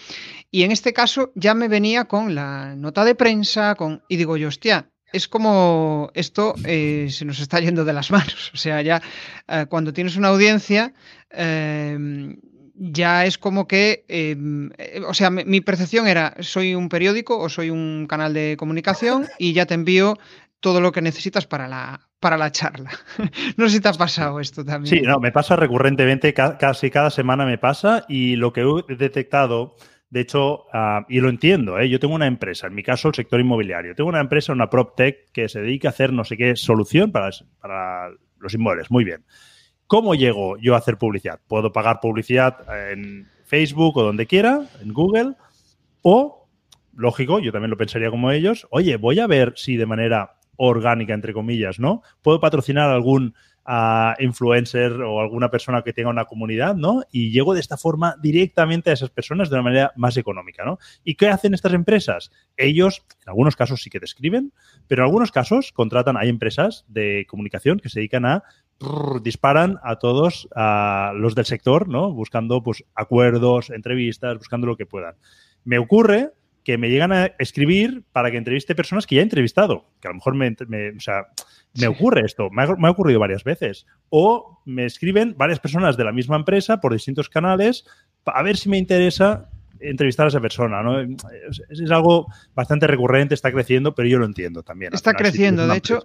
Y 0.49 0.63
en 0.63 0.71
este 0.71 0.91
caso 0.91 1.31
ya 1.35 1.53
me 1.53 1.67
venía 1.67 2.05
con 2.05 2.33
la 2.33 2.75
nota 2.75 3.05
de 3.05 3.13
prensa, 3.13 3.75
con 3.75 4.01
y 4.09 4.15
digo 4.15 4.37
yo, 4.37 4.47
hostia, 4.47 4.89
es 5.11 5.27
como 5.27 6.09
esto 6.15 6.55
eh, 6.65 7.09
se 7.11 7.25
nos 7.25 7.39
está 7.39 7.59
yendo 7.59 7.85
de 7.85 7.93
las 7.93 8.09
manos. 8.09 8.49
O 8.55 8.57
sea, 8.57 8.81
ya 8.81 9.03
eh, 9.47 9.67
cuando 9.69 9.93
tienes 9.93 10.15
una 10.15 10.29
audiencia, 10.29 10.95
eh, 11.29 11.95
ya 12.73 13.25
es 13.25 13.37
como 13.37 13.67
que, 13.67 14.05
eh, 14.07 14.35
o 15.07 15.13
sea, 15.13 15.29
mi 15.29 15.61
percepción 15.61 16.07
era, 16.07 16.35
soy 16.39 16.75
un 16.75 16.89
periódico 16.89 17.37
o 17.37 17.49
soy 17.49 17.69
un 17.69 18.07
canal 18.07 18.33
de 18.33 18.55
comunicación 18.57 19.27
y 19.37 19.53
ya 19.53 19.65
te 19.65 19.75
envío 19.75 20.17
todo 20.59 20.81
lo 20.81 20.91
que 20.91 21.01
necesitas 21.01 21.45
para 21.45 21.67
la, 21.67 22.07
para 22.19 22.37
la 22.37 22.51
charla. 22.51 22.89
no 23.57 23.67
sé 23.67 23.75
si 23.75 23.81
te 23.81 23.89
ha 23.89 23.93
pasado 23.93 24.39
esto 24.39 24.63
también. 24.63 24.97
Sí, 24.97 25.05
no, 25.05 25.19
me 25.19 25.31
pasa 25.31 25.55
recurrentemente, 25.55 26.33
casi 26.33 26.89
cada 26.89 27.09
semana 27.09 27.45
me 27.45 27.57
pasa 27.57 28.05
y 28.07 28.37
lo 28.37 28.53
que 28.53 28.61
he 28.61 28.95
detectado, 28.95 29.75
de 30.09 30.21
hecho, 30.21 30.65
ah, 30.73 31.05
y 31.09 31.19
lo 31.19 31.29
entiendo, 31.29 31.77
¿eh? 31.77 31.89
yo 31.89 31.99
tengo 31.99 32.15
una 32.15 32.27
empresa, 32.27 32.67
en 32.67 32.75
mi 32.75 32.81
caso 32.81 33.09
el 33.09 33.13
sector 33.13 33.39
inmobiliario, 33.41 33.93
tengo 33.93 34.09
una 34.09 34.21
empresa, 34.21 34.53
una 34.53 34.69
PropTech, 34.69 35.31
que 35.31 35.49
se 35.49 35.59
dedica 35.59 35.89
a 35.89 35.91
hacer 35.91 36.13
no 36.13 36.23
sé 36.23 36.37
qué 36.37 36.55
solución 36.55 37.11
para, 37.11 37.29
para 37.59 38.09
los 38.39 38.53
inmuebles, 38.53 38.89
muy 38.89 39.03
bien. 39.03 39.25
¿Cómo 39.87 40.15
llego 40.15 40.57
yo 40.57 40.75
a 40.75 40.77
hacer 40.77 40.97
publicidad? 40.97 41.39
Puedo 41.47 41.71
pagar 41.71 41.99
publicidad 41.99 42.57
en 42.91 43.27
Facebook 43.45 43.97
o 43.97 44.03
donde 44.03 44.25
quiera, 44.25 44.67
en 44.81 44.93
Google, 44.93 45.33
o, 46.01 46.47
lógico, 46.95 47.39
yo 47.39 47.51
también 47.51 47.71
lo 47.71 47.77
pensaría 47.77 48.09
como 48.09 48.31
ellos, 48.31 48.67
oye, 48.71 48.97
voy 48.97 49.19
a 49.19 49.27
ver 49.27 49.53
si 49.55 49.77
de 49.77 49.85
manera 49.85 50.37
orgánica, 50.55 51.13
entre 51.13 51.33
comillas, 51.33 51.79
¿no? 51.79 52.01
Puedo 52.21 52.39
patrocinar 52.39 52.89
a 52.89 52.93
algún 52.93 53.35
influencer 54.19 54.91
o 55.01 55.21
alguna 55.21 55.49
persona 55.49 55.83
que 55.83 55.93
tenga 55.93 56.09
una 56.09 56.25
comunidad, 56.25 56.75
¿no? 56.75 57.03
Y 57.11 57.31
llego 57.31 57.53
de 57.53 57.61
esta 57.61 57.77
forma 57.77 58.15
directamente 58.21 58.89
a 58.89 58.93
esas 58.93 59.09
personas 59.09 59.49
de 59.49 59.55
una 59.55 59.63
manera 59.63 59.93
más 59.95 60.17
económica, 60.17 60.65
¿no? 60.65 60.79
¿Y 61.03 61.15
qué 61.15 61.29
hacen 61.29 61.53
estas 61.53 61.73
empresas? 61.73 62.29
Ellos, 62.57 63.05
en 63.23 63.29
algunos 63.29 63.55
casos 63.55 63.81
sí 63.81 63.89
que 63.89 63.99
te 63.99 64.05
escriben, 64.05 64.51
pero 64.87 65.03
en 65.03 65.05
algunos 65.05 65.31
casos 65.31 65.71
contratan, 65.71 66.17
hay 66.17 66.27
empresas 66.27 66.83
de 66.89 67.25
comunicación 67.29 67.79
que 67.79 67.87
se 67.89 67.99
dedican 67.99 68.25
a 68.25 68.43
disparan 69.21 69.79
a 69.83 69.97
todos 69.97 70.47
a 70.55 71.13
los 71.15 71.35
del 71.35 71.45
sector, 71.45 71.87
¿no? 71.87 72.11
Buscando 72.11 72.63
pues 72.63 72.83
acuerdos, 72.95 73.69
entrevistas, 73.69 74.37
buscando 74.37 74.67
lo 74.67 74.77
que 74.77 74.85
puedan. 74.85 75.15
Me 75.63 75.77
ocurre 75.77 76.31
que 76.63 76.77
me 76.77 76.89
llegan 76.89 77.11
a 77.11 77.25
escribir 77.39 78.03
para 78.11 78.31
que 78.31 78.37
entreviste 78.37 78.75
personas 78.75 79.05
que 79.05 79.15
ya 79.15 79.21
he 79.21 79.23
entrevistado, 79.23 79.85
que 79.99 80.07
a 80.07 80.11
lo 80.11 80.15
mejor 80.15 80.35
me, 80.35 80.49
o 80.49 80.99
sea, 80.99 81.27
me 81.79 81.87
ocurre 81.87 82.21
esto, 82.25 82.49
me 82.51 82.63
ha, 82.63 82.91
ocurrido 82.91 83.19
varias 83.19 83.43
veces. 83.43 83.85
O 84.09 84.61
me 84.65 84.85
escriben 84.85 85.35
varias 85.37 85.59
personas 85.59 85.97
de 85.97 86.05
la 86.05 86.11
misma 86.11 86.37
empresa 86.37 86.79
por 86.79 86.93
distintos 86.93 87.29
canales 87.29 87.85
a 88.25 88.41
ver 88.43 88.55
si 88.57 88.69
me 88.69 88.77
interesa 88.77 89.49
entrevistar 89.79 90.25
a 90.25 90.29
esa 90.29 90.39
persona, 90.39 90.81
¿no? 90.81 91.01
Es, 91.01 91.91
algo 91.91 92.27
bastante 92.55 92.87
recurrente, 92.87 93.33
está 93.35 93.51
creciendo, 93.51 93.93
pero 93.93 94.07
yo 94.07 94.17
lo 94.17 94.25
entiendo 94.25 94.63
también. 94.63 94.93
Está 94.93 95.13
creciendo, 95.13 95.67
de 95.67 95.77
hecho, 95.77 96.01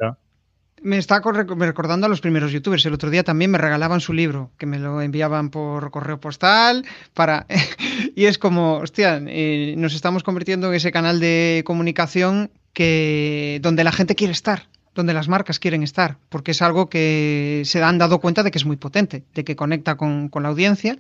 me 0.83 0.99
está 0.99 1.21
recordando 1.21 2.07
a 2.07 2.09
los 2.09 2.21
primeros 2.21 2.53
youtubers. 2.53 2.85
El 2.87 2.95
otro 2.95 3.11
día 3.11 3.25
también 3.25 3.51
me 3.51 3.59
regalaban 3.59 4.01
su 4.01 4.13
libro, 4.13 4.51
que 4.59 4.67
me 4.67 4.79
lo 4.79 5.01
enviaban 5.01 5.51
por 5.51 5.91
correo 5.91 6.21
postal, 6.21 6.85
para... 7.15 7.47
y 8.17 8.27
es 8.27 8.39
como, 8.39 8.77
hostia, 8.79 9.21
eh, 9.27 9.75
nos 9.77 9.95
estamos 9.95 10.23
convirtiendo 10.23 10.69
en 10.69 10.75
ese 10.75 10.93
canal 10.93 11.21
de 11.21 11.63
comunicación 11.65 12.51
que 12.73 13.59
donde 13.63 13.85
la 13.85 13.93
gente 13.93 14.15
quiere 14.15 14.33
estar, 14.33 14.69
donde 14.95 15.15
las 15.15 15.29
marcas 15.29 15.59
quieren 15.59 15.83
estar, 15.83 16.19
porque 16.29 16.53
es 16.53 16.63
algo 16.63 16.89
que 16.89 17.63
se 17.65 17.83
han 17.83 17.99
dado 17.99 18.21
cuenta 18.21 18.43
de 18.43 18.51
que 18.51 18.59
es 18.59 18.67
muy 18.67 18.77
potente, 18.77 19.25
de 19.35 19.45
que 19.45 19.57
conecta 19.57 19.97
con, 19.97 20.31
la 20.33 20.49
audiencia 20.49 20.99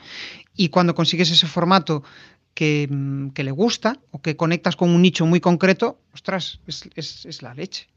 y 0.56 0.70
cuando 0.70 0.94
consigues 0.94 1.30
ese 1.30 1.46
formato 1.46 2.02
que, 2.54 2.88
le 3.34 3.50
gusta 3.52 3.98
o 4.10 4.20
que 4.20 4.36
conectas 4.36 4.76
con 4.76 4.90
un 4.90 5.02
nicho 5.02 5.26
muy 5.26 5.40
concreto, 5.40 6.00
ostras, 6.12 6.60
es 6.66 7.42
la 7.42 7.54
leche. 7.54 7.88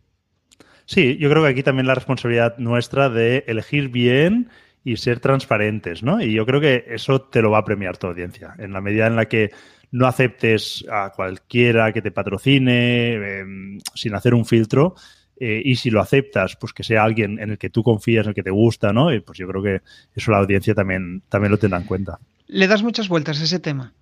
Sí, 0.91 1.15
yo 1.17 1.29
creo 1.29 1.41
que 1.41 1.47
aquí 1.47 1.63
también 1.63 1.87
la 1.87 1.95
responsabilidad 1.95 2.57
nuestra 2.57 3.09
de 3.09 3.45
elegir 3.47 3.87
bien 3.87 4.49
y 4.83 4.97
ser 4.97 5.21
transparentes, 5.21 6.03
¿no? 6.03 6.21
Y 6.21 6.33
yo 6.33 6.45
creo 6.45 6.59
que 6.59 6.83
eso 6.85 7.21
te 7.21 7.41
lo 7.41 7.49
va 7.49 7.59
a 7.59 7.63
premiar 7.63 7.95
tu 7.95 8.07
audiencia. 8.07 8.55
En 8.57 8.73
la 8.73 8.81
medida 8.81 9.07
en 9.07 9.15
la 9.15 9.29
que 9.29 9.51
no 9.91 10.05
aceptes 10.05 10.83
a 10.91 11.13
cualquiera 11.15 11.93
que 11.93 12.01
te 12.01 12.11
patrocine 12.11 13.13
em, 13.13 13.79
sin 13.95 14.15
hacer 14.15 14.33
un 14.33 14.45
filtro, 14.45 14.95
eh, 15.39 15.61
y 15.63 15.77
si 15.77 15.91
lo 15.91 16.01
aceptas, 16.01 16.57
pues 16.57 16.73
que 16.73 16.83
sea 16.83 17.05
alguien 17.05 17.39
en 17.39 17.51
el 17.51 17.57
que 17.57 17.69
tú 17.69 17.83
confías, 17.83 18.25
en 18.25 18.31
el 18.31 18.35
que 18.35 18.43
te 18.43 18.51
gusta, 18.51 18.91
¿no? 18.91 19.13
Y 19.13 19.21
pues 19.21 19.37
yo 19.37 19.47
creo 19.47 19.63
que 19.63 19.81
eso 20.13 20.31
la 20.31 20.39
audiencia 20.39 20.75
también, 20.75 21.21
también 21.29 21.51
lo 21.51 21.57
tendrá 21.57 21.79
en 21.79 21.85
cuenta. 21.85 22.19
¿Le 22.47 22.67
das 22.67 22.83
muchas 22.83 23.07
vueltas 23.07 23.39
a 23.39 23.45
ese 23.45 23.59
tema? 23.59 23.93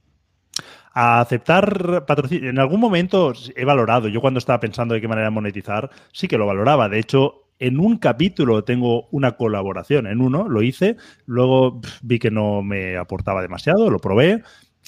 A 0.99 1.21
aceptar 1.21 2.03
patrocinio. 2.05 2.49
En 2.49 2.59
algún 2.59 2.81
momento 2.81 3.31
he 3.55 3.63
valorado, 3.63 4.09
yo 4.09 4.19
cuando 4.19 4.37
estaba 4.37 4.59
pensando 4.59 4.93
de 4.93 4.99
qué 4.99 5.07
manera 5.07 5.29
monetizar, 5.29 5.89
sí 6.11 6.27
que 6.27 6.37
lo 6.37 6.45
valoraba. 6.45 6.89
De 6.89 6.99
hecho, 6.99 7.45
en 7.57 7.79
un 7.79 7.99
capítulo 7.99 8.65
tengo 8.65 9.07
una 9.11 9.37
colaboración, 9.37 10.07
en 10.07 10.19
uno 10.19 10.49
lo 10.49 10.61
hice, 10.61 10.97
luego 11.25 11.79
vi 12.01 12.19
que 12.19 12.31
no 12.31 12.63
me 12.63 12.97
aportaba 12.97 13.41
demasiado, 13.41 13.89
lo 13.89 13.99
probé. 13.99 14.43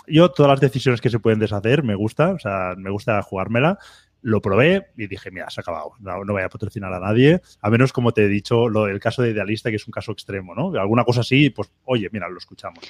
Yo 0.05 0.31
todas 0.31 0.49
las 0.49 0.59
decisiones 0.59 0.99
que 0.99 1.09
se 1.09 1.19
pueden 1.19 1.39
deshacer 1.39 1.81
me 1.81 1.95
gusta, 1.95 2.31
o 2.31 2.39
sea, 2.39 2.73
me 2.75 2.89
gusta 2.89 3.21
jugármela. 3.21 3.77
Lo 4.21 4.41
probé 4.41 4.87
y 4.97 5.07
dije, 5.07 5.31
mira, 5.31 5.49
se 5.49 5.61
ha 5.61 5.63
acabado, 5.63 5.93
no, 6.01 6.25
voy 6.25 6.41
a 6.43 6.49
patrocinar 6.49 6.93
a 6.93 6.99
nadie, 6.99 7.41
a 7.61 7.69
menos 7.69 7.93
como 7.93 8.11
te 8.11 8.25
he 8.25 8.27
dicho, 8.27 8.67
lo, 8.67 8.87
el 8.87 8.99
caso 8.99 9.21
de 9.21 9.31
Idealista, 9.31 9.69
que 9.69 9.77
es 9.77 9.87
un 9.87 9.91
caso 9.91 10.11
extremo, 10.11 10.53
¿no? 10.55 10.77
Alguna 10.77 11.05
cosa 11.05 11.21
así, 11.21 11.51
pues, 11.51 11.71
oye, 11.85 12.09
mira, 12.11 12.27
lo 12.27 12.37
escuchamos 12.37 12.83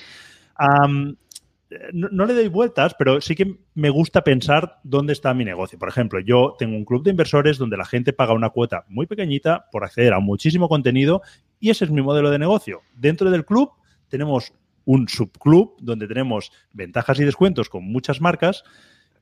no, 1.94 2.26
le 2.26 2.34
doy 2.34 2.48
vueltas, 2.48 2.96
pero 2.98 3.22
sí 3.22 3.36
que 3.36 3.58
me 3.74 3.90
gusta 3.90 4.24
pensar 4.24 4.80
dónde 4.84 5.14
está 5.14 5.34
mi 5.34 5.46
negocio. 5.46 5.80
Por 5.80 5.90
ejemplo, 5.90 6.20
yo 6.20 6.56
tengo 6.60 6.76
un 6.76 6.86
club 6.86 7.04
de 7.04 7.12
inversores 7.12 7.58
donde 7.58 7.78
la 7.78 7.86
gente 7.86 8.14
paga 8.14 8.34
una 8.34 8.50
cuota 8.50 8.86
muy 8.88 9.06
pequeñita 9.06 9.68
por 9.72 9.84
acceder 9.84 10.14
a 10.14 10.20
muchísimo 10.20 10.68
contenido 10.68 11.22
y 11.60 11.70
ese 11.70 11.86
es 11.86 11.92
mi 11.92 12.02
modelo 12.02 12.30
de 12.30 12.40
negocio. 12.40 12.82
Dentro 12.96 13.32
del 13.32 13.46
club 13.46 13.72
tenemos 14.10 14.54
un 14.86 15.08
subclub 15.08 15.76
donde 15.80 16.08
tenemos 16.08 16.52
ventajas 16.74 17.20
y 17.20 17.26
descuentos 17.26 17.70
con 17.70 17.84
muchas 17.86 18.20
marcas 18.20 18.64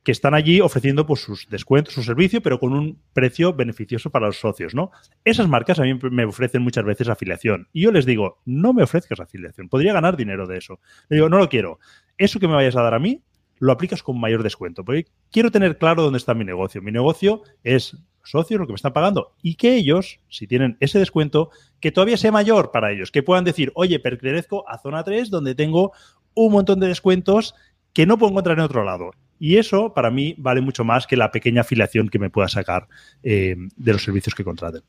que 0.02 0.12
están 0.12 0.34
allí 0.34 0.60
ofreciendo 0.60 1.06
pues, 1.06 1.20
sus 1.20 1.46
descuentos, 1.48 1.94
su 1.94 2.02
servicio, 2.02 2.40
pero 2.40 2.58
con 2.58 2.72
un 2.72 2.98
precio 3.12 3.52
beneficioso 3.52 4.10
para 4.10 4.26
los 4.26 4.40
socios, 4.40 4.74
¿no? 4.74 4.90
Esas 5.24 5.48
marcas 5.48 5.78
a 5.78 5.82
mí 5.82 5.98
me 6.10 6.24
ofrecen 6.24 6.62
muchas 6.62 6.84
veces 6.84 7.08
afiliación. 7.08 7.68
Y 7.72 7.82
yo 7.82 7.92
les 7.92 8.06
digo, 8.06 8.40
no 8.46 8.72
me 8.72 8.82
ofrezcas 8.82 9.20
afiliación, 9.20 9.68
podría 9.68 9.92
ganar 9.92 10.16
dinero 10.16 10.46
de 10.46 10.58
eso. 10.58 10.80
Le 11.08 11.16
digo, 11.16 11.28
no 11.28 11.38
lo 11.38 11.48
quiero. 11.48 11.78
Eso 12.20 12.38
que 12.38 12.46
me 12.46 12.54
vayas 12.54 12.76
a 12.76 12.82
dar 12.82 12.92
a 12.92 12.98
mí, 12.98 13.22
lo 13.60 13.72
aplicas 13.72 14.02
con 14.02 14.20
mayor 14.20 14.42
descuento, 14.42 14.84
porque 14.84 15.06
quiero 15.32 15.50
tener 15.50 15.78
claro 15.78 16.02
dónde 16.02 16.18
está 16.18 16.34
mi 16.34 16.44
negocio. 16.44 16.82
Mi 16.82 16.92
negocio 16.92 17.44
es 17.64 17.96
socios, 18.22 18.60
lo 18.60 18.66
que 18.66 18.74
me 18.74 18.76
están 18.76 18.92
pagando, 18.92 19.32
y 19.42 19.54
que 19.54 19.74
ellos, 19.74 20.20
si 20.28 20.46
tienen 20.46 20.76
ese 20.80 20.98
descuento, 20.98 21.48
que 21.80 21.92
todavía 21.92 22.18
sea 22.18 22.30
mayor 22.30 22.72
para 22.72 22.92
ellos, 22.92 23.10
que 23.10 23.22
puedan 23.22 23.44
decir, 23.44 23.72
oye, 23.74 23.98
pertenezco 24.00 24.68
a 24.68 24.76
zona 24.76 25.02
3, 25.02 25.30
donde 25.30 25.54
tengo 25.54 25.92
un 26.34 26.52
montón 26.52 26.78
de 26.78 26.88
descuentos 26.88 27.54
que 27.94 28.04
no 28.04 28.18
puedo 28.18 28.32
encontrar 28.32 28.58
en 28.58 28.64
otro 28.64 28.84
lado. 28.84 29.12
Y 29.38 29.56
eso 29.56 29.94
para 29.94 30.10
mí 30.10 30.34
vale 30.36 30.60
mucho 30.60 30.84
más 30.84 31.06
que 31.06 31.16
la 31.16 31.30
pequeña 31.30 31.62
afiliación 31.62 32.10
que 32.10 32.18
me 32.18 32.28
pueda 32.28 32.48
sacar 32.48 32.86
eh, 33.22 33.56
de 33.76 33.92
los 33.94 34.04
servicios 34.04 34.34
que 34.34 34.44
contraten. 34.44 34.82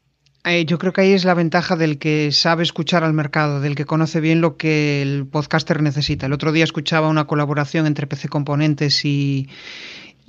Eh, 0.44 0.66
yo 0.66 0.80
creo 0.80 0.92
que 0.92 1.02
ahí 1.02 1.14
es 1.14 1.24
la 1.24 1.36
ventaja 1.36 1.76
del 1.76 2.00
que 2.00 2.32
sabe 2.32 2.64
escuchar 2.64 3.04
al 3.04 3.14
mercado, 3.14 3.62
del 3.62 3.76
que 3.76 3.86
conoce 3.86 4.20
bien 4.20 4.42
lo 4.42 4.58
que 4.58 5.04
el 5.04 5.28
podcaster 5.28 5.84
necesita. 5.84 6.26
El 6.26 6.34
otro 6.34 6.52
día 6.52 6.64
escuchaba 6.64 7.10
una 7.10 7.28
colaboración 7.28 7.86
entre 7.86 8.08
PC 8.08 8.28
Componentes 8.28 9.06
y, 9.06 9.50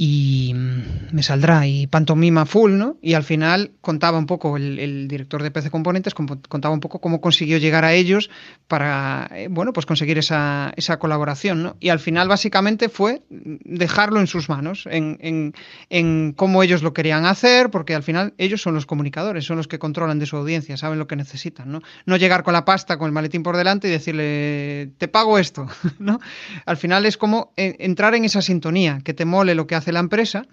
y 0.04 0.52
mm, 0.52 1.14
me 1.14 1.22
saldrá 1.22 1.64
y 1.68 1.86
pantomima 1.86 2.44
full, 2.44 2.72
¿no? 2.72 2.96
Y 3.00 3.14
al 3.14 3.22
final 3.22 3.70
contaba 3.80 4.18
un 4.18 4.26
poco, 4.26 4.56
el, 4.56 5.06
director 5.06 5.44
de 5.44 5.52
PC 5.52 5.70
Componentes 5.70 6.12
contaba 6.12 6.74
un 6.74 6.80
poco 6.80 7.00
cómo 7.00 7.20
consiguió 7.20 7.58
llegar 7.58 7.84
a 7.84 7.92
ellos 7.92 8.28
para, 8.66 9.30
eh, 9.32 9.46
bueno, 9.48 9.72
pues 9.72 9.86
conseguir 9.86 10.18
esa, 10.18 10.72
esa 10.74 10.98
colaboración, 10.98 11.62
¿no? 11.62 11.76
Y 11.78 11.90
al 11.90 12.00
final 12.00 12.26
básicamente 12.26 12.88
fue 12.88 13.22
dejarlo 13.30 14.18
en 14.18 14.26
sus 14.26 14.48
manos, 14.48 14.88
en, 14.90 15.18
en, 15.20 15.54
en, 15.88 16.32
cómo 16.32 16.64
ellos 16.64 16.82
lo 16.82 16.92
querían 16.94 17.24
hacer, 17.24 17.70
porque 17.70 17.94
al 17.94 18.02
final 18.02 18.34
ellos 18.38 18.60
son 18.60 18.74
los 18.74 18.86
comunicadores, 18.86 19.44
son 19.44 19.56
los 19.56 19.68
que 19.68 19.78
controlan 19.78 20.18
de 20.18 20.26
su 20.26 20.36
audiencia, 20.36 20.76
saben 20.76 20.98
lo 20.98 21.06
que 21.06 21.14
necesitan, 21.14 21.70
¿no? 21.70 21.80
No 22.06 22.16
llegar 22.16 22.42
con 22.42 22.54
la 22.54 22.64
pasta, 22.64 22.98
con 22.98 23.06
el 23.06 23.12
maletín 23.12 23.44
por 23.44 23.56
delante 23.56 23.86
y 23.86 23.92
decirle, 23.92 24.90
te 24.98 25.06
pago 25.06 25.38
esto, 25.38 25.68
¿no? 26.00 26.18
Al 26.66 26.76
final 26.76 27.06
es 27.06 27.16
como 27.16 27.52
eh, 27.56 27.76
entrar 27.78 28.16
en 28.16 28.24
esa 28.24 28.42
sintonía, 28.42 28.98
que 29.04 29.14
te 29.14 29.24
mole 29.24 29.54
lo 29.54 29.68
que 29.68 29.76
hace 29.76 29.91
la 29.92 30.00
empresa. 30.00 30.46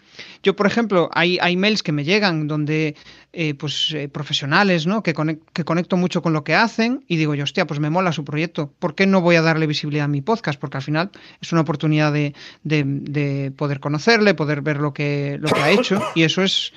Yo, 0.43 0.55
por 0.55 0.67
ejemplo, 0.67 1.09
hay, 1.13 1.37
hay 1.41 1.55
mails 1.57 1.83
que 1.83 1.91
me 1.91 2.03
llegan 2.03 2.47
donde 2.47 2.95
eh, 3.33 3.53
pues 3.53 3.93
eh, 3.93 4.09
profesionales, 4.09 4.87
¿no? 4.87 5.03
Que, 5.03 5.13
que 5.53 5.63
conecto 5.63 5.97
mucho 5.97 6.21
con 6.21 6.33
lo 6.33 6.43
que 6.43 6.55
hacen 6.55 7.03
y 7.07 7.17
digo 7.17 7.35
yo, 7.35 7.43
hostia, 7.43 7.67
pues 7.67 7.79
me 7.79 7.89
mola 7.89 8.11
su 8.11 8.23
proyecto. 8.25 8.73
¿Por 8.79 8.95
qué 8.95 9.05
no 9.05 9.21
voy 9.21 9.35
a 9.35 9.41
darle 9.41 9.67
visibilidad 9.67 10.05
a 10.05 10.07
mi 10.07 10.21
podcast? 10.21 10.59
Porque 10.59 10.77
al 10.77 10.83
final 10.83 11.11
es 11.41 11.51
una 11.51 11.61
oportunidad 11.61 12.11
de, 12.11 12.33
de, 12.63 13.51
poder 13.55 13.79
conocerle, 13.79 14.33
poder 14.33 14.61
ver 14.61 14.77
lo 14.77 14.93
que, 14.93 15.37
lo 15.39 15.49
que 15.49 15.59
ha 15.59 15.71
hecho 15.71 16.01
y 16.15 16.23
eso 16.23 16.41
es 16.43 16.73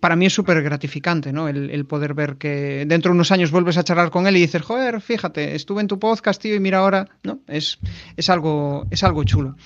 para 0.00 0.16
mí 0.16 0.26
es 0.26 0.34
súper 0.34 0.62
gratificante, 0.62 1.32
¿no? 1.32 1.48
El, 1.48 1.86
poder 1.86 2.14
ver 2.14 2.36
que 2.36 2.84
dentro 2.86 3.10
de 3.10 3.14
unos 3.14 3.30
años 3.30 3.50
vuelves 3.50 3.76
a 3.76 3.84
charlar 3.84 4.10
con 4.10 4.26
él 4.26 4.36
y 4.36 4.40
dices, 4.40 4.62
joder, 4.62 5.00
fíjate, 5.00 5.54
estuve 5.54 5.80
en 5.80 5.86
tu 5.86 5.98
podcast, 5.98 6.40
tío, 6.40 6.54
y 6.54 6.60
mira 6.60 6.78
ahora, 6.78 7.08
¿no? 7.22 7.40
Es, 7.46 7.78
es, 8.16 8.30
algo, 8.30 8.86
es 8.90 9.04
algo 9.04 9.24
chulo. 9.24 9.56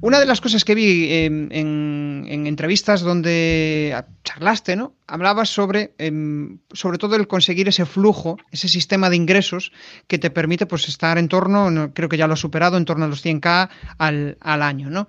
Una 0.00 0.20
de 0.20 0.26
las 0.26 0.40
cosas 0.40 0.64
que 0.64 0.74
vi 0.74 1.12
en, 1.12 2.26
entrevistas 2.28 3.00
donde 3.00 3.96
charlaste, 4.24 4.76
¿no? 4.76 4.94
Hablabas 5.06 5.48
sobre, 5.48 5.94
em, 5.98 6.58
sobre 6.72 6.98
todo 6.98 7.16
el 7.16 7.26
conseguir 7.26 7.68
ese 7.68 7.86
flujo, 7.86 8.38
ese 8.50 8.68
sistema 8.68 9.08
de 9.08 9.16
ingresos 9.16 9.72
que 10.06 10.18
te 10.18 10.30
permite, 10.30 10.66
pues, 10.66 10.88
estar 10.88 11.18
en 11.18 11.28
torno, 11.28 11.92
creo 11.94 12.08
que 12.08 12.16
ya 12.16 12.26
lo 12.26 12.34
has 12.34 12.40
superado, 12.40 12.76
en 12.76 12.84
torno 12.84 13.04
a 13.04 13.08
los 13.08 13.24
100k 13.24 13.68
al, 13.98 14.36
al 14.40 14.62
año, 14.62 14.90
¿no? 14.90 15.08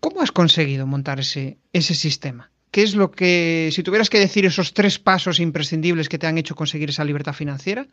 ¿Cómo 0.00 0.22
has 0.22 0.32
conseguido 0.32 0.86
montar 0.86 1.18
ese, 1.20 1.58
ese 1.72 1.94
sistema? 1.94 2.50
¿Qué 2.70 2.82
es 2.82 2.94
lo 2.94 3.10
que, 3.10 3.70
si 3.72 3.82
tuvieras 3.82 4.10
que 4.10 4.18
decir 4.18 4.44
esos 4.44 4.74
tres 4.74 4.98
pasos 4.98 5.40
imprescindibles 5.40 6.08
que 6.08 6.18
te 6.18 6.26
han 6.26 6.38
hecho 6.38 6.54
conseguir 6.54 6.90
esa 6.90 7.04
libertad 7.04 7.32
financiera, 7.32 7.86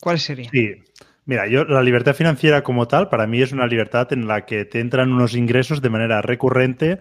cuáles 0.00 0.22
serían? 0.22 0.50
Sí, 0.50 0.70
mira, 1.24 1.46
yo 1.46 1.64
la 1.64 1.82
libertad 1.82 2.14
financiera 2.14 2.62
como 2.62 2.88
tal, 2.88 3.08
para 3.08 3.26
mí 3.26 3.40
es 3.40 3.52
una 3.52 3.66
libertad 3.66 4.12
en 4.12 4.26
la 4.26 4.44
que 4.44 4.64
te 4.64 4.80
entran 4.80 5.12
unos 5.12 5.34
ingresos 5.34 5.82
de 5.82 5.90
manera 5.90 6.20
recurrente, 6.20 6.98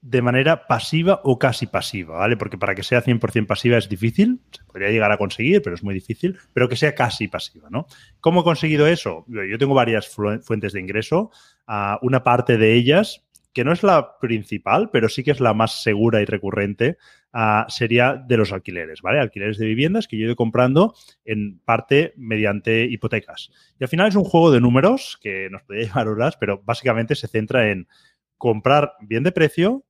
de 0.00 0.22
manera 0.22 0.66
pasiva 0.66 1.20
o 1.24 1.38
casi 1.38 1.66
pasiva, 1.66 2.18
¿vale? 2.18 2.36
Porque 2.36 2.58
para 2.58 2.74
que 2.74 2.82
sea 2.82 3.02
100% 3.02 3.46
pasiva 3.46 3.78
es 3.78 3.88
difícil, 3.88 4.40
se 4.50 4.64
podría 4.64 4.90
llegar 4.90 5.10
a 5.10 5.18
conseguir, 5.18 5.60
pero 5.62 5.74
es 5.74 5.82
muy 5.82 5.94
difícil, 5.94 6.38
pero 6.52 6.68
que 6.68 6.76
sea 6.76 6.94
casi 6.94 7.28
pasiva, 7.28 7.68
¿no? 7.70 7.86
¿Cómo 8.20 8.40
he 8.40 8.44
conseguido 8.44 8.86
eso? 8.86 9.24
Yo 9.28 9.58
tengo 9.58 9.74
varias 9.74 10.08
fuentes 10.08 10.72
de 10.72 10.80
ingreso, 10.80 11.30
ah, 11.66 11.98
una 12.02 12.22
parte 12.22 12.58
de 12.58 12.74
ellas 12.74 13.24
que 13.58 13.64
no 13.64 13.72
es 13.72 13.82
la 13.82 14.20
principal, 14.20 14.88
pero 14.92 15.08
sí 15.08 15.24
que 15.24 15.32
es 15.32 15.40
la 15.40 15.52
más 15.52 15.82
segura 15.82 16.22
y 16.22 16.24
recurrente, 16.24 16.96
ah, 17.32 17.66
sería 17.68 18.14
de 18.14 18.36
los 18.36 18.52
alquileres, 18.52 19.02
¿vale? 19.02 19.18
Alquileres 19.18 19.58
de 19.58 19.66
viviendas 19.66 20.06
que 20.06 20.16
yo 20.16 20.22
he 20.22 20.26
ido 20.26 20.36
comprando 20.36 20.94
en 21.24 21.58
parte 21.64 22.14
mediante 22.16 22.84
hipotecas. 22.84 23.50
Y 23.80 23.82
al 23.82 23.88
final 23.88 24.06
es 24.06 24.14
un 24.14 24.22
juego 24.22 24.52
de 24.52 24.60
números 24.60 25.18
que 25.20 25.50
nos 25.50 25.62
podría 25.62 25.86
llevar 25.88 26.06
horas, 26.06 26.36
pero 26.36 26.62
básicamente 26.62 27.16
se 27.16 27.26
centra 27.26 27.72
en 27.72 27.88
comprar 28.36 28.92
bien 29.00 29.24
de 29.24 29.32
precio, 29.32 29.84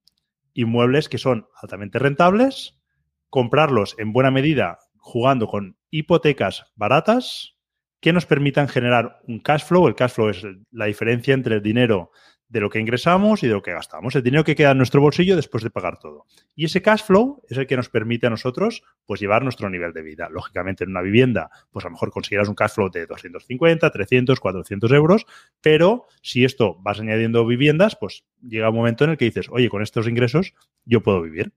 inmuebles 0.55 1.11
que 1.11 1.19
son 1.19 1.47
altamente 1.61 1.99
rentables, 1.99 2.81
comprarlos 3.29 3.97
en 3.99 4.15
buena 4.15 4.31
medida 4.31 4.79
jugando 4.97 5.47
con 5.47 5.77
hipotecas 5.91 6.73
baratas 6.75 7.59
que 8.01 8.15
nos 8.15 8.25
permitan 8.25 8.67
generar 8.67 9.21
un 9.29 9.41
cash 9.41 9.65
flow. 9.65 9.89
El 9.89 9.95
cash 9.95 10.13
flow 10.13 10.31
es 10.31 10.43
la 10.71 10.87
diferencia 10.87 11.35
entre 11.35 11.57
el 11.57 11.63
dinero 11.63 12.13
de 12.49 12.61
lo 12.61 12.71
que 12.71 12.81
ingresamos 12.81 13.43
y 13.43 13.47
de 13.47 13.53
lo 13.53 13.63
que 13.63 13.73
gastamos, 13.73 14.15
el 14.15 14.23
dinero 14.23 14.43
que 14.43 14.55
queda 14.55 14.71
en 14.71 14.79
nuestro 14.79 15.01
bolsillo 15.01 15.37
después 15.37 15.63
de 15.63 15.71
pagar 15.71 15.99
todo. 15.99 16.25
Y 16.57 16.65
ese 16.65 16.81
cash 16.81 17.03
flow 17.03 17.43
es 17.49 17.59
el 17.59 17.67
que 17.67 17.77
nos 17.77 17.91
permite 17.91 18.27
a 18.27 18.31
nosotros 18.31 18.83
pues 19.05 19.21
llevar 19.21 19.43
nuestro 19.43 19.69
nivel 19.69 19.93
de 19.93 20.03
vida. 20.03 20.29
Lógicamente 20.31 20.85
en 20.85 20.91
una 20.91 21.03
vivienda, 21.03 21.51
pues 21.71 21.85
a 21.85 21.89
lo 21.89 21.93
mejor 21.93 22.11
conseguirás 22.11 22.49
un 22.49 22.55
cash 22.55 22.73
flow 22.73 22.91
de 22.91 23.07
250, 23.07 23.91
300, 23.91 24.41
400 24.41 24.93
euros, 24.93 25.27
pero 25.61 26.07
si 26.23 26.45
esto 26.45 26.77
vas 26.81 27.01
añadiendo 27.01 27.47
viviendas, 27.47 27.97
pues 27.97 28.25
llega 28.43 28.71
un 28.71 28.77
momento 28.77 29.05
en 29.05 29.11
el 29.11 29.19
que 29.19 29.27
dices, 29.27 29.49
oye, 29.51 29.69
con 29.69 29.83
estos 29.83 30.09
ingresos 30.09 30.55
yo 30.85 31.03
puedo 31.03 31.21
vivir. 31.21 31.53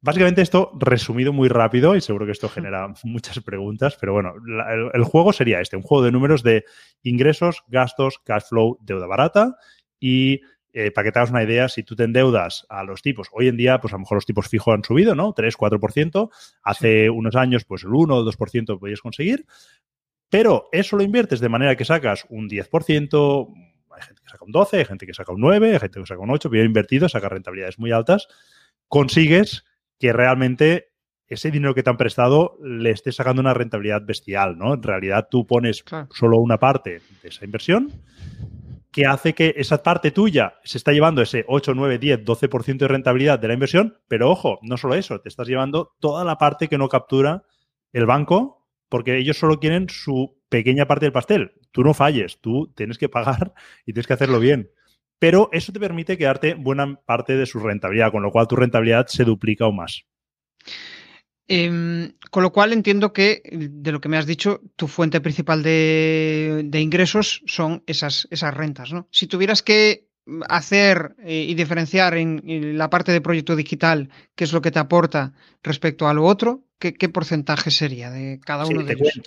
Básicamente 0.00 0.42
esto 0.42 0.70
resumido 0.78 1.32
muy 1.32 1.48
rápido 1.48 1.96
y 1.96 2.02
seguro 2.02 2.26
que 2.26 2.32
esto 2.32 2.50
genera 2.50 2.92
muchas 3.04 3.40
preguntas, 3.40 3.96
pero 4.00 4.12
bueno, 4.12 4.34
el, 4.44 4.90
el, 4.92 5.04
juego 5.04 5.32
sería 5.32 5.60
este, 5.60 5.76
un 5.76 5.82
juego 5.82 6.04
de 6.04 6.12
números 6.12 6.42
de 6.42 6.64
ingresos, 7.02 7.62
gastos, 7.68 8.18
cash 8.18 8.42
flow, 8.50 8.78
deuda 8.82 9.06
barata 9.06 9.56
y 10.04 10.42
eh, 10.74 10.90
para 10.90 11.06
que 11.06 11.12
te 11.12 11.18
hagas 11.18 11.30
una 11.30 11.42
idea, 11.42 11.66
si 11.70 11.82
tú 11.82 11.96
te 11.96 12.04
endeudas 12.04 12.66
a 12.68 12.84
los 12.84 13.00
tipos, 13.00 13.28
hoy 13.32 13.48
en 13.48 13.56
día, 13.56 13.80
pues 13.80 13.94
a 13.94 13.96
lo 13.96 14.00
mejor 14.00 14.16
los 14.16 14.26
tipos 14.26 14.48
fijos 14.48 14.74
han 14.74 14.84
subido, 14.84 15.14
¿no? 15.14 15.32
3, 15.32 15.56
4%. 15.56 16.30
Hace 16.62 17.08
unos 17.08 17.34
años, 17.36 17.64
pues 17.64 17.84
el 17.84 17.94
1 17.94 18.14
o 18.14 18.22
2% 18.22 18.78
podías 18.78 19.00
conseguir. 19.00 19.46
Pero 20.28 20.68
eso 20.72 20.98
lo 20.98 21.02
inviertes 21.02 21.40
de 21.40 21.48
manera 21.48 21.74
que 21.74 21.86
sacas 21.86 22.26
un 22.28 22.50
10%, 22.50 23.54
hay 23.92 24.02
gente 24.02 24.20
que 24.22 24.28
saca 24.28 24.44
un 24.44 24.52
12, 24.52 24.76
hay 24.76 24.84
gente 24.84 25.06
que 25.06 25.14
saca 25.14 25.32
un 25.32 25.40
9, 25.40 25.72
hay 25.72 25.78
gente 25.78 26.00
que 26.00 26.06
saca 26.06 26.20
un 26.20 26.30
8, 26.30 26.50
bien 26.50 26.66
invertido, 26.66 27.08
saca 27.08 27.30
rentabilidades 27.30 27.78
muy 27.78 27.92
altas. 27.92 28.28
Consigues 28.88 29.64
que 29.98 30.12
realmente 30.12 30.92
ese 31.28 31.50
dinero 31.50 31.74
que 31.74 31.82
te 31.82 31.88
han 31.88 31.96
prestado 31.96 32.58
le 32.62 32.90
estés 32.90 33.16
sacando 33.16 33.40
una 33.40 33.54
rentabilidad 33.54 34.02
bestial, 34.04 34.58
¿no? 34.58 34.74
En 34.74 34.82
realidad 34.82 35.28
tú 35.30 35.46
pones 35.46 35.82
solo 36.10 36.40
una 36.40 36.58
parte 36.58 37.00
de 37.22 37.28
esa 37.30 37.46
inversión 37.46 37.90
que 38.94 39.06
hace 39.06 39.34
que 39.34 39.54
esa 39.56 39.82
parte 39.82 40.12
tuya 40.12 40.54
se 40.62 40.78
está 40.78 40.92
llevando 40.92 41.20
ese 41.20 41.44
8, 41.48 41.74
9, 41.74 41.98
10, 41.98 42.24
12% 42.24 42.78
de 42.78 42.86
rentabilidad 42.86 43.40
de 43.40 43.48
la 43.48 43.54
inversión, 43.54 43.98
pero 44.06 44.30
ojo, 44.30 44.60
no 44.62 44.76
solo 44.76 44.94
eso, 44.94 45.20
te 45.20 45.28
estás 45.28 45.48
llevando 45.48 45.96
toda 45.98 46.24
la 46.24 46.38
parte 46.38 46.68
que 46.68 46.78
no 46.78 46.88
captura 46.88 47.42
el 47.92 48.06
banco 48.06 48.68
porque 48.88 49.16
ellos 49.18 49.36
solo 49.36 49.58
quieren 49.58 49.88
su 49.88 50.40
pequeña 50.48 50.86
parte 50.86 51.06
del 51.06 51.12
pastel. 51.12 51.54
Tú 51.72 51.82
no 51.82 51.92
falles, 51.92 52.38
tú 52.40 52.72
tienes 52.76 52.96
que 52.96 53.08
pagar 53.08 53.52
y 53.84 53.92
tienes 53.92 54.06
que 54.06 54.12
hacerlo 54.12 54.38
bien. 54.38 54.70
Pero 55.18 55.48
eso 55.50 55.72
te 55.72 55.80
permite 55.80 56.16
quedarte 56.16 56.54
buena 56.54 56.94
parte 57.04 57.36
de 57.36 57.46
su 57.46 57.58
rentabilidad, 57.58 58.12
con 58.12 58.22
lo 58.22 58.30
cual 58.30 58.46
tu 58.46 58.54
rentabilidad 58.54 59.08
se 59.08 59.24
duplica 59.24 59.64
aún 59.64 59.74
más. 59.74 60.04
Em, 61.46 62.12
con 62.30 62.42
lo 62.42 62.52
cual 62.52 62.72
entiendo 62.72 63.12
que, 63.12 63.42
de 63.52 63.92
lo 63.92 64.00
que 64.00 64.08
me 64.08 64.16
has 64.16 64.26
dicho, 64.26 64.62
tu 64.76 64.88
fuente 64.88 65.20
principal 65.20 65.62
de, 65.62 66.68
ingresos 66.72 67.42
son 67.46 67.82
esas, 67.86 68.26
esas 68.30 68.54
rentas. 68.54 68.92
¿no? 68.92 69.08
Si 69.10 69.26
tuvieras 69.26 69.62
que 69.62 70.08
hacer 70.48 71.14
eh, 71.18 71.44
y 71.48 71.54
diferenciar 71.54 72.16
en, 72.16 72.78
la 72.78 72.88
parte 72.88 73.12
de 73.12 73.20
proyecto 73.20 73.56
digital 73.56 74.08
qué 74.34 74.44
es 74.44 74.52
lo 74.52 74.62
que 74.62 74.70
te 74.70 74.78
aporta 74.78 75.34
respecto 75.62 76.08
a 76.08 76.14
lo 76.14 76.24
otro, 76.24 76.64
¿qué, 76.78 77.08
porcentaje 77.08 77.70
sería 77.70 78.10
de 78.10 78.40
cada 78.44 78.64
uno 78.64 78.82
de 78.82 78.94
ellos? 78.94 79.16
Eh, 79.16 79.22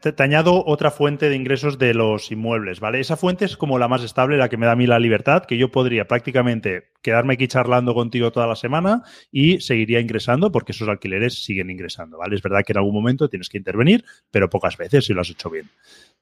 te, 0.00 0.22
añado 0.22 0.64
otra 0.66 0.90
fuente 0.90 1.28
de 1.28 1.36
ingresos 1.36 1.78
de 1.78 1.94
los 1.94 2.30
inmuebles, 2.30 2.80
¿vale? 2.80 3.00
Esa 3.00 3.16
fuente 3.16 3.44
es 3.44 3.56
como 3.56 3.78
la 3.78 3.88
más 3.88 4.02
estable, 4.02 4.36
la 4.36 4.48
que 4.48 4.56
me 4.56 4.66
da 4.66 4.72
a 4.72 4.76
mí 4.76 4.86
la 4.86 4.98
libertad, 4.98 5.44
que 5.44 5.58
yo 5.58 5.70
podría 5.70 6.06
prácticamente 6.06 6.92
quedarme 7.02 7.34
aquí 7.34 7.48
charlando 7.48 7.94
contigo 7.94 8.30
toda 8.30 8.46
la 8.46 8.56
semana 8.56 9.02
y 9.30 9.60
seguiría 9.60 10.00
ingresando 10.00 10.52
porque 10.52 10.72
esos 10.72 10.88
alquileres 10.88 11.44
siguen 11.44 11.70
ingresando, 11.70 12.18
¿vale? 12.18 12.36
Es 12.36 12.42
verdad 12.42 12.62
que 12.64 12.72
en 12.72 12.78
algún 12.78 12.94
momento 12.94 13.28
tienes 13.28 13.48
que 13.48 13.58
intervenir, 13.58 14.04
pero 14.30 14.48
pocas 14.48 14.76
veces 14.76 15.06
si 15.06 15.12
lo 15.12 15.20
has 15.20 15.30
hecho 15.30 15.50
bien, 15.50 15.68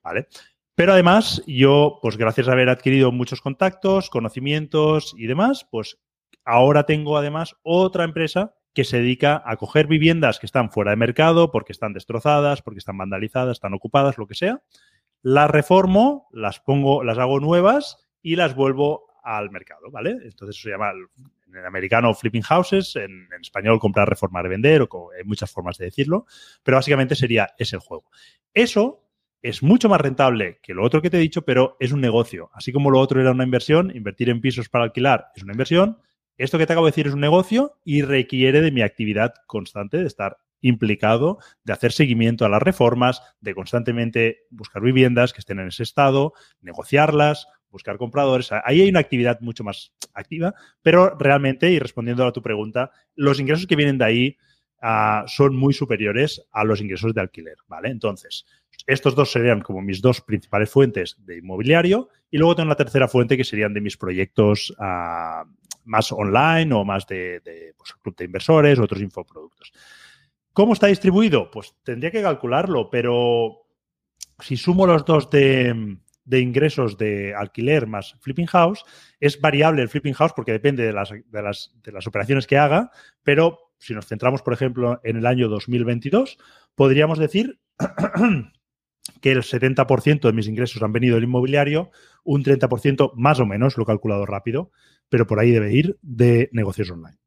¿vale? 0.02 0.26
Pero 0.74 0.92
además, 0.92 1.42
yo, 1.46 1.98
pues 2.00 2.16
gracias 2.16 2.48
a 2.48 2.52
haber 2.52 2.70
adquirido 2.70 3.12
muchos 3.12 3.42
contactos, 3.42 4.08
conocimientos 4.08 5.14
y 5.18 5.26
demás, 5.26 5.66
pues 5.70 5.98
ahora 6.44 6.84
tengo 6.84 7.18
además 7.18 7.54
otra 7.62 8.04
empresa 8.04 8.54
que 8.74 8.84
se 8.84 8.98
dedica 8.98 9.42
a 9.44 9.56
coger 9.56 9.86
viviendas 9.86 10.38
que 10.38 10.46
están 10.46 10.70
fuera 10.70 10.92
de 10.92 10.96
mercado 10.96 11.50
porque 11.50 11.72
están 11.72 11.92
destrozadas, 11.92 12.62
porque 12.62 12.78
están 12.78 12.96
vandalizadas, 12.96 13.56
están 13.56 13.74
ocupadas, 13.74 14.18
lo 14.18 14.26
que 14.26 14.34
sea. 14.34 14.62
Las 15.22 15.50
reformo, 15.50 16.28
las 16.32 16.60
pongo, 16.60 17.04
las 17.04 17.18
hago 17.18 17.38
nuevas 17.40 18.08
y 18.22 18.36
las 18.36 18.54
vuelvo 18.54 19.06
al 19.22 19.50
mercado, 19.50 19.90
¿vale? 19.90 20.10
Entonces 20.10 20.56
eso 20.56 20.62
se 20.64 20.70
llama 20.70 20.92
en 21.46 21.66
americano 21.66 22.14
flipping 22.14 22.42
houses, 22.42 22.96
en, 22.96 23.28
español 23.40 23.78
comprar, 23.78 24.08
reformar, 24.08 24.48
vender, 24.48 24.86
o 24.90 25.10
hay 25.16 25.24
muchas 25.24 25.50
formas 25.50 25.78
de 25.78 25.86
decirlo, 25.86 26.26
pero 26.62 26.76
básicamente 26.76 27.14
sería 27.14 27.50
ese 27.58 27.76
el 27.76 27.82
juego. 27.82 28.10
Eso 28.54 29.02
es 29.42 29.62
mucho 29.62 29.88
más 29.88 30.00
rentable 30.00 30.60
que 30.62 30.72
lo 30.72 30.84
otro 30.84 31.02
que 31.02 31.10
te 31.10 31.18
he 31.18 31.20
dicho, 31.20 31.42
pero 31.42 31.76
es 31.80 31.92
un 31.92 32.00
negocio. 32.00 32.50
Así 32.54 32.72
como 32.72 32.90
lo 32.90 33.00
otro 33.00 33.20
era 33.20 33.32
una 33.32 33.44
inversión, 33.44 33.94
invertir 33.94 34.30
en 34.30 34.40
pisos 34.40 34.68
para 34.68 34.84
alquilar 34.84 35.26
es 35.34 35.42
una 35.42 35.52
inversión, 35.52 35.98
esto 36.38 36.58
que 36.58 36.66
te 36.66 36.72
acabo 36.72 36.86
de 36.86 36.92
decir 36.92 37.06
es 37.06 37.14
un 37.14 37.20
negocio 37.20 37.74
y 37.84 38.02
requiere 38.02 38.60
de 38.60 38.70
mi 38.70 38.82
actividad 38.82 39.34
constante, 39.46 39.98
de 39.98 40.06
estar 40.06 40.38
implicado, 40.62 41.38
de 41.64 41.72
hacer 41.72 41.92
seguimiento 41.92 42.44
a 42.44 42.48
las 42.48 42.62
reformas, 42.62 43.20
de 43.40 43.54
constantemente 43.54 44.46
buscar 44.50 44.82
viviendas 44.82 45.32
que 45.32 45.40
estén 45.40 45.58
en 45.58 45.68
ese 45.68 45.82
estado, 45.82 46.32
negociarlas, 46.60 47.48
buscar 47.68 47.98
compradores. 47.98 48.50
Ahí 48.64 48.80
hay 48.80 48.88
una 48.88 49.00
actividad 49.00 49.40
mucho 49.40 49.64
más 49.64 49.92
activa, 50.14 50.54
pero 50.82 51.16
realmente, 51.18 51.70
y 51.70 51.78
respondiendo 51.78 52.24
a 52.24 52.32
tu 52.32 52.42
pregunta, 52.42 52.92
los 53.16 53.40
ingresos 53.40 53.66
que 53.66 53.76
vienen 53.76 53.98
de 53.98 54.04
ahí 54.04 54.36
ah, 54.80 55.24
son 55.26 55.56
muy 55.56 55.74
superiores 55.74 56.46
a 56.52 56.64
los 56.64 56.80
ingresos 56.80 57.12
de 57.12 57.20
alquiler, 57.20 57.56
¿vale? 57.66 57.88
Entonces, 57.88 58.46
estos 58.86 59.14
dos 59.14 59.32
serían 59.32 59.60
como 59.60 59.80
mis 59.80 60.00
dos 60.00 60.20
principales 60.20 60.70
fuentes 60.70 61.16
de 61.20 61.38
inmobiliario 61.38 62.08
y 62.30 62.38
luego 62.38 62.56
tengo 62.56 62.68
la 62.68 62.76
tercera 62.76 63.08
fuente 63.08 63.36
que 63.36 63.44
serían 63.44 63.74
de 63.74 63.80
mis 63.80 63.96
proyectos 63.96 64.74
uh, 64.78 65.46
más 65.84 66.12
online 66.12 66.72
o 66.74 66.84
más 66.84 67.06
de, 67.06 67.40
de 67.40 67.74
pues, 67.76 67.92
club 68.02 68.16
de 68.16 68.24
inversores, 68.24 68.78
otros 68.78 69.00
infoproductos. 69.00 69.72
¿Cómo 70.52 70.74
está 70.74 70.88
distribuido? 70.88 71.50
Pues 71.50 71.74
tendría 71.82 72.10
que 72.10 72.22
calcularlo, 72.22 72.90
pero 72.90 73.62
si 74.42 74.56
sumo 74.56 74.86
los 74.86 75.04
dos 75.04 75.30
de, 75.30 75.98
ingresos 76.30 76.98
de 76.98 77.34
alquiler 77.34 77.86
más 77.86 78.16
flipping 78.20 78.46
house, 78.46 78.84
es 79.20 79.40
variable 79.40 79.82
el 79.82 79.88
flipping 79.88 80.14
house 80.14 80.32
porque 80.34 80.52
depende 80.52 80.84
de 80.84 80.92
las, 80.92 81.10
de 81.10 81.42
las, 81.42 81.74
de 81.82 81.92
las 81.92 82.06
operaciones 82.06 82.46
que 82.46 82.58
haga, 82.58 82.90
pero 83.22 83.72
si 83.78 83.94
nos 83.94 84.06
centramos, 84.06 84.42
por 84.42 84.52
ejemplo, 84.52 85.00
en 85.04 85.16
el 85.16 85.26
año 85.26 85.48
2022, 85.48 86.38
podríamos 86.74 87.18
decir 87.18 87.58
que 89.20 89.32
el 89.32 89.42
70% 89.42 90.20
de 90.20 90.32
mis 90.32 90.48
ingresos 90.48 90.82
han 90.82 90.92
venido 90.92 91.14
del 91.14 91.24
inmobiliario, 91.24 91.90
un 92.24 92.44
30% 92.44 93.12
más 93.14 93.40
o 93.40 93.46
menos, 93.46 93.76
lo 93.76 93.84
he 93.84 93.86
calculado 93.86 94.26
rápido, 94.26 94.70
pero 95.12 95.26
por 95.26 95.38
ahí 95.38 95.50
debe 95.50 95.74
ir 95.74 95.98
de 96.00 96.48
negocios 96.52 96.90
online. 96.90 97.18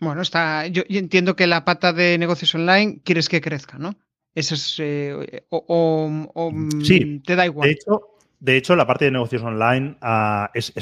Bueno, 0.00 0.20
está. 0.20 0.66
Yo, 0.66 0.82
entiendo 0.90 1.34
que 1.34 1.46
la 1.46 1.64
pata 1.64 1.94
de 1.94 2.18
negocios 2.18 2.54
online 2.54 3.00
quieres 3.02 3.30
que 3.30 3.40
crezca, 3.40 3.78
¿no? 3.78 3.94
Eso 4.34 4.54
es. 4.54 4.76
Eh, 4.78 5.46
o, 5.48 6.52
sí, 6.84 7.22
te 7.24 7.36
da 7.36 7.46
igual. 7.46 7.68
De 7.68 7.72
hecho, 7.72 8.18
de 8.40 8.58
hecho, 8.58 8.76
la 8.76 8.86
parte 8.86 9.06
de 9.06 9.12
negocios 9.12 9.42
online 9.42 9.96
ah, 10.02 10.50
es, 10.52 10.74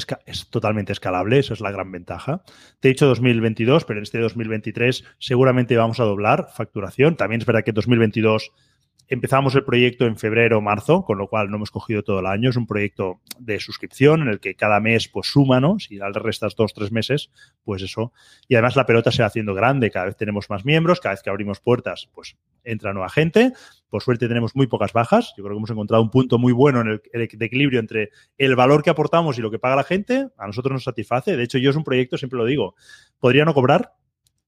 totalmente 0.49 0.91
escalable, 0.91 1.39
esa 1.39 1.53
es 1.53 1.61
la 1.61 1.71
gran 1.71 1.89
ventaja. 1.89 2.43
Te 2.81 2.89
he 2.89 2.91
dicho 2.91 3.07
2022, 3.07 3.85
pero 3.85 3.99
en 3.99 4.03
este 4.03 4.19
2023 4.19 5.05
seguramente 5.19 5.77
vamos 5.77 6.01
a 6.01 6.03
doblar 6.03 6.49
facturación. 6.53 7.15
También 7.15 7.39
es 7.39 7.47
verdad 7.47 7.63
que 7.63 7.71
en 7.71 7.75
2022 7.75 8.51
Empezamos 9.09 9.55
el 9.55 9.63
proyecto 9.63 10.05
en 10.05 10.17
febrero 10.17 10.57
o 10.57 10.61
marzo, 10.61 11.05
con 11.05 11.17
lo 11.17 11.29
cual 11.29 11.49
no 11.49 11.55
hemos 11.55 11.71
cogido 11.71 12.03
todo 12.03 12.19
el 12.19 12.25
año. 12.25 12.49
Es 12.49 12.57
un 12.57 12.67
proyecto 12.67 13.21
de 13.39 13.57
suscripción 13.59 14.21
en 14.21 14.27
el 14.27 14.39
que 14.41 14.55
cada 14.55 14.81
mes 14.81 15.07
pues 15.07 15.27
suma, 15.27 15.61
¿no? 15.61 15.79
Si 15.79 15.97
al 16.01 16.13
restas 16.13 16.55
dos, 16.57 16.73
tres 16.73 16.91
meses, 16.91 17.29
pues 17.63 17.81
eso. 17.81 18.11
Y 18.49 18.55
además 18.55 18.75
la 18.75 18.85
pelota 18.85 19.11
se 19.11 19.21
va 19.21 19.27
haciendo 19.27 19.53
grande, 19.53 19.91
cada 19.91 20.07
vez 20.07 20.17
tenemos 20.17 20.49
más 20.49 20.65
miembros, 20.65 20.99
cada 20.99 21.15
vez 21.15 21.23
que 21.23 21.29
abrimos 21.29 21.61
puertas, 21.61 22.09
pues 22.13 22.35
entra 22.65 22.91
nueva 22.91 23.09
gente. 23.09 23.53
Por 23.89 24.03
suerte 24.03 24.27
tenemos 24.27 24.55
muy 24.57 24.67
pocas 24.67 24.91
bajas. 24.91 25.33
Yo 25.37 25.43
creo 25.43 25.55
que 25.55 25.59
hemos 25.59 25.69
encontrado 25.69 26.03
un 26.03 26.11
punto 26.11 26.37
muy 26.37 26.51
bueno 26.51 26.81
en 26.81 27.01
el, 27.13 27.21
equilibrio 27.21 27.79
entre 27.79 28.09
el 28.37 28.57
valor 28.57 28.83
que 28.83 28.89
aportamos 28.89 29.37
y 29.37 29.41
lo 29.41 29.49
que 29.49 29.57
paga 29.57 29.77
la 29.77 29.83
gente. 29.85 30.27
A 30.37 30.47
nosotros 30.47 30.73
nos 30.73 30.83
satisface. 30.83 31.37
De 31.37 31.43
hecho, 31.43 31.57
yo 31.59 31.69
es 31.69 31.77
un 31.77 31.85
proyecto, 31.85 32.17
siempre 32.17 32.37
lo 32.37 32.45
digo, 32.45 32.75
podría 33.19 33.45
no 33.45 33.53
cobrar, 33.53 33.93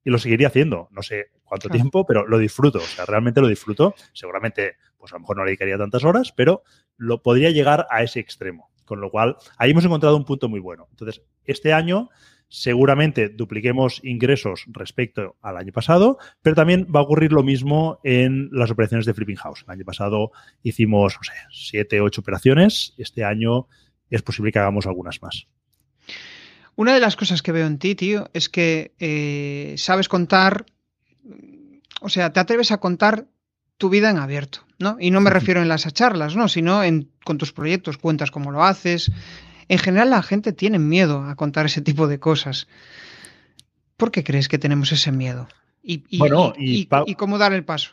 y 0.04 0.10
lo 0.10 0.18
seguiría 0.18 0.48
haciendo. 0.48 0.88
No 0.92 1.02
sé 1.02 1.32
cuánto 1.44 1.70
tiempo, 1.70 2.06
pero 2.06 2.28
lo 2.28 2.38
disfruto. 2.38 2.80
O 2.80 2.82
sea, 2.82 3.06
realmente 3.06 3.42
lo 3.42 3.48
disfruto. 3.48 3.96
Seguramente, 4.14 4.76
pues 4.98 5.12
a 5.12 5.16
lo 5.16 5.22
mejor 5.22 5.38
no 5.38 5.44
le 5.44 5.52
dedicaría 5.52 5.78
tantas 5.78 6.04
horas, 6.04 6.34
pero 6.36 6.64
lo 6.98 7.22
podría 7.22 7.50
llegar 7.50 7.88
a 7.90 8.04
ese 8.04 8.20
extremo. 8.20 8.72
Con 8.86 9.02
lo 9.02 9.12
cual, 9.12 9.38
ahí 9.58 9.72
hemos 9.72 9.86
encontrado 9.86 10.18
un 10.18 10.26
punto 10.26 10.50
muy 10.50 10.60
bueno. 10.60 10.88
Entonces, 10.92 11.22
este 11.46 11.74
año 11.74 12.10
seguramente 12.48 13.30
dupliquemos 13.30 14.04
ingresos 14.04 14.66
respecto 14.68 15.36
al 15.42 15.58
año 15.58 15.72
pasado, 15.72 16.18
pero 16.42 16.56
también 16.56 16.88
va 16.94 17.00
a 17.00 17.04
ocurrir 17.04 17.32
lo 17.32 17.44
mismo 17.44 18.00
en 18.04 18.50
las 18.52 18.72
operaciones 18.72 19.06
de 19.06 19.14
Flipping 19.14 19.36
House. 19.36 19.64
El 19.68 19.74
año 19.74 19.86
pasado 19.86 20.32
hicimos, 20.64 21.16
no 21.16 21.24
sé, 21.24 21.34
siete, 21.52 22.02
ocho 22.02 22.22
operaciones. 22.22 22.96
Este 22.98 23.24
año 23.24 23.68
es 24.10 24.24
posible 24.24 24.52
que 24.52 24.60
hagamos 24.60 24.88
algunas 24.88 25.22
más. 25.22 25.48
Una 26.80 26.94
de 26.94 27.02
las 27.02 27.18
cosas 27.18 27.42
que 27.42 27.52
veo 27.52 27.68
en 27.68 27.78
ti, 27.78 27.94
tío, 27.94 28.30
es 28.32 28.48
que 28.48 28.94
eh, 29.00 29.76
sabes 29.78 30.08
contar, 30.08 30.66
o 32.00 32.08
sea, 32.08 32.32
te 32.32 32.40
atreves 32.40 32.72
a 32.72 32.78
contar 32.78 33.26
tu 33.78 33.90
vida 33.90 34.10
en 34.10 34.16
abierto, 34.16 34.60
¿no? 34.78 34.96
Y 34.98 35.12
no 35.12 35.20
me 35.20 35.30
refiero 35.30 35.62
en 35.62 35.68
las 35.68 35.94
charlas, 35.94 36.38
¿no? 36.38 36.48
Sino 36.48 36.82
en, 36.82 37.10
con 37.26 37.38
tus 37.38 37.52
proyectos, 37.52 37.98
cuentas 37.98 38.32
cómo 38.32 38.50
lo 38.50 38.64
haces. 38.64 39.12
En 39.68 39.78
general 39.78 40.10
la 40.10 40.24
gente 40.24 40.54
tiene 40.54 40.80
miedo 40.80 41.22
a 41.24 41.36
contar 41.36 41.66
ese 41.66 41.82
tipo 41.82 42.08
de 42.08 42.22
cosas. 42.22 42.70
¿Por 43.98 44.10
qué 44.10 44.24
crees 44.24 44.48
que 44.48 44.58
tenemos 44.58 44.94
ese 44.94 45.12
miedo? 45.12 45.50
Y, 45.84 46.18
bueno, 46.18 46.54
y, 46.58 46.88
y, 47.08 47.16
cómo 47.16 47.38
dar 47.38 47.52
el 47.52 47.66
paso. 47.66 47.92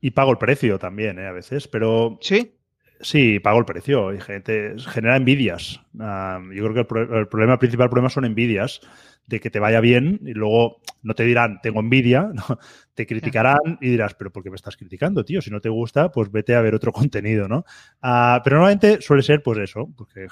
Y 0.00 0.10
pago 0.10 0.32
el 0.32 0.38
precio 0.38 0.80
también, 0.80 1.20
¿eh? 1.20 1.28
A 1.28 1.32
veces, 1.32 1.68
pero... 1.68 2.18
Sí. 2.20 2.55
Sí, 3.00 3.40
pago 3.40 3.58
el 3.58 3.64
precio 3.64 4.14
y 4.14 4.20
gente, 4.20 4.74
genera 4.78 5.16
envidias. 5.16 5.80
yo 5.92 6.70
creo 6.70 6.74
que 6.74 6.80
el, 6.80 7.28
problema 7.28 7.58
principal 7.58 7.84
el 7.84 7.90
problema 7.90 8.10
son 8.10 8.24
envidias 8.24 8.80
de 9.26 9.40
que 9.40 9.50
te 9.50 9.58
vaya 9.58 9.80
bien 9.80 10.20
y 10.24 10.32
luego 10.32 10.80
no 11.02 11.14
te 11.14 11.24
dirán 11.24 11.60
tengo 11.60 11.80
envidia, 11.80 12.30
te 12.94 13.06
criticarán 13.06 13.78
y 13.80 13.90
dirás, 13.90 14.14
pero 14.14 14.30
¿por 14.30 14.42
qué 14.42 14.50
me 14.50 14.56
estás 14.56 14.76
criticando, 14.76 15.24
tío? 15.24 15.42
Si 15.42 15.50
no 15.50 15.60
te 15.60 15.68
gusta, 15.68 16.10
pues 16.10 16.30
vete 16.30 16.54
a 16.54 16.60
ver 16.60 16.74
otro 16.74 16.92
contenido, 16.92 17.48
¿no? 17.48 17.64
Ah, 18.00 18.40
pero 18.42 18.56
normalmente 18.56 19.00
suele 19.00 19.22
ser 19.22 19.42
pues 19.42 19.58
eso, 19.58 19.90
porque, 19.96 20.28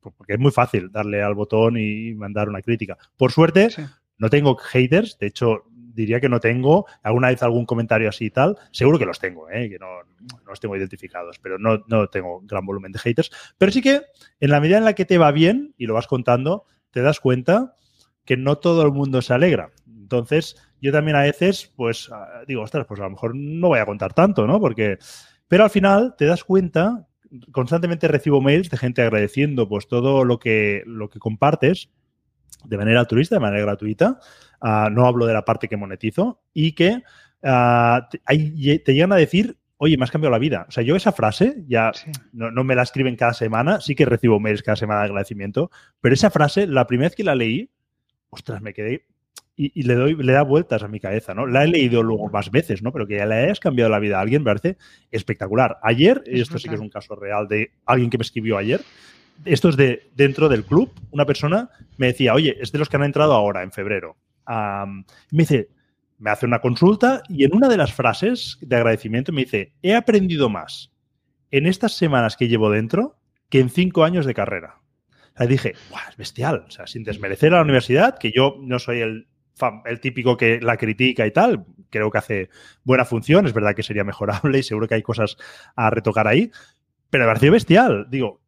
porque 0.00 0.34
es 0.34 0.38
muy 0.38 0.50
fácil 0.50 0.90
darle 0.90 1.22
al 1.22 1.34
botón 1.34 1.76
y 1.76 2.14
mandar 2.14 2.48
una 2.48 2.62
crítica. 2.62 2.96
Por 3.16 3.32
suerte, 3.32 3.68
no 4.18 4.30
tengo 4.30 4.56
haters, 4.56 5.18
de 5.18 5.26
hecho 5.26 5.64
diría 5.94 6.20
que 6.20 6.28
no 6.28 6.40
tengo. 6.40 6.86
Alguna 7.02 7.28
vez 7.28 7.42
algún 7.42 7.66
comentario 7.66 8.08
así 8.08 8.26
y 8.26 8.30
tal, 8.30 8.56
seguro 8.70 8.98
que 8.98 9.06
los 9.06 9.18
tengo, 9.18 9.50
¿eh? 9.50 9.68
que 9.68 9.78
no, 9.78 9.86
los 10.46 10.60
tengo 10.60 10.76
identificados, 10.76 11.38
pero 11.38 11.58
no, 11.58 11.84
no 11.88 12.08
tengo 12.08 12.40
gran 12.42 12.66
volumen 12.66 12.92
de 12.92 12.98
haters. 12.98 13.30
Pero 13.58 13.72
sí 13.72 13.82
que 13.82 14.02
en 14.40 14.50
la 14.50 14.60
medida 14.60 14.78
en 14.78 14.84
la 14.84 14.94
que 14.94 15.04
te 15.04 15.18
va 15.18 15.32
bien 15.32 15.74
y 15.76 15.86
lo 15.86 15.94
vas 15.94 16.06
contando, 16.06 16.64
te 16.90 17.02
das 17.02 17.20
cuenta 17.20 17.74
que 18.24 18.36
no 18.36 18.58
todo 18.58 18.82
el 18.82 18.92
mundo 18.92 19.22
se 19.22 19.34
alegra. 19.34 19.70
Entonces, 19.86 20.56
yo 20.80 20.92
también 20.92 21.16
a 21.16 21.22
veces, 21.22 21.72
pues, 21.76 22.10
ah, 22.12 22.42
digo, 22.46 22.62
ostras, 22.62 22.86
pues 22.86 23.00
a 23.00 23.04
lo 23.04 23.10
mejor 23.10 23.34
no 23.34 23.68
voy 23.68 23.78
a 23.78 23.86
contar 23.86 24.12
tanto, 24.12 24.46
¿no? 24.46 24.60
Porque, 24.60 24.98
pero 25.48 25.64
al 25.64 25.70
final 25.70 26.14
te 26.16 26.26
das 26.26 26.44
cuenta, 26.44 27.08
constantemente 27.50 28.08
recibo 28.08 28.40
mails 28.40 28.68
de 28.68 28.76
gente 28.76 29.02
agradeciendo, 29.02 29.68
pues, 29.68 29.88
todo 29.88 30.24
lo 30.24 30.38
que, 30.38 30.82
lo 30.86 31.08
que 31.08 31.18
compartes 31.18 31.88
de 32.64 32.76
manera 32.76 33.00
altruista, 33.00 33.36
de 33.36 33.40
manera 33.40 33.62
gratuita. 33.62 34.18
Ah, 34.64 34.88
no 34.92 35.06
hablo 35.06 35.26
de 35.26 35.34
la 35.34 35.44
parte 35.44 35.68
que 35.68 35.76
monetizo, 35.76 36.40
y 36.54 36.72
que 36.72 37.02
ah, 37.42 38.08
te, 38.08 38.78
te, 38.78 38.94
llegan 38.94 39.12
a 39.12 39.16
decir, 39.16 39.58
oye, 39.76 39.96
me 39.96 40.04
has 40.04 40.12
cambiado 40.12 40.30
la 40.30 40.38
vida. 40.38 40.66
O 40.68 40.70
sea, 40.70 40.84
yo 40.84 40.94
esa 40.94 41.10
frase 41.10 41.64
ya 41.66 41.90
no, 42.32 42.62
me 42.62 42.76
la 42.76 42.84
escriben 42.84 43.16
cada 43.16 43.34
semana, 43.34 43.80
sí 43.80 43.96
que 43.96 44.06
recibo 44.06 44.38
mails 44.38 44.62
cada 44.62 44.76
semana 44.76 45.00
de 45.00 45.06
agradecimiento, 45.06 45.72
pero 46.00 46.14
esa 46.14 46.30
frase, 46.30 46.68
la 46.68 46.86
primera 46.86 47.08
vez 47.08 47.16
que 47.16 47.24
la 47.24 47.34
leí, 47.34 47.70
ostras, 48.30 48.62
me 48.62 48.72
quedé 48.72 49.06
y, 49.56 49.82
le 49.82 49.94
doy, 49.94 50.14
le 50.14 50.32
da 50.32 50.42
vueltas 50.42 50.84
a 50.84 50.88
mi 50.88 51.00
cabeza, 51.00 51.34
¿no? 51.34 51.46
La 51.48 51.64
he 51.64 51.66
leído 51.66 52.04
luego 52.04 52.30
más 52.30 52.52
veces, 52.52 52.82
¿no? 52.82 52.92
Pero 52.92 53.08
que 53.08 53.16
ya 53.16 53.26
le 53.26 53.34
hayas 53.34 53.58
cambiado 53.58 53.90
la 53.90 53.98
vida 53.98 54.18
a 54.18 54.20
alguien 54.20 54.42
me 54.42 54.50
parece 54.50 54.78
espectacular. 55.10 55.78
Ayer, 55.82 56.22
y 56.26 56.40
esto 56.40 56.60
sí 56.60 56.68
que 56.68 56.76
es 56.76 56.80
un 56.80 56.88
caso 56.88 57.16
real 57.16 57.48
de 57.48 57.72
alguien 57.84 58.08
que 58.08 58.18
me 58.18 58.22
escribió 58.22 58.58
ayer, 58.58 58.80
esto 59.44 59.68
es 59.68 59.76
de 59.76 60.10
dentro 60.14 60.48
del 60.48 60.64
club, 60.64 60.92
una 61.10 61.26
persona 61.26 61.70
me 61.96 62.06
decía, 62.06 62.34
oye, 62.34 62.56
es 62.60 62.70
de 62.70 62.78
los 62.78 62.88
que 62.88 62.96
han 62.96 63.02
entrado 63.02 63.32
ahora, 63.32 63.64
en 63.64 63.72
febrero 63.72 64.16
me 64.46 65.04
dice, 65.30 65.68
me 66.18 66.30
hace 66.30 66.46
una 66.46 66.60
consulta 66.60 67.22
y 67.28 67.44
en 67.44 67.54
una 67.54 67.68
de 67.68 67.76
las 67.76 67.92
frases 67.92 68.58
de 68.60 68.76
agradecimiento 68.76 69.32
me 69.32 69.42
dice, 69.42 69.72
he 69.82 69.94
aprendido 69.94 70.48
más 70.48 70.92
en 71.50 71.66
estas 71.66 71.96
semanas 71.96 72.36
que 72.36 72.48
llevo 72.48 72.70
dentro 72.70 73.18
que 73.48 73.60
en 73.60 73.70
cinco 73.70 74.04
años 74.04 74.24
de 74.26 74.34
carrera. 74.34 74.80
O 75.34 75.38
sea, 75.38 75.46
dije, 75.46 75.74
es 76.08 76.16
bestial. 76.16 76.64
O 76.66 76.70
sea, 76.70 76.86
sin 76.86 77.04
desmerecer 77.04 77.52
a 77.52 77.56
la 77.56 77.62
universidad, 77.62 78.18
que 78.18 78.32
yo 78.34 78.56
no 78.60 78.78
soy 78.78 79.00
el, 79.00 79.28
el 79.84 80.00
típico 80.00 80.36
que 80.36 80.60
la 80.60 80.76
critica 80.76 81.26
y 81.26 81.30
tal, 81.30 81.64
creo 81.90 82.10
que 82.10 82.18
hace 82.18 82.50
buena 82.84 83.04
función, 83.04 83.46
es 83.46 83.52
verdad 83.52 83.74
que 83.74 83.82
sería 83.82 84.04
mejorable 84.04 84.58
y 84.58 84.62
seguro 84.62 84.88
que 84.88 84.94
hay 84.94 85.02
cosas 85.02 85.36
a 85.76 85.90
retocar 85.90 86.28
ahí, 86.28 86.50
pero 87.10 87.24
me 87.24 87.30
pareció 87.30 87.52
bestial. 87.52 88.06
Digo, 88.10 88.41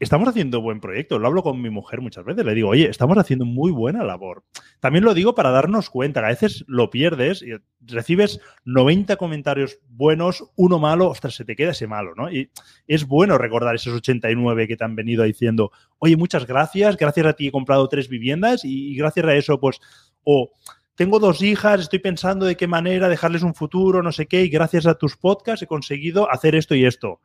estamos 0.00 0.28
haciendo 0.28 0.60
buen 0.60 0.80
proyecto. 0.80 1.18
Lo 1.18 1.26
hablo 1.28 1.42
con 1.42 1.60
mi 1.60 1.70
mujer 1.70 2.00
muchas 2.00 2.24
veces. 2.24 2.44
Le 2.44 2.54
digo, 2.54 2.68
oye, 2.70 2.88
estamos 2.88 3.16
haciendo 3.18 3.44
muy 3.44 3.70
buena 3.72 4.04
labor. 4.04 4.44
También 4.80 5.04
lo 5.04 5.14
digo 5.14 5.34
para 5.34 5.50
darnos 5.50 5.90
cuenta, 5.90 6.20
que 6.20 6.26
a 6.26 6.30
veces 6.30 6.64
lo 6.66 6.90
pierdes 6.90 7.42
y 7.42 7.52
recibes 7.80 8.40
90 8.64 9.16
comentarios 9.16 9.78
buenos, 9.88 10.44
uno 10.56 10.78
malo, 10.78 11.08
ostras, 11.08 11.34
se 11.34 11.44
te 11.44 11.56
queda 11.56 11.72
ese 11.72 11.86
malo, 11.86 12.14
¿no? 12.14 12.30
Y 12.30 12.50
es 12.86 13.06
bueno 13.06 13.38
recordar 13.38 13.74
esos 13.74 13.94
89 13.94 14.68
que 14.68 14.76
te 14.76 14.84
han 14.84 14.96
venido 14.96 15.24
diciendo, 15.24 15.70
oye, 15.98 16.16
muchas 16.16 16.46
gracias, 16.46 16.96
gracias 16.96 17.26
a 17.26 17.32
ti 17.34 17.48
he 17.48 17.52
comprado 17.52 17.88
tres 17.88 18.08
viviendas 18.08 18.64
y 18.64 18.94
gracias 18.96 19.26
a 19.26 19.34
eso, 19.34 19.60
pues, 19.60 19.80
o... 20.22 20.50
tengo 20.94 21.18
dos 21.18 21.42
hijas, 21.42 21.80
estoy 21.80 21.98
pensando 21.98 22.46
de 22.46 22.56
qué 22.56 22.68
manera 22.68 23.08
dejarles 23.08 23.42
un 23.42 23.54
futuro, 23.54 24.02
no 24.02 24.12
sé 24.12 24.26
qué, 24.26 24.42
y 24.44 24.48
gracias 24.48 24.86
a 24.86 24.94
tus 24.94 25.16
podcasts 25.16 25.62
he 25.62 25.66
conseguido 25.66 26.30
hacer 26.30 26.54
esto 26.54 26.74
y 26.74 26.84
esto. 26.84 27.20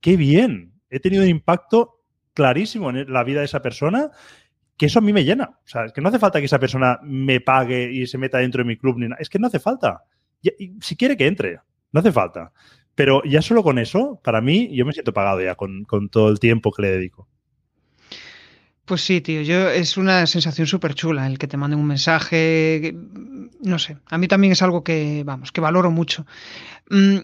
¡Qué 0.00 0.16
bien! 0.16 0.73
He 0.94 1.00
tenido 1.00 1.22
un 1.22 1.28
impacto 1.28 2.00
clarísimo 2.32 2.90
en 2.90 3.12
la 3.12 3.24
vida 3.24 3.40
de 3.40 3.46
esa 3.46 3.62
persona 3.62 4.10
que 4.76 4.86
eso 4.86 4.98
a 4.98 5.02
mí 5.02 5.12
me 5.12 5.24
llena. 5.24 5.58
O 5.64 5.68
sea, 5.68 5.84
es 5.84 5.92
que 5.92 6.00
no 6.00 6.08
hace 6.08 6.18
falta 6.18 6.40
que 6.40 6.46
esa 6.46 6.58
persona 6.58 6.98
me 7.02 7.40
pague 7.40 7.90
y 7.92 8.06
se 8.06 8.18
meta 8.18 8.38
dentro 8.38 8.62
de 8.62 8.68
mi 8.68 8.76
club 8.76 8.98
ni 8.98 9.08
nada. 9.08 9.20
Es 9.20 9.28
que 9.28 9.38
no 9.38 9.46
hace 9.46 9.60
falta. 9.60 10.02
si 10.80 10.96
quiere 10.96 11.16
que 11.16 11.26
entre, 11.26 11.60
no 11.92 12.00
hace 12.00 12.12
falta. 12.12 12.52
Pero 12.94 13.22
ya 13.24 13.42
solo 13.42 13.62
con 13.62 13.78
eso, 13.78 14.20
para 14.22 14.40
mí, 14.40 14.74
yo 14.74 14.86
me 14.86 14.92
siento 14.92 15.12
pagado 15.12 15.42
ya 15.42 15.54
con, 15.54 15.84
con 15.84 16.08
todo 16.08 16.28
el 16.28 16.38
tiempo 16.38 16.72
que 16.72 16.82
le 16.82 16.90
dedico. 16.90 17.28
Pues 18.84 19.00
sí, 19.00 19.20
tío, 19.22 19.40
yo 19.40 19.70
es 19.70 19.96
una 19.96 20.26
sensación 20.26 20.66
súper 20.66 20.94
chula 20.94 21.26
el 21.26 21.38
que 21.38 21.46
te 21.46 21.56
manden 21.56 21.80
un 21.80 21.86
mensaje, 21.86 22.94
no 23.62 23.78
sé, 23.78 23.96
a 24.06 24.18
mí 24.18 24.28
también 24.28 24.52
es 24.52 24.60
algo 24.60 24.84
que, 24.84 25.22
vamos, 25.24 25.52
que 25.52 25.62
valoro 25.62 25.90
mucho. 25.90 26.26
Mm, 26.90 27.16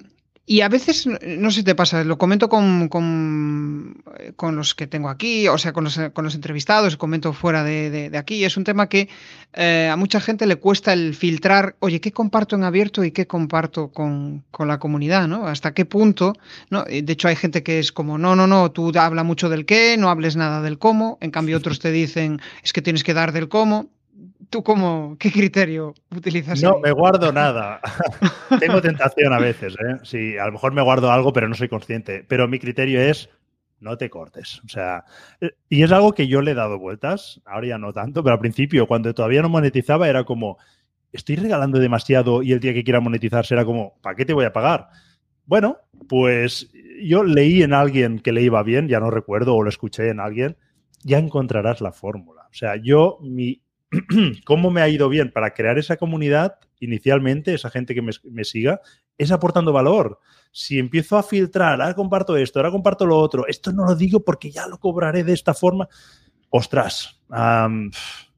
y 0.51 0.62
a 0.62 0.68
veces, 0.68 1.07
no 1.07 1.53
sé 1.53 1.62
te 1.62 1.76
pasa, 1.76 2.03
lo 2.03 2.18
comento 2.18 2.48
con, 2.48 2.88
con, 2.88 4.03
con, 4.34 4.57
los 4.57 4.74
que 4.74 4.88
tengo 4.88 5.09
aquí, 5.09 5.46
o 5.46 5.57
sea, 5.59 5.72
con 5.72 5.84
los, 5.84 5.96
con 6.12 6.24
los 6.24 6.34
entrevistados, 6.34 6.96
comento 6.96 7.32
fuera 7.32 7.62
de, 7.62 8.11
de, 8.11 8.18
aquí. 8.18 8.42
Es 8.44 8.57
un 8.57 8.64
tema 8.64 8.88
que 8.88 9.09
eh, 9.53 9.88
a 9.88 9.94
mucha 9.94 10.20
gente 10.20 10.48
le 10.48 10.57
cuesta 10.57 10.92
el 10.92 11.14
filtrar, 11.14 11.76
oye, 11.78 12.01
¿qué 12.01 12.11
comparto 12.11 12.57
en 12.57 12.64
abierto 12.64 13.05
y 13.05 13.12
qué 13.12 13.28
comparto 13.28 13.92
con, 13.92 14.42
con, 14.51 14.66
la 14.66 14.80
comunidad? 14.80 15.28
¿no? 15.28 15.46
¿Hasta 15.46 15.72
qué 15.72 15.84
punto? 15.84 16.32
¿no? 16.68 16.82
De 16.82 17.12
hecho, 17.12 17.28
hay 17.28 17.36
gente 17.36 17.62
que 17.62 17.78
es 17.78 17.92
como, 17.92 18.18
no, 18.18 18.34
no, 18.34 18.48
no, 18.48 18.72
tú 18.72 18.90
habla 18.98 19.22
mucho 19.22 19.51
del 19.51 19.66
qué, 19.66 19.94
no 19.98 20.11
hables 20.11 20.34
nada 20.34 20.62
del 20.62 20.80
cómo. 20.80 21.16
En 21.20 21.30
cambio, 21.30 21.59
otros 21.59 21.78
te 21.78 21.92
dicen, 21.92 22.40
es 22.64 22.72
que 22.72 22.82
tienes 22.82 23.05
que 23.05 23.14
dar 23.14 23.30
del 23.30 23.48
cómo. 23.48 23.88
¿Tú 24.51 24.64
cómo, 24.64 25.16
qué 25.18 25.30
criterio 25.30 25.94
utilizas? 26.14 26.61
No, 26.61 26.80
me 26.80 26.90
guardo 26.90 27.32
nada. 27.32 27.80
Tengo 28.61 28.82
tentación 28.82 29.32
a 29.32 29.38
veces, 29.38 29.74
¿eh? 29.74 29.96
Sí, 30.03 30.36
a 30.38 30.46
lo 30.46 30.53
mejor 30.53 30.72
me 30.72 30.82
guardo 30.82 31.12
algo, 31.12 31.32
pero 31.32 31.48
no 31.48 31.55
soy 31.55 31.68
consciente. 31.68 32.24
Pero 32.28 32.48
mi 32.48 32.59
criterio 32.59 33.01
es 33.01 33.30
no 33.78 33.96
te 33.96 34.11
cortes. 34.11 34.61
O 34.64 34.68
sea, 34.68 35.05
y 35.68 35.82
es 35.82 35.92
algo 35.92 36.12
que 36.12 36.28
yo 36.28 36.42
le 36.42 36.51
he 36.51 36.55
dado 36.55 36.78
vueltas, 36.78 37.40
ahora 37.46 37.68
ya 37.68 37.78
no 37.78 37.92
tanto, 37.92 38.22
pero 38.22 38.34
al 38.34 38.40
principio, 38.40 38.86
cuando 38.86 39.14
todavía 39.14 39.42
no 39.42 39.48
monetizaba, 39.48 40.09
era 40.09 40.24
como, 40.24 40.59
estoy 41.12 41.36
regalando 41.36 41.78
demasiado 41.78 42.42
y 42.42 42.53
el 42.53 42.61
día 42.61 42.74
que 42.74 42.84
quiera 42.84 43.01
monetizar 43.01 43.46
será 43.46 43.64
como, 43.64 43.98
¿para 44.03 44.16
qué 44.16 44.24
te 44.24 44.34
voy 44.34 44.44
a 44.44 44.53
pagar? 44.53 44.88
Bueno, 45.46 45.78
pues 46.09 46.70
yo 47.03 47.24
leí 47.24 47.62
en 47.62 47.72
alguien 47.72 48.18
que 48.18 48.32
le 48.32 48.42
iba 48.42 48.62
bien, 48.62 48.88
ya 48.88 49.01
no 49.01 49.11
recuerdo, 49.11 49.55
o 49.55 49.62
lo 49.62 49.68
escuché 49.68 50.09
en 50.09 50.20
alguien, 50.20 50.57
ya 51.03 51.18
encontrarás 51.18 51.80
la 51.80 51.92
fórmula. 51.92 52.42
O 52.51 52.55
sea, 52.55 52.76
yo, 52.76 53.18
mi, 53.22 53.62
cómo 54.45 54.70
me 54.70 54.82
ha 54.82 54.88
ido 54.88 55.09
bien 55.09 55.30
para 55.30 55.53
crear 55.53 55.78
esa 55.78 55.97
comunidad 55.97 56.59
inicialmente, 56.80 57.55
esa 57.55 57.70
gente 57.70 57.95
que 57.95 58.03
me, 58.03 58.45
siga, 58.45 58.80
es 59.18 59.32
aportando 59.32 59.72
valor. 59.72 60.18
Si 60.53 60.78
empiezo 60.78 61.18
a 61.18 61.22
filtrar, 61.22 61.80
ahora 61.80 61.95
comparto 61.95 62.36
esto, 62.36 62.59
ahora 62.59 62.70
comparto 62.70 63.07
lo 63.07 63.18
otro, 63.18 63.47
esto 63.47 63.72
no 63.72 63.84
lo 63.84 63.95
digo 63.95 64.24
porque 64.24 64.51
ya 64.51 64.66
lo 64.66 64.78
cobraré 64.78 65.24
de 65.24 65.32
esta 65.32 65.55
forma. 65.55 65.88
Ostras, 66.49 67.20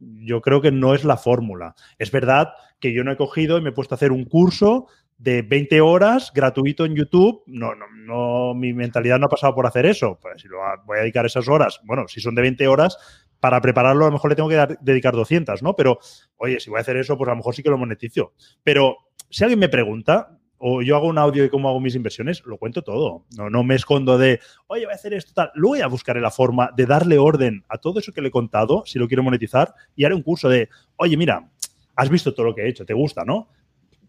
yo 0.00 0.40
creo 0.42 0.61
que 0.61 0.72
no 0.72 0.94
es 0.94 1.05
la 1.05 1.16
fórmula. 1.16 1.74
Es 1.98 2.11
verdad 2.11 2.48
que 2.80 2.92
yo 2.92 3.05
no 3.05 3.12
he 3.12 3.16
cogido 3.16 3.59
y 3.59 3.62
me 3.62 3.70
he 3.70 3.72
puesto 3.72 3.94
a 3.94 3.96
hacer 3.96 4.12
un 4.12 4.24
curso 4.24 4.86
de 5.16 5.42
20 5.42 5.80
horas 5.80 6.32
gratuito 6.34 6.84
en 6.84 6.96
YouTube. 6.96 7.42
No, 7.46 7.74
no, 7.74 7.86
no, 7.94 8.55
mi 8.55 8.74
mentalidad 8.74 9.18
no 9.18 9.26
ha 9.26 9.30
pasado 9.30 9.55
por 9.55 9.66
hacer 9.66 9.86
eso. 9.86 10.18
Pues 10.20 10.42
si 10.42 10.48
lo 10.48 10.59
voy 10.84 10.98
a 10.98 11.03
dedicar 11.03 11.24
esas 11.24 11.48
horas, 11.48 11.80
bueno, 11.84 12.09
si 12.09 12.20
son 12.20 12.34
de 12.34 12.42
20 12.42 12.66
horas, 12.66 12.98
para 13.43 13.61
prepararlo 13.61 14.05
a 14.05 14.09
lo 14.09 14.12
mejor 14.12 14.30
le 14.30 14.36
tengo 14.36 14.49
que 14.49 14.78
dedicar 14.82 15.14
200, 15.14 15.64
¿no? 15.64 15.74
Pero, 15.74 15.99
oye, 16.36 16.61
si 16.61 16.70
voy 16.70 16.78
a 16.78 16.82
hacer 16.82 16.97
eso, 16.97 17.18
pues 17.18 17.26
a 17.26 17.32
lo 17.32 17.38
mejor 17.38 17.57
sí 17.57 17.62
que 17.64 17.70
lo 17.70 17.76
monetizo. 17.76 18.34
Pero 18.62 18.99
si 19.30 19.43
alguien 19.43 19.59
me 19.59 19.68
pregunta, 19.68 20.38
o 20.59 20.80
yo 20.80 20.95
hago 20.95 21.09
un 21.09 21.18
audio 21.18 21.43
de 21.43 21.51
cómo 21.51 21.68
hago 21.68 21.80
mis 21.80 21.97
inversiones, 21.97 22.45
lo 22.47 22.57
cuento 22.57 22.82
todo. 22.82 23.24
No, 23.36 23.51
no 23.51 23.64
me 23.64 23.74
escondo 23.74 24.16
de, 24.16 24.38
oye, 24.68 24.84
voy 24.84 24.93
a 24.93 24.95
hacer 24.95 25.12
esto, 25.12 25.32
tal. 25.34 25.51
Luego 25.57 25.72
voy 25.72 25.80
a 25.80 25.88
buscar 25.88 26.16
la 26.18 26.30
forma 26.30 26.70
de 26.76 26.86
darle 26.86 27.18
orden 27.18 27.64
a 27.68 27.78
todo 27.78 27.99
eso 27.99 28.12
que 28.12 28.22
le 28.22 28.28
he 28.28 28.30
contado, 28.30 28.84
si 28.86 29.01
lo 29.01 29.09
quiero 29.09 29.24
monetizar, 29.24 29.74
y 29.97 30.05
haré 30.05 30.14
un 30.14 30.22
curso 30.22 30.49
de, 30.49 30.68
oye, 30.95 31.16
mira, 31.16 31.51
has 31.97 32.09
visto 32.11 32.32
todo 32.32 32.47
lo 32.47 32.55
que 32.55 32.62
he 32.62 32.68
hecho, 32.68 32.86
te 32.86 32.95
gusta, 32.95 33.24
¿no? 33.24 33.49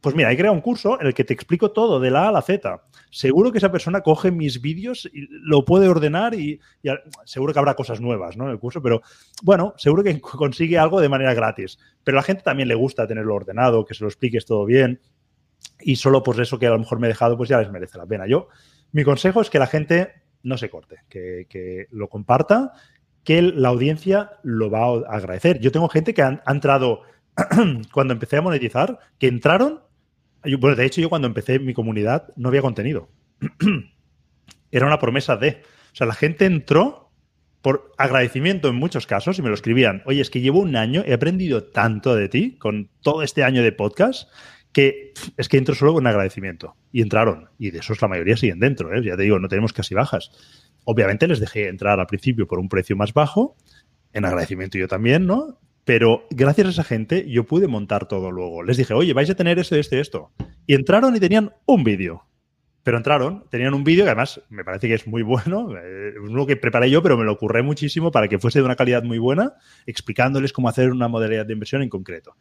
Pues 0.04 0.18
mira, 0.18 0.30
he 0.30 0.36
creado 0.36 0.54
un 0.54 0.60
curso 0.60 1.00
en 1.00 1.08
el 1.08 1.14
que 1.14 1.24
te 1.24 1.34
explico 1.34 1.72
todo 1.72 1.98
de 1.98 2.12
la 2.12 2.26
A 2.26 2.28
a 2.28 2.32
la 2.34 2.42
Z. 2.42 2.84
Seguro 3.10 3.54
que 3.54 3.60
esa 3.60 3.72
persona 3.72 4.02
coge 4.02 4.32
mis 4.32 4.60
vídeos 4.60 5.10
y 5.14 5.30
lo 5.30 5.64
puede 5.64 5.88
ordenar 5.88 6.34
y, 6.34 6.60
seguro 7.24 7.54
que 7.54 7.60
habrá 7.60 7.74
cosas 7.76 8.02
nuevas 8.02 8.36
¿no? 8.36 8.44
en 8.44 8.52
el 8.52 8.60
curso, 8.60 8.82
pero 8.82 9.02
bueno, 9.44 9.74
seguro 9.78 10.04
que 10.04 10.20
consigue 10.22 10.78
algo 10.78 11.00
de 11.00 11.08
manera 11.08 11.34
gratis. 11.34 11.80
Pero 12.04 12.18
a 12.18 12.20
la 12.20 12.24
gente 12.24 12.44
también 12.44 12.68
le 12.68 12.76
gusta 12.76 13.08
tenerlo 13.08 13.34
ordenado, 13.34 13.86
que 13.86 13.94
se 13.94 14.04
lo 14.04 14.10
expliques 14.10 14.46
todo 14.46 14.66
bien 14.66 15.00
y 15.80 15.96
solo 15.96 16.22
por 16.22 16.42
eso 16.42 16.60
que 16.60 16.68
a 16.68 16.72
lo 16.72 16.80
mejor 16.80 17.00
me 17.00 17.08
he 17.08 17.12
dejado, 17.12 17.38
pues 17.38 17.48
ya 17.48 17.60
les 17.60 17.72
merece 17.72 17.98
la 17.98 18.06
pena. 18.06 18.28
Yo, 18.28 18.50
mi 18.92 19.06
consejo 19.06 19.40
es 19.40 19.50
que 19.50 19.58
la 19.58 19.68
gente 19.68 20.12
no 20.44 20.58
se 20.58 20.70
corte, 20.70 20.98
que, 21.08 21.88
lo 21.92 22.10
comparta, 22.10 22.74
que 23.24 23.42
la 23.42 23.70
audiencia 23.70 24.32
lo 24.44 24.70
va 24.70 24.80
a 24.80 25.16
agradecer. 25.16 25.62
Yo 25.62 25.72
tengo 25.72 25.88
gente 25.88 26.14
que 26.14 26.24
ha 26.24 26.44
entrado 26.46 27.04
cuando 27.94 28.14
empecé 28.14 28.36
a 28.36 28.42
monetizar, 28.42 29.00
que 29.18 29.28
entraron 29.28 29.80
bueno, 30.60 30.76
de 30.76 30.86
hecho, 30.86 31.02
yo 31.02 31.10
cuando 31.10 31.28
empecé 31.28 31.60
mi 31.60 31.74
comunidad 31.74 32.34
no 32.36 32.50
había 32.50 32.62
contenido. 32.62 33.10
Era 34.72 34.88
una 34.88 35.00
promesa 35.00 35.38
de. 35.38 35.62
O 35.92 35.96
sea, 35.96 36.08
la 36.08 36.16
gente 36.16 36.46
entró 36.46 37.12
por 37.62 37.92
agradecimiento 37.98 38.68
en 38.68 38.76
muchos 38.76 39.08
casos 39.08 39.40
y 39.40 39.42
me 39.42 39.48
lo 39.48 39.56
escribían. 39.56 40.02
Oye, 40.06 40.22
es 40.22 40.30
que 40.30 40.42
llevo 40.42 40.60
un 40.60 40.76
año, 40.76 41.04
he 41.06 41.14
aprendido 41.14 41.64
tanto 41.64 42.16
de 42.16 42.28
ti 42.28 42.58
con 42.58 42.90
todo 43.02 43.24
este 43.24 43.44
año 43.44 43.64
de 43.64 43.72
podcast 43.72 44.30
que 44.74 45.14
es 45.38 45.48
que 45.48 45.58
entro 45.58 45.76
solo 45.76 45.94
con 45.94 46.06
agradecimiento. 46.06 46.76
Y 46.92 47.02
entraron. 47.02 47.50
Y 47.58 47.72
de 47.72 47.80
esos 47.80 48.02
la 48.02 48.08
mayoría 48.08 48.36
siguen 48.36 48.60
dentro. 48.60 48.94
¿eh? 48.94 49.02
Ya 49.04 49.16
te 49.16 49.24
digo, 49.24 49.40
no 49.40 49.48
tenemos 49.48 49.72
casi 49.72 49.94
bajas. 49.94 50.32
Obviamente 50.84 51.28
les 51.28 51.40
dejé 51.40 51.70
entrar 51.70 52.00
al 52.00 52.08
principio 52.08 52.48
por 52.48 52.60
un 52.60 52.68
precio 52.68 52.98
más 52.98 53.14
bajo. 53.14 53.56
En 54.12 54.26
agradecimiento 54.26 54.78
yo 54.78 54.88
también, 54.88 55.26
¿no? 55.26 55.60
Pero 55.86 56.28
gracias 56.30 56.68
a 56.68 56.70
esa 56.70 56.84
gente 56.84 57.30
yo 57.30 57.46
pude 57.46 57.68
montar 57.68 58.08
todo 58.08 58.32
luego. 58.32 58.64
Les 58.64 58.78
dije, 58.78 58.94
oye, 58.94 59.14
vais 59.14 59.30
a 59.30 59.36
tener 59.36 59.60
esto, 59.60 59.76
esto 59.76 59.96
y 59.96 60.00
esto. 60.00 60.32
Y 60.66 60.76
entraron 60.76 61.16
y 61.16 61.20
tenían 61.20 61.52
un 61.66 61.84
vídeo. 61.84 62.26
Pero 62.84 62.98
entraron, 62.98 63.46
tenían 63.50 63.74
un 63.74 63.86
vídeo 63.86 64.04
que 64.04 64.10
además 64.10 64.42
me 64.50 64.66
parece 64.66 64.90
que 64.90 64.94
es 64.94 65.08
muy 65.08 65.24
bueno. 65.24 65.76
Es 65.78 66.16
uno 66.22 66.46
que 66.46 66.58
preparé 66.58 66.90
yo, 66.90 67.02
pero 67.02 67.18
me 67.18 67.24
lo 67.24 67.34
ocurré 67.34 67.64
muchísimo 67.64 68.12
para 68.12 68.28
que 68.28 68.40
fuese 68.40 68.60
de 68.60 68.66
una 68.66 68.76
calidad 68.76 69.04
muy 69.04 69.18
buena, 69.18 69.54
explicándoles 69.86 70.52
cómo 70.52 70.70
hacer 70.70 70.92
una 70.92 71.08
modalidad 71.08 71.46
de 71.46 71.54
inversión 71.54 71.82
en 71.82 71.90
concreto. 71.90 72.36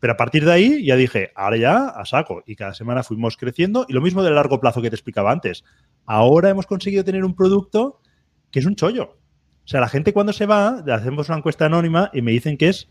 Pero 0.00 0.12
a 0.12 0.16
partir 0.16 0.44
de 0.44 0.52
ahí 0.52 0.84
ya 0.84 0.94
dije, 0.94 1.32
ahora 1.34 1.56
ya 1.56 1.88
a 1.88 2.04
saco. 2.04 2.42
Y 2.46 2.54
cada 2.54 2.74
semana 2.74 3.02
fuimos 3.02 3.36
creciendo. 3.36 3.86
Y 3.88 3.92
lo 3.92 4.00
mismo 4.00 4.22
del 4.22 4.36
largo 4.36 4.60
plazo 4.60 4.80
que 4.80 4.90
te 4.90 4.96
explicaba 4.96 5.32
antes. 5.32 5.64
Ahora 6.06 6.50
hemos 6.50 6.66
conseguido 6.66 7.04
tener 7.04 7.24
un 7.24 7.34
producto 7.34 8.00
que 8.52 8.60
es 8.60 8.66
un 8.66 8.76
chollo. 8.76 9.18
O 9.68 9.70
sea, 9.70 9.80
la 9.80 9.88
gente 9.90 10.14
cuando 10.14 10.32
se 10.32 10.46
va, 10.46 10.82
hacemos 10.90 11.28
una 11.28 11.36
encuesta 11.36 11.66
anónima 11.66 12.08
y 12.14 12.22
me 12.22 12.30
dicen 12.32 12.56
que 12.56 12.70
es 12.70 12.88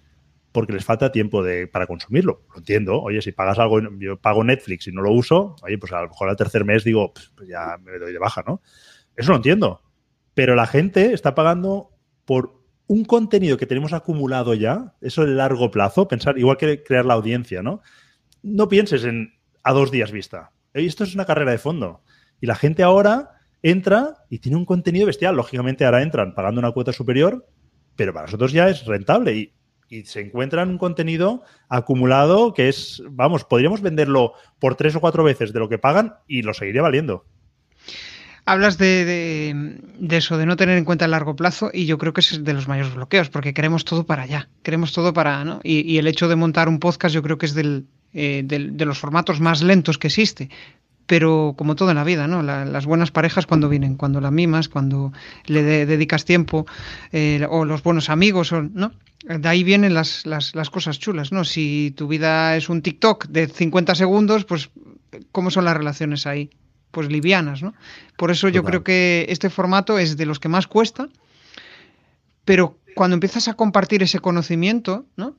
porque 0.51 0.73
les 0.73 0.86
falta 0.86 1.11
tiempo 1.11 1.41
de, 1.41 1.65
para 1.65 1.88
consumirlo. 1.88 2.43
Lo 2.51 2.59
entiendo. 2.59 3.01
Oye, 3.01 3.19
si 3.23 3.32
pagas 3.32 3.57
algo, 3.57 3.80
yo 3.97 4.21
pago 4.21 4.43
Netflix 4.43 4.86
y 4.86 4.91
no 4.91 5.01
lo 5.01 5.11
uso, 5.11 5.55
oye, 5.63 5.80
pues 5.80 5.91
a 5.91 6.03
lo 6.03 6.09
mejor 6.09 6.30
al 6.30 6.36
tercer 6.36 6.65
mes 6.65 6.84
digo, 6.84 7.15
pues 7.36 7.49
ya 7.49 7.80
me 7.84 7.97
doy 7.97 8.13
de 8.13 8.19
baja, 8.19 8.43
¿no? 8.45 8.61
Eso 9.15 9.32
lo 9.32 9.38
entiendo. 9.38 9.82
Pero 10.36 10.53
la 10.53 10.67
gente 10.67 11.13
está 11.13 11.34
pagando 11.34 11.97
por 12.25 12.61
un 12.86 13.05
contenido 13.05 13.57
que 13.57 13.65
tenemos 13.65 13.91
acumulado 13.93 14.53
ya, 14.53 14.93
eso 15.01 15.25
de 15.25 15.34
largo 15.34 15.71
plazo, 15.71 16.07
pensar, 16.07 16.38
igual 16.38 16.57
que 16.57 16.84
crear 16.84 17.05
la 17.05 17.15
audiencia, 17.15 17.63
¿no? 17.63 17.82
No 18.43 18.69
pienses 18.69 19.03
en 19.03 19.34
a 19.63 19.73
dos 19.73 19.89
días 19.89 20.11
vista. 20.11 20.51
Esto 20.75 21.05
es 21.05 21.15
una 21.15 21.25
carrera 21.25 21.49
de 21.49 21.57
fondo. 21.57 22.03
Y 22.39 22.45
la 22.45 22.53
gente 22.53 22.84
ahora 22.84 23.36
entra 23.64 24.26
y 24.30 24.39
tiene 24.39 24.58
un 24.58 24.66
contenido 24.66 25.05
bestial. 25.05 25.36
Lógicamente 25.36 25.86
ahora 25.86 26.01
entran 26.01 26.34
pagando 26.34 26.60
una 26.60 26.72
cuota 26.72 26.93
superior, 26.93 27.45
pero 27.95 28.14
para 28.14 28.26
nosotros 28.26 28.51
ya 28.51 28.70
es 28.70 28.86
rentable 28.86 29.36
y, 29.36 29.53
se 30.03 30.20
encuentran 30.20 30.68
un 30.68 30.78
contenido 30.78 31.43
acumulado 31.70 32.53
que 32.53 32.68
es, 32.68 33.01
vamos, 33.10 33.45
podríamos 33.45 33.80
venderlo 33.80 34.34
por 34.60 34.76
tres 34.76 34.93
o 34.97 34.99
cuatro 34.99 35.24
veces 35.24 35.53
de 35.53 35.60
lo 35.60 35.70
que 35.70 35.78
pagan 35.78 36.16
y 36.28 36.41
lo 36.41 36.53
seguiría 36.53 36.82
valiendo. 36.82 37.24
Hablas 38.43 38.78
de, 38.78 39.80
eso, 40.10 40.38
de 40.38 40.45
no 40.45 40.58
tener 40.58 40.78
en 40.78 40.84
cuenta 40.84 41.05
el 41.05 41.12
largo 41.12 41.38
plazo, 41.38 41.70
y 41.74 41.86
yo 41.86 41.97
creo 41.97 42.12
que 42.12 42.20
es 42.20 42.43
de 42.43 42.53
los 42.53 42.68
mayores 42.68 42.95
bloqueos, 42.95 43.30
porque 43.30 43.53
queremos 43.53 43.86
todo 43.86 44.05
para 44.05 44.24
allá, 44.24 44.49
queremos 44.62 44.91
todo 44.91 45.14
para, 45.14 45.45
¿no? 45.45 45.62
Y, 45.64 45.97
el 45.97 46.08
hecho 46.08 46.28
de 46.28 46.36
montar 46.36 46.68
un 46.68 46.80
podcast 46.80 47.16
yo 47.16 47.24
creo 47.24 47.38
que 47.38 47.45
es 47.45 47.55
eh, 47.58 48.41
del, 48.45 48.78
de 48.78 48.86
los 48.86 48.99
formatos 48.99 49.39
más 49.41 49.62
lentos 49.62 49.97
que 49.97 50.08
existe, 50.08 50.49
pero 51.08 51.55
como 51.58 51.76
todo 51.76 51.89
en 51.89 51.95
la 51.95 52.03
vida, 52.03 52.28
¿no? 52.28 52.43
las 52.43 52.86
buenas 52.86 53.12
parejas 53.12 53.47
cuando 53.47 53.70
vienen, 53.70 53.95
cuando 53.95 54.22
la 54.22 54.30
mimas, 54.30 54.68
cuando 54.68 55.14
le 55.45 55.64
dedicas 55.64 56.26
tiempo, 56.26 56.68
eh, 57.14 57.47
o 57.49 57.66
los 57.66 57.82
buenos 57.82 58.10
amigos, 58.10 58.51
¿no? 58.51 58.91
De 59.24 59.47
ahí 59.47 59.64
vienen 59.64 59.93
las, 59.93 60.26
las, 60.26 60.53
las, 60.53 60.70
cosas 60.70 60.99
chulas, 60.99 61.32
¿no? 61.32 61.43
Si 61.43 61.93
tu 61.97 62.08
vida 62.08 62.55
es 62.55 62.70
un 62.70 62.82
TikTok 62.82 63.28
de 63.28 63.47
50 63.47 63.95
segundos, 63.95 64.45
pues 64.45 64.70
¿cómo 65.32 65.49
son 65.49 65.66
las 65.66 65.76
relaciones 65.76 66.28
ahí? 66.28 66.49
Pues 66.91 67.10
livianas, 67.10 67.64
¿no? 67.64 67.74
Por 68.18 68.30
eso 68.30 68.49
yo 68.49 68.64
creo 68.64 68.84
que 68.84 69.26
este 69.30 69.49
formato 69.49 69.97
es 69.97 70.18
de 70.18 70.26
los 70.26 70.39
que 70.39 70.49
más 70.49 70.68
cuesta, 70.68 71.10
pero 72.45 72.80
cuando 72.95 73.16
empiezas 73.16 73.47
a 73.47 73.55
compartir 73.55 74.03
ese 74.03 74.20
conocimiento, 74.20 75.05
¿no? 75.16 75.36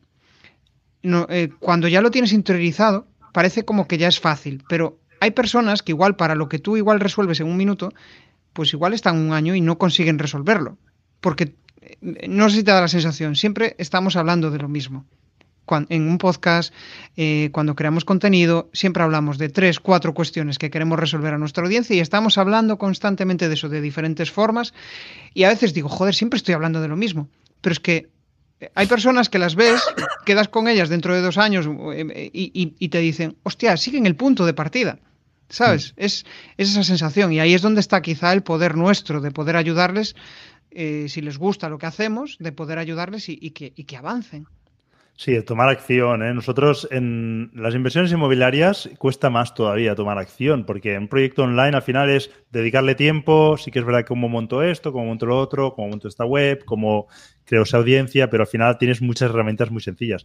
no 1.03 1.27
eh, 1.29 1.51
cuando 1.61 1.89
ya 1.89 2.01
lo 2.01 2.11
tienes 2.11 2.33
interiorizado, 2.33 3.07
parece 3.33 3.64
como 3.64 3.87
que 3.87 3.99
ya 3.99 4.09
es 4.09 4.21
fácil, 4.21 4.64
pero 4.69 4.99
hay 5.21 5.31
personas 5.33 5.83
que 5.83 5.93
igual 5.93 6.16
para 6.16 6.35
lo 6.35 6.49
que 6.49 6.59
tú 6.59 6.77
igual 6.77 7.01
resuelves 7.01 7.41
en 7.41 7.47
un 7.47 7.57
minuto, 7.57 7.93
pues 8.53 8.73
igual 8.73 8.93
están 8.93 9.16
un 9.16 9.33
año 9.33 9.55
y 9.55 9.61
no 9.61 9.79
consiguen 9.79 10.19
resolverlo. 10.19 10.79
Porque 11.21 11.55
eh, 11.81 12.29
no 12.29 12.51
sé 12.51 12.57
si 12.57 12.64
te 12.64 12.73
da 12.73 12.81
la 12.81 12.89
sensación, 12.89 13.37
siempre 13.37 13.75
estamos 13.79 14.16
hablando 14.16 14.51
de 14.51 14.59
lo 14.59 14.69
mismo. 14.69 15.07
en 15.91 16.09
un 16.09 16.19
podcast, 16.19 16.73
eh, 17.16 17.51
cuando 17.53 17.75
creamos 17.75 18.05
contenido, 18.05 18.71
siempre 18.73 19.03
hablamos 19.03 19.37
de 19.37 19.51
tres, 19.51 19.81
cuatro 19.81 20.14
cuestiones 20.14 20.59
que 20.59 20.71
queremos 20.71 20.99
resolver 20.99 21.35
a 21.35 21.39
nuestra 21.39 21.62
audiencia 21.62 21.95
y 21.95 22.01
estamos 22.01 22.39
hablando 22.39 22.79
constantemente 22.79 23.49
de 23.49 23.55
eso, 23.55 23.69
de 23.69 23.81
diferentes 23.81 24.31
formas. 24.31 24.73
Y 25.35 25.45
a 25.45 25.51
veces 25.51 25.75
digo, 25.75 25.89
joder, 25.89 26.14
siempre 26.14 26.39
estoy 26.39 26.55
hablando 26.55 26.81
de 26.81 26.89
lo 26.89 26.97
mismo. 26.97 27.29
Pero 27.61 27.73
es 27.75 27.81
que 27.81 28.09
eh, 28.61 28.71
hay 28.75 28.87
personas 28.87 29.29
que 29.29 29.39
las 29.39 29.57
ves, 29.57 29.83
quedas 30.25 30.49
con 30.49 30.69
ellas 30.69 30.89
dentro 30.89 31.14
de 31.14 31.21
dos 31.21 31.39
años 31.39 31.69
y, 32.33 32.75
y 32.79 32.89
te 32.89 32.99
dicen, 32.99 33.37
hostia, 33.43 33.77
siguen 33.77 34.07
el 34.07 34.16
punto 34.16 34.47
de 34.47 34.55
partida. 34.55 34.99
¿Sabes? 35.49 35.94
Mm. 35.96 36.05
Es, 36.05 36.26
esa 36.57 36.84
sensación. 36.84 37.32
Y 37.32 37.40
ahí 37.40 37.55
es 37.55 37.62
donde 37.62 37.80
está 37.80 38.03
quizá 38.03 38.32
el 38.32 38.42
poder 38.42 38.76
nuestro, 38.76 39.20
de 39.20 39.30
poder 39.30 39.57
ayudarles, 39.57 40.14
eh, 40.70 41.07
si 41.09 41.20
les 41.22 41.38
gusta 41.38 41.68
lo 41.68 41.78
que 41.78 41.86
hacemos, 41.86 42.36
de 42.38 42.53
poder 42.53 42.78
ayudarles 42.78 43.28
y, 43.28 43.51
que, 43.51 43.72
y 43.74 43.84
que 43.84 43.96
avancen. 43.96 44.46
Sí, 45.18 45.42
tomar 45.42 45.68
acción. 45.68 46.22
¿eh? 46.22 46.32
Nosotros 46.32 46.86
en 46.92 47.51
las 47.53 47.74
inversiones 47.74 48.12
inmobiliarias 48.12 48.88
cuesta 48.99 49.30
más 49.30 49.53
todavía 49.53 49.96
tomar 49.96 50.16
acción, 50.16 50.64
porque 50.64 50.96
un 50.96 51.09
proyecto 51.09 51.42
online 51.42 51.74
al 51.76 51.82
final 51.82 52.09
es 52.09 52.30
dedicarle 52.53 52.94
tiempo, 52.94 53.57
sí 53.57 53.72
que 53.72 53.80
es 53.80 53.84
verdad 53.84 54.05
cómo 54.07 54.28
monto 54.28 54.62
esto, 54.62 54.92
cómo 54.92 55.07
monto 55.07 55.26
lo 55.26 55.36
otro, 55.36 55.74
cómo 55.74 55.88
monto 55.88 56.07
esta 56.07 56.24
web, 56.24 56.64
cómo 56.64 57.09
creo 57.44 57.64
esa 57.64 57.78
audiencia, 57.78 58.30
pero 58.30 58.44
al 58.44 58.49
final 58.49 58.78
tienes 58.78 59.03
muchas 59.03 59.30
herramientas 59.30 59.72
muy 59.72 59.82
sencillas 59.82 60.24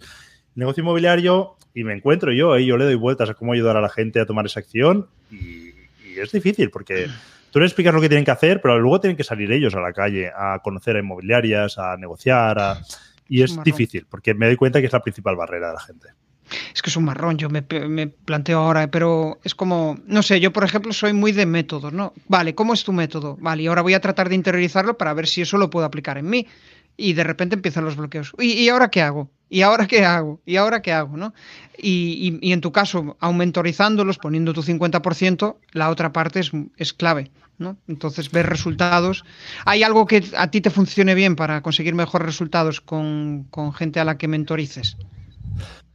negocio 0.56 0.82
inmobiliario 0.82 1.56
y 1.74 1.84
me 1.84 1.94
encuentro 1.94 2.32
yo, 2.32 2.58
y 2.58 2.66
yo 2.66 2.78
le 2.78 2.86
doy 2.86 2.96
vueltas 2.96 3.30
a 3.30 3.34
cómo 3.34 3.54
ayudar 3.54 3.78
a 3.78 3.82
la 3.82 3.90
gente 3.90 4.20
a 4.20 4.26
tomar 4.26 4.46
esa 4.46 4.60
acción 4.60 5.08
y, 5.32 5.74
es 6.16 6.32
difícil 6.32 6.70
porque 6.70 7.08
tú 7.52 7.60
les 7.60 7.72
explicas 7.72 7.94
lo 7.94 8.00
que 8.00 8.08
tienen 8.08 8.26
que 8.26 8.32
hacer, 8.32 8.62
pero 8.62 8.80
luego 8.80 9.00
tienen 9.00 9.18
que 9.18 9.24
salir 9.24 9.52
ellos 9.52 9.74
a 9.74 9.80
la 9.80 9.94
calle 9.94 10.32
a 10.36 10.60
conocer 10.64 10.96
a 10.96 11.00
inmobiliarias, 11.00 11.80
a 11.80 11.98
negociar, 11.98 12.78
y 13.28 13.42
es 13.42 13.62
difícil 13.64 14.06
porque 14.08 14.34
me 14.34 14.46
doy 14.46 14.56
cuenta 14.56 14.80
que 14.80 14.86
es 14.86 14.94
la 14.94 15.02
principal 15.02 15.36
barrera 15.36 15.70
de 15.70 15.74
la 15.74 15.80
gente. 15.80 16.10
Es 16.74 16.82
que 16.82 16.90
es 16.90 16.98
un 16.98 17.06
marrón, 17.06 17.38
yo 17.38 17.50
me, 17.50 17.64
me, 17.88 18.08
planteo 18.08 18.60
ahora, 18.60 18.88
pero 18.92 19.40
es 19.44 19.56
como, 19.56 19.98
no 20.06 20.22
sé, 20.22 20.40
yo 20.40 20.52
por 20.52 20.64
ejemplo 20.64 20.94
soy 20.94 21.14
muy 21.14 21.32
de 21.32 21.46
métodos, 21.46 21.94
¿no? 21.94 22.14
Vale, 22.28 22.54
¿cómo 22.54 22.74
es 22.74 22.84
tu 22.84 22.94
método? 22.94 23.38
Vale, 23.40 23.64
y 23.64 23.68
ahora 23.68 23.82
voy 23.82 23.94
a 23.94 24.02
tratar 24.02 24.30
de 24.30 24.36
interiorizarlo 24.36 24.98
para 24.98 25.14
ver 25.14 25.28
si 25.28 25.42
eso 25.42 25.58
lo 25.58 25.70
puedo 25.70 25.86
aplicar 25.86 26.18
en 26.18 26.30
mí. 26.30 26.48
Y 26.98 27.14
de 27.14 27.24
repente 27.24 27.56
empiezan 27.56 27.86
los 27.86 27.96
bloqueos. 27.96 28.34
¿Y, 28.40 28.54
y 28.54 28.70
ahora 28.70 28.90
qué 28.90 29.02
hago? 29.02 29.30
¿Y 29.50 29.62
ahora 29.62 29.88
qué 29.88 30.06
hago? 30.06 30.42
¿Y 30.46 30.58
ahora 30.58 30.82
qué 30.82 30.94
hago? 30.94 31.18
¿no? 31.18 31.34
Y, 31.78 32.40
y, 32.42 32.50
y 32.50 32.54
en 32.54 32.62
tu 32.62 32.72
caso, 32.72 33.18
aumentorizándolos, 33.20 34.18
poniendo 34.18 34.54
tu 34.54 34.64
50%, 34.64 35.58
la 35.72 35.90
otra 35.90 36.12
parte 36.12 36.40
es, 36.40 36.52
es 36.78 36.94
clave. 36.94 37.32
¿no? 37.58 37.78
Entonces, 37.88 38.32
ver 38.32 38.48
resultados. 38.48 39.24
¿Hay 39.66 39.84
algo 39.84 40.06
que 40.06 40.24
a 40.38 40.50
ti 40.50 40.62
te 40.62 40.70
funcione 40.70 41.16
bien 41.16 41.36
para 41.36 41.62
conseguir 41.62 41.96
mejores 41.96 42.26
resultados 42.26 42.82
con, 42.82 43.46
con 43.50 43.74
gente 43.74 44.00
a 44.00 44.06
la 44.06 44.18
que 44.18 44.28
mentorices? 44.28 44.98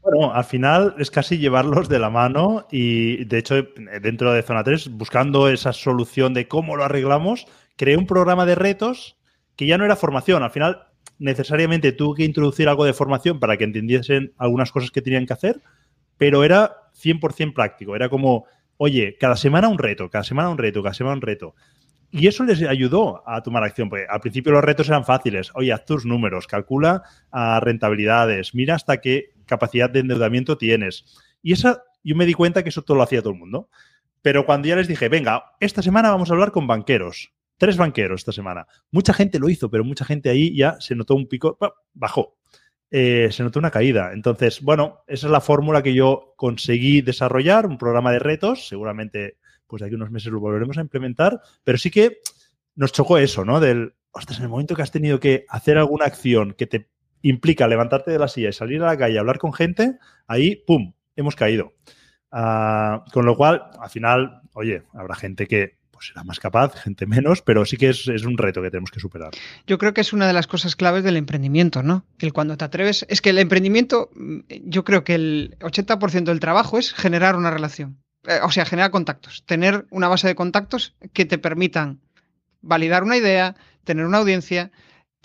Bueno, 0.03 0.33
al 0.33 0.45
final 0.45 0.95
es 0.99 1.11
casi 1.11 1.39
llevarlos 1.39 1.89
de 1.89 1.99
la 1.99 2.11
mano 2.11 2.67
y 2.71 3.25
de 3.25 3.39
hecho 3.39 3.57
dentro 4.01 4.33
de 4.33 4.43
Zona 4.43 4.65
3, 4.65 4.89
buscando 4.93 5.49
esa 5.49 5.73
solución 5.73 6.33
de 6.33 6.49
cómo 6.49 6.77
lo 6.77 6.85
arreglamos, 6.85 7.47
creé 7.77 7.97
un 7.97 8.07
programa 8.07 8.47
de 8.47 8.55
retos 8.55 9.17
que 9.57 9.67
ya 9.67 9.77
no 9.77 9.85
era 9.85 9.97
formación, 9.97 10.43
al 10.43 10.51
final 10.51 10.88
necesariamente 11.19 11.93
tuve 11.93 12.19
que 12.19 12.25
introducir 12.25 12.69
algo 12.69 12.85
de 12.85 12.93
formación 12.93 13.41
para 13.41 13.57
que 13.57 13.64
entendiesen 13.64 14.33
algunas 14.39 14.73
cosas 14.73 14.91
que 14.91 15.03
tenían 15.03 15.27
que 15.27 15.33
hacer, 15.33 15.61
pero 16.16 16.45
era 16.45 16.91
100% 17.01 17.55
práctico, 17.55 17.97
era 17.97 18.09
como, 18.09 18.47
oye, 18.77 19.16
cada 19.19 19.37
semana 19.37 19.69
un 19.69 19.79
reto, 19.79 20.11
cada 20.11 20.25
semana 20.25 20.49
un 20.49 20.59
reto, 20.59 20.83
cada 20.83 20.95
semana 20.95 21.16
un 21.16 21.23
reto. 21.23 21.55
Y 22.11 22.27
eso 22.27 22.45
les 22.45 22.62
ayudó 22.62 23.23
a 23.29 23.43
tomar 23.43 23.64
acción, 23.64 23.91
porque 23.91 24.07
al 24.09 24.21
principio 24.21 24.53
los 24.53 24.64
retos 24.64 24.89
eran 24.89 25.05
fáciles. 25.05 25.51
Oye, 25.55 25.73
haz 25.73 25.85
tus 25.85 26.07
números, 26.07 26.47
calcula 26.47 27.03
uh, 27.33 27.61
rentabilidades, 27.61 28.55
mira 28.55 28.77
hasta 28.77 28.99
qué 29.01 29.35
capacidad 29.45 29.91
de 29.91 30.01
endeudamiento 30.01 30.57
tienes. 30.57 31.05
Y 31.43 31.53
esa, 31.53 31.83
yo 32.03 32.16
me 32.16 32.25
di 32.25 32.33
cuenta 32.33 32.62
que 32.62 32.71
eso 32.71 32.83
todo 32.83 32.97
lo 32.97 33.03
hacía 33.03 33.21
todo 33.21 33.35
el 33.35 33.39
mundo. 33.39 33.69
Pero 34.23 34.47
cuando 34.47 34.69
ya 34.69 34.77
les 34.77 34.89
dije, 34.89 35.09
venga, 35.09 35.53
esta 35.61 35.83
semana 35.83 36.11
vamos 36.11 36.31
a 36.31 36.33
hablar 36.33 36.51
con 36.51 36.66
banqueros, 36.66 37.33
tres 37.59 37.77
banqueros 37.77 38.23
esta 38.23 38.33
semana. 38.33 38.67
Mucha 38.91 39.13
gente 39.13 39.39
lo 39.39 39.51
hizo, 39.51 39.71
pero 39.71 39.85
mucha 39.85 40.05
gente 40.05 40.31
ahí 40.31 40.57
ya 40.57 40.81
se 40.81 40.95
notó 40.95 41.15
un 41.15 41.29
pico, 41.29 41.59
bajó. 41.93 42.39
Eh, 42.91 43.29
se 43.31 43.43
notó 43.43 43.59
una 43.59 43.71
caída. 43.71 44.13
Entonces, 44.15 44.63
bueno, 44.63 45.01
esa 45.07 45.27
es 45.27 45.31
la 45.31 45.43
fórmula 45.43 45.83
que 45.83 45.93
yo 45.93 46.33
conseguí 46.37 47.03
desarrollar, 47.03 47.67
un 47.67 47.77
programa 47.77 48.13
de 48.13 48.21
retos, 48.21 48.67
seguramente 48.67 49.37
pues 49.67 49.81
de 49.81 49.87
aquí 49.87 49.95
unos 49.97 50.11
meses 50.11 50.33
lo 50.33 50.41
volveremos 50.41 50.79
a 50.79 50.81
implementar, 50.81 51.43
pero 51.63 51.77
sí 51.77 51.91
que 51.91 52.21
nos 52.75 52.91
chocó 52.93 53.19
eso, 53.19 53.45
¿no? 53.45 53.61
Del, 53.61 53.93
ostras, 54.13 54.39
en 54.39 54.45
el 54.45 54.49
momento 54.49 54.75
que 54.75 54.81
has 54.81 54.91
tenido 54.91 55.21
que 55.21 55.45
hacer 55.49 55.77
alguna 55.77 56.07
acción 56.07 56.55
que 56.55 56.67
te 56.67 56.89
implica 57.21 57.69
levantarte 57.69 58.11
de 58.11 58.19
la 58.19 58.29
silla 58.29 58.49
y 58.49 58.53
salir 58.55 58.83
a 58.83 58.87
la 58.87 58.97
calle 58.97 59.19
a 59.19 59.21
hablar 59.21 59.39
con 59.39 59.53
gente, 59.53 59.99
ahí, 60.27 60.57
¡pum!, 60.57 60.95
hemos 61.17 61.37
caído. 61.37 61.75
Uh, 62.33 63.05
con 63.13 63.27
lo 63.27 63.37
cual, 63.37 63.65
al 63.79 63.91
final, 63.91 64.43
oye, 64.55 64.85
habrá 64.93 65.15
gente 65.15 65.47
que 65.47 65.79
pues 65.99 66.07
será 66.07 66.23
más 66.23 66.39
capaz, 66.39 66.81
gente 66.81 67.07
menos, 67.07 67.43
pero 67.43 67.65
sí 67.65 67.77
que 67.77 67.89
es, 67.89 68.07
es, 68.07 68.25
un 68.25 68.39
reto 68.39 68.63
que 68.63 68.71
tenemos 68.71 68.93
que 68.93 69.01
superar. 69.01 69.33
Yo 69.67 69.79
creo 69.79 69.95
que 69.95 70.01
es 70.01 70.13
una 70.13 70.29
de 70.29 70.33
las 70.33 70.47
cosas 70.47 70.77
claves 70.77 71.03
del 71.03 71.17
emprendimiento, 71.17 71.83
¿no? 71.83 72.05
El 72.21 72.33
cuando 72.33 72.57
te 72.57 72.65
atreves, 72.65 73.05
es 73.09 73.21
que 73.21 73.31
el 73.31 73.39
emprendimiento, 73.39 74.09
yo 74.49 74.85
creo 74.85 75.03
que 75.03 75.17
el 75.17 75.57
80% 75.59 76.23
del 76.23 76.39
trabajo 76.39 76.79
es 76.79 76.95
generar 76.95 77.35
una 77.35 77.51
relación, 77.51 77.99
eh, 78.29 78.39
o 78.45 78.51
sea, 78.53 78.65
generar 78.65 78.93
contactos, 78.93 79.43
tener 79.45 79.87
una 79.91 80.07
base 80.07 80.29
de 80.29 80.37
contactos 80.37 80.95
que 81.13 81.25
te 81.25 81.37
permitan 81.37 81.99
validar 82.61 83.03
una 83.03 83.17
idea, 83.17 83.57
tener 83.83 84.07
una 84.07 84.19
audiencia, 84.19 84.71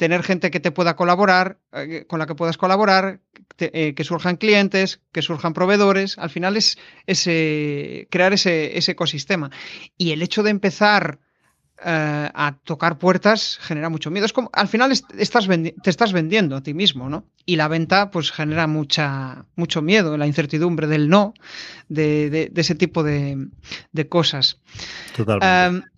tener 0.04 0.22
gente 0.22 0.52
que 0.52 0.60
te 0.60 0.72
pueda 0.72 0.98
colaborar, 0.98 1.60
eh, 1.72 2.04
con 2.10 2.20
la 2.20 2.26
que 2.26 2.36
puedas 2.36 2.58
colaborar, 2.58 3.22
te, 3.56 3.72
eh, 3.72 3.96
que 3.96 4.04
surjan 4.04 4.36
clientes, 4.36 5.00
que 5.14 5.22
surjan 5.22 5.54
proveedores. 5.54 6.18
Al 6.18 6.30
final 6.30 6.58
es 6.58 6.78
ese, 7.08 8.10
crear 8.12 8.34
ese, 8.34 8.78
ese 8.78 8.92
ecosistema. 8.92 9.50
Y 9.98 10.12
el 10.12 10.22
hecho 10.22 10.44
de 10.44 10.50
empezar 10.50 11.20
eh, 11.86 12.30
a 12.34 12.58
tocar 12.66 12.98
puertas 12.98 13.60
genera 13.62 13.88
mucho 13.88 14.12
miedo. 14.12 14.26
Es 14.26 14.34
como, 14.34 14.50
al 14.52 14.68
final 14.68 14.92
est 14.92 15.06
estás 15.18 15.48
te 15.48 15.90
estás 15.90 16.12
vendiendo 16.12 16.58
a 16.58 16.62
ti 16.64 16.74
mismo, 16.74 17.08
¿no? 17.08 17.24
Y 17.46 17.56
la 17.56 17.70
venta 17.70 18.12
pues 18.12 18.30
genera 18.30 18.68
mucha, 18.68 19.46
mucho 19.56 19.82
miedo, 19.82 20.18
la 20.18 20.28
incertidumbre 20.28 20.88
del 20.88 21.08
no, 21.08 21.34
de, 21.88 22.30
de, 22.30 22.50
de 22.52 22.62
ese 22.62 22.76
tipo 22.76 23.04
de, 23.04 23.48
de 23.94 24.10
cosas. 24.10 24.60
Totalmente. 25.16 25.78
Um, 25.78 25.93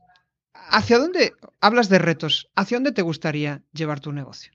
¿Hacia 0.70 0.98
dónde 0.98 1.34
hablas 1.62 1.90
de 1.90 2.00
retos? 2.00 2.50
¿Hacia 2.56 2.78
dónde 2.78 2.92
te 2.92 3.02
gustaría 3.02 3.62
llevar 3.74 4.00
tu 4.00 4.12
negocio? 4.12 4.52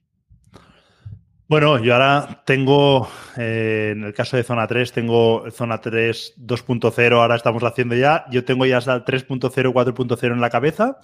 Bueno, 1.50 1.82
yo 1.82 1.94
ahora 1.94 2.44
tengo, 2.46 3.08
eh, 3.36 3.88
en 3.90 4.04
el 4.04 4.14
caso 4.14 4.36
de 4.36 4.44
Zona 4.44 4.68
3, 4.68 4.92
tengo 4.92 5.50
Zona 5.50 5.80
3 5.80 6.34
2.0, 6.38 7.12
ahora 7.20 7.34
estamos 7.34 7.64
haciendo 7.64 7.96
ya. 7.96 8.24
Yo 8.30 8.44
tengo 8.44 8.66
ya 8.66 8.78
hasta 8.78 8.94
el 8.94 9.04
3.0, 9.04 9.72
4.0 9.72 10.32
en 10.32 10.40
la 10.40 10.48
cabeza. 10.48 10.98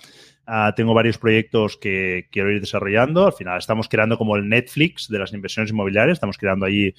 Uh, 0.46 0.72
tengo 0.76 0.94
varios 0.94 1.18
proyectos 1.18 1.76
que 1.76 2.28
quiero 2.30 2.52
ir 2.52 2.61
desarrollando. 2.61 3.26
Al 3.26 3.32
final 3.32 3.59
estamos 3.59 3.88
creando 3.88 4.16
como 4.16 4.36
el 4.36 4.48
Netflix 4.48 5.09
de 5.09 5.18
las 5.18 5.32
inversiones 5.32 5.72
inmobiliarias. 5.72 6.14
Estamos 6.14 6.38
creando 6.38 6.64
allí 6.64 6.94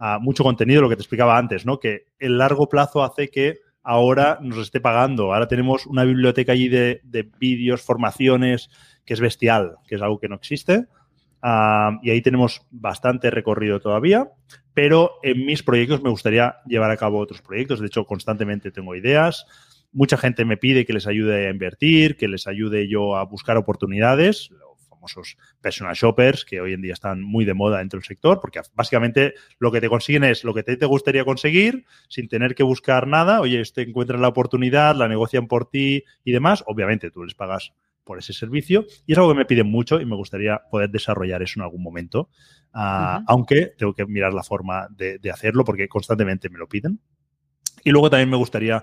uh, 0.00 0.18
mucho 0.20 0.42
contenido, 0.42 0.82
lo 0.82 0.88
que 0.88 0.96
te 0.96 1.02
explicaba 1.02 1.38
antes, 1.38 1.64
¿no? 1.64 1.78
Que 1.78 2.06
el 2.18 2.36
largo 2.36 2.68
plazo 2.68 3.04
hace 3.04 3.28
que 3.28 3.60
ahora 3.82 4.38
nos 4.42 4.58
esté 4.58 4.80
pagando. 4.80 5.32
Ahora 5.32 5.48
tenemos 5.48 5.86
una 5.86 6.04
biblioteca 6.04 6.52
allí 6.52 6.68
de, 6.68 7.00
de 7.04 7.28
vídeos, 7.38 7.82
formaciones, 7.82 8.70
que 9.04 9.14
es 9.14 9.20
bestial, 9.20 9.76
que 9.86 9.94
es 9.94 10.02
algo 10.02 10.18
que 10.18 10.28
no 10.28 10.36
existe. 10.36 10.86
Uh, 11.42 11.98
y 12.02 12.10
ahí 12.10 12.20
tenemos 12.20 12.66
bastante 12.70 13.30
recorrido 13.30 13.78
todavía, 13.78 14.28
pero 14.74 15.12
en 15.22 15.46
mis 15.46 15.62
proyectos 15.62 16.02
me 16.02 16.10
gustaría 16.10 16.56
llevar 16.66 16.90
a 16.90 16.96
cabo 16.96 17.18
otros 17.18 17.42
proyectos. 17.42 17.80
De 17.80 17.86
hecho, 17.86 18.04
constantemente 18.04 18.70
tengo 18.70 18.94
ideas. 18.96 19.46
Mucha 19.92 20.16
gente 20.16 20.44
me 20.44 20.56
pide 20.56 20.84
que 20.84 20.92
les 20.92 21.06
ayude 21.06 21.46
a 21.46 21.50
invertir, 21.50 22.16
que 22.16 22.28
les 22.28 22.46
ayude 22.46 22.88
yo 22.88 23.16
a 23.16 23.24
buscar 23.24 23.56
oportunidades, 23.56 24.50
famosos 24.98 25.36
personal 25.60 25.94
shoppers, 25.94 26.44
que 26.44 26.60
hoy 26.60 26.72
en 26.72 26.82
día 26.82 26.92
están 26.92 27.22
muy 27.22 27.44
de 27.44 27.54
moda 27.54 27.78
dentro 27.78 27.98
del 27.98 28.04
sector, 28.04 28.40
porque 28.40 28.60
básicamente 28.74 29.34
lo 29.58 29.70
que 29.70 29.80
te 29.80 29.88
consiguen 29.88 30.24
es 30.24 30.44
lo 30.44 30.52
que 30.54 30.62
te, 30.62 30.76
te 30.76 30.86
gustaría 30.86 31.24
conseguir 31.24 31.84
sin 32.08 32.28
tener 32.28 32.54
que 32.54 32.64
buscar 32.64 33.06
nada. 33.06 33.40
Oye, 33.40 33.62
te 33.74 33.82
encuentran 33.82 34.20
la 34.20 34.28
oportunidad, 34.28 34.96
la 34.96 35.08
negocian 35.08 35.46
por 35.46 35.70
ti 35.70 36.04
y 36.24 36.32
demás. 36.32 36.64
Obviamente 36.66 37.10
tú 37.10 37.24
les 37.24 37.34
pagas 37.34 37.72
por 38.04 38.18
ese 38.18 38.32
servicio 38.32 38.86
y 39.06 39.12
es 39.12 39.18
algo 39.18 39.30
que 39.30 39.38
me 39.38 39.44
piden 39.44 39.70
mucho 39.70 40.00
y 40.00 40.06
me 40.06 40.16
gustaría 40.16 40.62
poder 40.70 40.90
desarrollar 40.90 41.42
eso 41.42 41.60
en 41.60 41.64
algún 41.64 41.82
momento, 41.82 42.30
uh, 42.74 42.78
uh 42.78 42.80
-huh. 42.80 43.24
aunque 43.26 43.74
tengo 43.76 43.92
que 43.92 44.06
mirar 44.06 44.32
la 44.32 44.42
forma 44.42 44.88
de, 44.90 45.18
de, 45.18 45.30
hacerlo 45.30 45.62
porque 45.62 45.88
constantemente 45.88 46.48
me 46.48 46.58
lo 46.58 46.66
piden. 46.66 47.00
Y 47.84 47.90
luego 47.90 48.08
también 48.08 48.30
me 48.30 48.36
gustaría, 48.36 48.82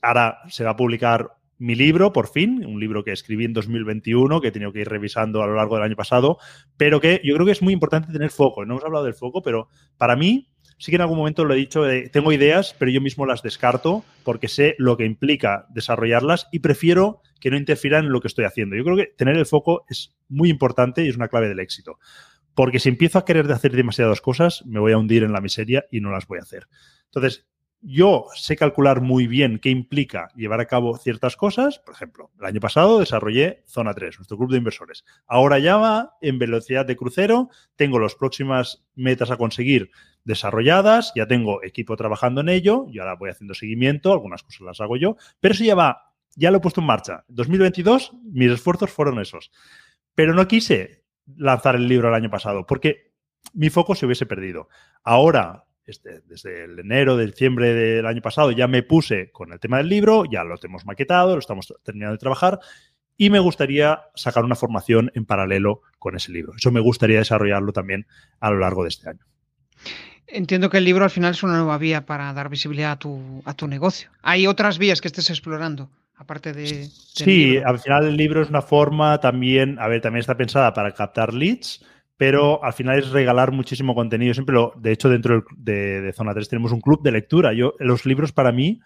ahora 0.00 0.38
se 0.48 0.64
va 0.64 0.70
a 0.70 0.76
publicar 0.76 1.30
mi 1.62 1.76
libro, 1.76 2.12
por 2.12 2.28
fin, 2.28 2.66
un 2.66 2.80
libro 2.80 3.04
que 3.04 3.12
escribí 3.12 3.44
en 3.44 3.52
2021, 3.52 4.40
que 4.40 4.48
he 4.48 4.50
tenido 4.50 4.72
que 4.72 4.80
ir 4.80 4.88
revisando 4.88 5.42
a 5.42 5.46
lo 5.46 5.54
largo 5.54 5.76
del 5.76 5.84
año 5.84 5.94
pasado, 5.94 6.38
pero 6.76 7.00
que 7.00 7.20
yo 7.22 7.34
creo 7.34 7.46
que 7.46 7.52
es 7.52 7.62
muy 7.62 7.72
importante 7.72 8.12
tener 8.12 8.30
foco. 8.30 8.64
No 8.64 8.74
hemos 8.74 8.84
hablado 8.84 9.04
del 9.04 9.14
foco, 9.14 9.42
pero 9.42 9.68
para 9.96 10.16
mí 10.16 10.48
sí 10.78 10.90
que 10.90 10.96
en 10.96 11.02
algún 11.02 11.18
momento 11.18 11.44
lo 11.44 11.54
he 11.54 11.56
dicho, 11.56 11.88
eh, 11.88 12.08
tengo 12.12 12.32
ideas, 12.32 12.74
pero 12.76 12.90
yo 12.90 13.00
mismo 13.00 13.26
las 13.26 13.42
descarto 13.42 14.04
porque 14.24 14.48
sé 14.48 14.74
lo 14.78 14.96
que 14.96 15.04
implica 15.04 15.66
desarrollarlas 15.70 16.48
y 16.50 16.58
prefiero 16.58 17.20
que 17.38 17.52
no 17.52 17.56
interfieran 17.56 18.06
en 18.06 18.12
lo 18.12 18.20
que 18.20 18.26
estoy 18.26 18.44
haciendo. 18.44 18.74
Yo 18.74 18.82
creo 18.82 18.96
que 18.96 19.14
tener 19.16 19.36
el 19.36 19.46
foco 19.46 19.84
es 19.88 20.16
muy 20.28 20.50
importante 20.50 21.04
y 21.04 21.08
es 21.08 21.16
una 21.16 21.28
clave 21.28 21.48
del 21.48 21.60
éxito. 21.60 22.00
Porque 22.54 22.80
si 22.80 22.88
empiezo 22.88 23.20
a 23.20 23.24
querer 23.24 23.50
hacer 23.52 23.70
demasiadas 23.70 24.20
cosas, 24.20 24.64
me 24.66 24.80
voy 24.80 24.92
a 24.92 24.98
hundir 24.98 25.22
en 25.22 25.32
la 25.32 25.40
miseria 25.40 25.84
y 25.92 26.00
no 26.00 26.10
las 26.10 26.26
voy 26.26 26.38
a 26.38 26.42
hacer. 26.42 26.66
Entonces, 27.04 27.46
yo 27.82 28.26
sé 28.34 28.56
calcular 28.56 29.00
muy 29.00 29.26
bien 29.26 29.58
qué 29.58 29.68
implica 29.68 30.28
llevar 30.36 30.60
a 30.60 30.66
cabo 30.66 30.96
ciertas 30.96 31.36
cosas. 31.36 31.80
Por 31.80 31.94
ejemplo, 31.94 32.30
el 32.38 32.46
año 32.46 32.60
pasado 32.60 33.00
desarrollé 33.00 33.64
Zona 33.66 33.92
3, 33.92 34.18
nuestro 34.18 34.38
club 34.38 34.52
de 34.52 34.58
inversores. 34.58 35.04
Ahora 35.26 35.58
ya 35.58 35.76
va 35.76 36.16
en 36.20 36.38
velocidad 36.38 36.86
de 36.86 36.96
crucero. 36.96 37.50
Tengo 37.74 37.98
las 37.98 38.14
próximas 38.14 38.84
metas 38.94 39.32
a 39.32 39.36
conseguir 39.36 39.90
desarrolladas. 40.24 41.12
Ya 41.16 41.26
tengo 41.26 41.62
equipo 41.64 41.96
trabajando 41.96 42.40
en 42.40 42.50
ello. 42.50 42.86
Y 42.88 43.00
ahora 43.00 43.16
voy 43.16 43.30
haciendo 43.30 43.54
seguimiento. 43.54 44.12
Algunas 44.12 44.44
cosas 44.44 44.60
las 44.60 44.80
hago 44.80 44.96
yo. 44.96 45.16
Pero 45.40 45.54
eso 45.54 45.64
ya 45.64 45.74
va, 45.74 46.14
ya 46.36 46.52
lo 46.52 46.58
he 46.58 46.60
puesto 46.60 46.80
en 46.80 46.86
marcha. 46.86 47.24
2022, 47.28 48.12
mis 48.22 48.52
esfuerzos 48.52 48.90
fueron 48.90 49.20
esos. 49.20 49.50
Pero 50.14 50.34
no 50.34 50.46
quise 50.46 51.04
lanzar 51.36 51.74
el 51.74 51.88
libro 51.88 52.08
el 52.08 52.14
año 52.14 52.30
pasado 52.30 52.64
porque 52.66 53.12
mi 53.54 53.70
foco 53.70 53.96
se 53.96 54.06
hubiese 54.06 54.26
perdido. 54.26 54.68
Ahora 55.02 55.64
este, 55.86 56.20
desde 56.26 56.64
el 56.64 56.78
enero, 56.78 57.16
de 57.16 57.26
diciembre 57.26 57.74
del 57.74 58.06
año 58.06 58.22
pasado, 58.22 58.50
ya 58.52 58.68
me 58.68 58.82
puse 58.82 59.30
con 59.30 59.52
el 59.52 59.60
tema 59.60 59.78
del 59.78 59.88
libro, 59.88 60.24
ya 60.24 60.44
lo 60.44 60.56
tenemos 60.58 60.86
maquetado, 60.86 61.34
lo 61.34 61.40
estamos 61.40 61.74
terminando 61.82 62.12
de 62.12 62.18
trabajar 62.18 62.60
y 63.16 63.30
me 63.30 63.38
gustaría 63.38 64.02
sacar 64.14 64.44
una 64.44 64.54
formación 64.54 65.10
en 65.14 65.24
paralelo 65.24 65.82
con 65.98 66.16
ese 66.16 66.32
libro. 66.32 66.54
Eso 66.56 66.70
me 66.70 66.80
gustaría 66.80 67.18
desarrollarlo 67.18 67.72
también 67.72 68.06
a 68.40 68.50
lo 68.50 68.58
largo 68.58 68.82
de 68.82 68.88
este 68.88 69.10
año. 69.10 69.24
Entiendo 70.26 70.70
que 70.70 70.78
el 70.78 70.84
libro 70.84 71.04
al 71.04 71.10
final 71.10 71.32
es 71.32 71.42
una 71.42 71.56
nueva 71.56 71.78
vía 71.78 72.06
para 72.06 72.32
dar 72.32 72.48
visibilidad 72.48 72.92
a 72.92 72.98
tu, 72.98 73.42
a 73.44 73.54
tu 73.54 73.68
negocio. 73.68 74.10
¿Hay 74.22 74.46
otras 74.46 74.78
vías 74.78 75.00
que 75.00 75.08
estés 75.08 75.30
explorando? 75.30 75.90
Aparte 76.16 76.52
de. 76.52 76.86
Sí, 76.86 77.50
libro? 77.50 77.68
al 77.68 77.78
final 77.78 78.06
el 78.06 78.16
libro 78.16 78.42
es 78.42 78.48
una 78.48 78.62
forma 78.62 79.20
también, 79.20 79.78
a 79.78 79.88
ver, 79.88 80.00
también 80.00 80.20
está 80.20 80.36
pensada 80.36 80.72
para 80.72 80.92
captar 80.92 81.34
leads, 81.34 81.84
pero 82.22 82.62
al 82.62 82.72
final 82.72 83.00
es 83.00 83.10
regalar 83.10 83.50
muchísimo 83.50 83.96
contenido. 83.96 84.32
Siempre 84.32 84.54
lo, 84.54 84.72
de 84.76 84.92
hecho, 84.92 85.08
dentro 85.08 85.44
de, 85.56 86.12
Zona 86.14 86.32
3 86.32 86.48
tenemos 86.48 86.70
un 86.70 86.80
club 86.80 87.02
de 87.02 87.10
lectura. 87.10 87.52
Yo, 87.52 87.74
los 87.80 88.06
libros 88.06 88.30
para 88.30 88.52
mí 88.52 88.78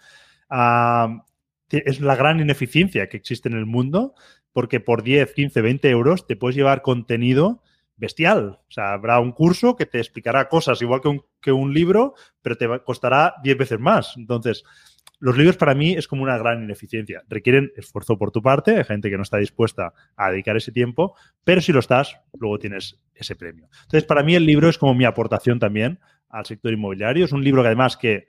uh, 0.49 1.21
es 1.69 2.01
la 2.01 2.15
gran 2.15 2.39
ineficiencia 2.39 3.07
que 3.09 3.17
existe 3.17 3.47
en 3.47 3.53
el 3.53 3.67
mundo, 3.67 4.15
porque 4.53 4.79
por 4.79 5.03
10, 5.03 5.35
15, 5.35 5.61
20 5.61 5.87
euros 5.87 6.25
te 6.25 6.35
puedes 6.35 6.55
llevar 6.55 6.81
contenido 6.81 7.61
bestial. 7.95 8.59
O 8.67 8.71
sea, 8.71 8.93
habrá 8.93 9.19
un 9.19 9.33
curso 9.33 9.75
que 9.75 9.85
te 9.85 9.99
explicará 9.99 10.49
cosas 10.49 10.81
igual 10.81 11.01
que 11.01 11.09
un, 11.09 11.21
que 11.39 11.51
un 11.51 11.75
libro, 11.75 12.15
pero 12.41 12.57
te 12.57 12.67
costará 12.83 13.35
10 13.43 13.55
veces 13.55 13.79
más. 13.79 14.15
Entonces, 14.17 14.63
los 15.19 15.37
libros 15.37 15.57
para 15.57 15.73
mí 15.73 15.93
es 15.93 16.07
como 16.07 16.23
una 16.23 16.37
gran 16.37 16.63
ineficiencia. 16.63 17.23
Requieren 17.27 17.71
esfuerzo 17.75 18.17
por 18.17 18.31
tu 18.31 18.41
parte, 18.41 18.77
hay 18.77 18.83
gente 18.83 19.09
que 19.09 19.17
no 19.17 19.23
está 19.23 19.37
dispuesta 19.37 19.93
a 20.15 20.31
dedicar 20.31 20.55
ese 20.57 20.71
tiempo, 20.71 21.15
pero 21.43 21.61
si 21.61 21.71
lo 21.71 21.79
estás, 21.79 22.19
luego 22.39 22.59
tienes 22.59 22.99
ese 23.15 23.35
premio. 23.35 23.67
Entonces, 23.83 24.03
para 24.03 24.23
mí 24.23 24.35
el 24.35 24.45
libro 24.45 24.69
es 24.69 24.77
como 24.77 24.93
mi 24.93 25.05
aportación 25.05 25.59
también 25.59 25.99
al 26.29 26.45
sector 26.45 26.71
inmobiliario. 26.71 27.25
Es 27.25 27.31
un 27.31 27.43
libro 27.43 27.63
que 27.63 27.67
además 27.67 27.97
que 27.97 28.27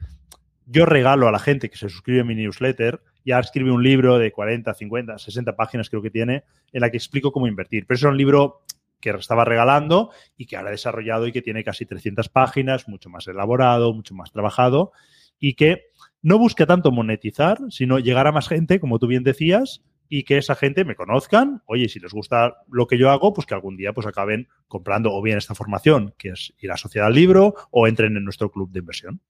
yo 0.64 0.86
regalo 0.86 1.28
a 1.28 1.32
la 1.32 1.38
gente 1.38 1.68
que 1.70 1.76
se 1.76 1.88
suscribe 1.88 2.20
a 2.20 2.24
mi 2.24 2.34
newsletter, 2.34 3.00
ya 3.24 3.38
escribe 3.38 3.70
un 3.70 3.82
libro 3.82 4.18
de 4.18 4.32
40, 4.32 4.72
50, 4.72 5.18
60 5.18 5.56
páginas 5.56 5.90
creo 5.90 6.02
que 6.02 6.10
tiene, 6.10 6.44
en 6.72 6.80
la 6.80 6.90
que 6.90 6.96
explico 6.96 7.32
cómo 7.32 7.46
invertir. 7.46 7.86
Pero 7.86 7.96
es 7.96 8.02
un 8.02 8.16
libro 8.16 8.62
que 9.00 9.10
estaba 9.10 9.44
regalando 9.44 10.10
y 10.36 10.46
que 10.46 10.56
ahora 10.56 10.70
he 10.70 10.72
desarrollado 10.72 11.26
y 11.26 11.32
que 11.32 11.42
tiene 11.42 11.62
casi 11.64 11.86
300 11.86 12.28
páginas, 12.28 12.88
mucho 12.88 13.10
más 13.10 13.26
elaborado, 13.28 13.92
mucho 13.92 14.14
más 14.14 14.32
trabajado 14.32 14.92
y 15.38 15.54
que 15.54 15.90
no 16.22 16.38
busca 16.38 16.66
tanto 16.66 16.90
monetizar, 16.90 17.58
sino 17.70 17.98
llegar 17.98 18.26
a 18.26 18.32
más 18.32 18.48
gente, 18.48 18.80
como 18.80 18.98
tú 18.98 19.06
bien 19.06 19.24
decías, 19.24 19.82
y 20.08 20.24
que 20.24 20.38
esa 20.38 20.54
gente 20.54 20.84
me 20.84 20.96
conozcan. 20.96 21.62
Oye, 21.66 21.88
si 21.88 22.00
les 22.00 22.12
gusta 22.12 22.56
lo 22.70 22.86
que 22.86 22.98
yo 22.98 23.10
hago, 23.10 23.32
pues 23.34 23.46
que 23.46 23.54
algún 23.54 23.76
día 23.76 23.92
pues 23.92 24.06
acaben 24.06 24.48
comprando 24.66 25.12
o 25.12 25.22
bien 25.22 25.38
esta 25.38 25.54
formación, 25.54 26.14
que 26.18 26.30
es 26.30 26.54
ir 26.58 26.72
asociar 26.72 27.04
al 27.04 27.14
libro, 27.14 27.54
o 27.70 27.86
entren 27.86 28.16
en 28.16 28.24
nuestro 28.24 28.50
club 28.50 28.70
de 28.70 28.80
inversión. 28.80 29.20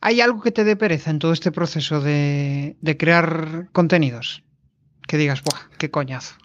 ¿Hay 0.00 0.20
algo 0.20 0.40
que 0.42 0.52
te 0.52 0.64
dé 0.64 0.76
pereza 0.76 1.10
en 1.10 1.18
todo 1.18 1.32
este 1.32 1.50
proceso 1.50 2.00
de, 2.00 2.76
crear 2.98 3.68
contenidos? 3.72 4.44
Que 5.06 5.16
digas, 5.16 5.42
¡buah, 5.42 5.76
qué 5.78 5.90
coñazo! 5.90 6.36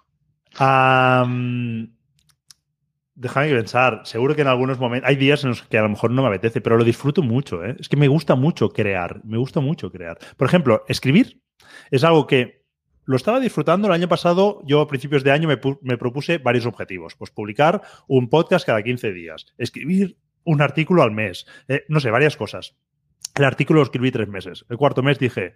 Déjame 3.15 3.49
pensar. 3.49 4.01
Seguro 4.05 4.35
que 4.35 4.41
en 4.41 4.47
algunos 4.47 4.79
momentos. 4.79 5.07
Hay 5.07 5.15
días 5.15 5.43
en 5.43 5.49
los 5.49 5.61
que 5.63 5.77
a 5.77 5.83
lo 5.83 5.89
mejor 5.89 6.11
no 6.11 6.23
me 6.23 6.29
apetece, 6.29 6.61
pero 6.61 6.77
lo 6.77 6.83
disfruto 6.83 7.21
mucho. 7.21 7.63
¿eh? 7.63 7.75
Es 7.79 7.87
que 7.87 7.97
me 7.97 8.07
gusta 8.07 8.35
mucho 8.35 8.69
crear. 8.69 9.21
Me 9.23 9.37
gusta 9.37 9.59
mucho 9.59 9.91
crear. 9.91 10.17
Por 10.35 10.47
ejemplo, 10.47 10.83
escribir 10.87 11.41
es 11.91 12.03
algo 12.03 12.25
que 12.25 12.63
lo 13.05 13.15
estaba 13.15 13.39
disfrutando 13.39 13.87
el 13.87 13.93
año 13.93 14.07
pasado. 14.07 14.61
Yo 14.65 14.81
a 14.81 14.87
principios 14.87 15.23
de 15.23 15.31
año 15.31 15.47
me, 15.47 15.97
propuse 15.97 16.39
varios 16.39 16.65
objetivos. 16.65 17.15
Pues 17.15 17.29
publicar 17.29 17.81
un 18.07 18.29
podcast 18.29 18.65
cada 18.65 18.81
15 18.81 19.11
días. 19.13 19.45
Escribir 19.57 20.17
un 20.43 20.61
artículo 20.61 21.03
al 21.03 21.11
mes. 21.11 21.45
Eh, 21.67 21.83
no 21.89 21.99
sé, 21.99 22.09
varias 22.09 22.35
cosas. 22.35 22.75
El 23.35 23.45
artículo 23.45 23.79
lo 23.79 23.83
escribí 23.83 24.11
tres 24.11 24.27
meses. 24.27 24.65
El 24.69 24.77
cuarto 24.77 25.03
mes 25.03 25.19
dije, 25.19 25.53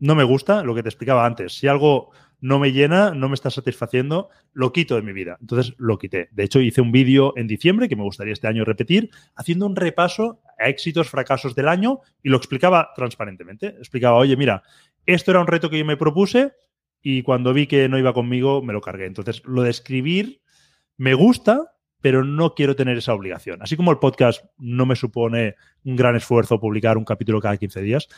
no 0.00 0.14
me 0.14 0.24
gusta 0.24 0.62
lo 0.62 0.74
que 0.74 0.82
te 0.82 0.88
explicaba 0.88 1.26
antes. 1.26 1.58
Si 1.58 1.68
algo 1.68 2.10
no 2.40 2.58
me 2.58 2.72
llena, 2.72 3.12
no 3.14 3.28
me 3.28 3.34
está 3.34 3.50
satisfaciendo, 3.50 4.28
lo 4.52 4.72
quito 4.72 4.94
de 4.94 5.02
mi 5.02 5.12
vida. 5.12 5.38
Entonces 5.40 5.74
lo 5.78 5.98
quité. 5.98 6.28
De 6.32 6.44
hecho, 6.44 6.60
hice 6.60 6.80
un 6.80 6.92
vídeo 6.92 7.32
en 7.36 7.46
diciembre 7.46 7.88
que 7.88 7.96
me 7.96 8.02
gustaría 8.02 8.32
este 8.32 8.46
año 8.46 8.64
repetir, 8.64 9.10
haciendo 9.34 9.66
un 9.66 9.76
repaso 9.76 10.40
a 10.58 10.68
éxitos, 10.68 11.08
fracasos 11.08 11.54
del 11.54 11.68
año 11.68 12.00
y 12.22 12.28
lo 12.28 12.36
explicaba 12.36 12.90
transparentemente. 12.94 13.68
Explicaba, 13.68 14.16
oye, 14.16 14.36
mira, 14.36 14.62
esto 15.06 15.30
era 15.30 15.40
un 15.40 15.46
reto 15.46 15.70
que 15.70 15.78
yo 15.78 15.84
me 15.84 15.96
propuse 15.96 16.52
y 17.02 17.22
cuando 17.22 17.52
vi 17.52 17.66
que 17.66 17.88
no 17.88 17.98
iba 17.98 18.12
conmigo, 18.12 18.62
me 18.62 18.72
lo 18.72 18.80
cargué. 18.80 19.06
Entonces, 19.06 19.42
lo 19.44 19.62
de 19.62 19.70
escribir 19.70 20.40
me 20.96 21.14
gusta, 21.14 21.74
pero 22.00 22.24
no 22.24 22.54
quiero 22.54 22.76
tener 22.76 22.98
esa 22.98 23.14
obligación. 23.14 23.62
Así 23.62 23.76
como 23.76 23.90
el 23.90 23.98
podcast 23.98 24.44
no 24.58 24.86
me 24.86 24.96
supone 24.96 25.56
un 25.84 25.96
gran 25.96 26.16
esfuerzo 26.16 26.60
publicar 26.60 26.98
un 26.98 27.04
capítulo 27.04 27.40
cada 27.40 27.56
15 27.56 27.80
días, 27.82 28.08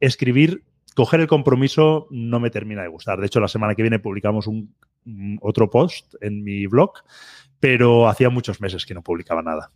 escribir 0.00 0.64
coger 0.98 1.20
el 1.20 1.28
compromiso 1.28 2.08
no 2.10 2.40
me 2.40 2.50
termina 2.50 2.82
de 2.82 2.88
gustar. 2.88 3.20
De 3.20 3.26
hecho, 3.26 3.38
la 3.38 3.46
semana 3.46 3.76
que 3.76 3.82
viene 3.82 4.00
publicamos 4.00 4.48
un, 4.48 4.74
otro 5.40 5.70
post 5.70 6.16
en 6.20 6.42
mi 6.42 6.66
blog, 6.66 6.90
pero 7.60 8.08
hacía 8.08 8.30
muchos 8.30 8.60
meses 8.60 8.84
que 8.84 8.94
no 8.94 9.02
publicaba 9.02 9.40
nada. 9.40 9.70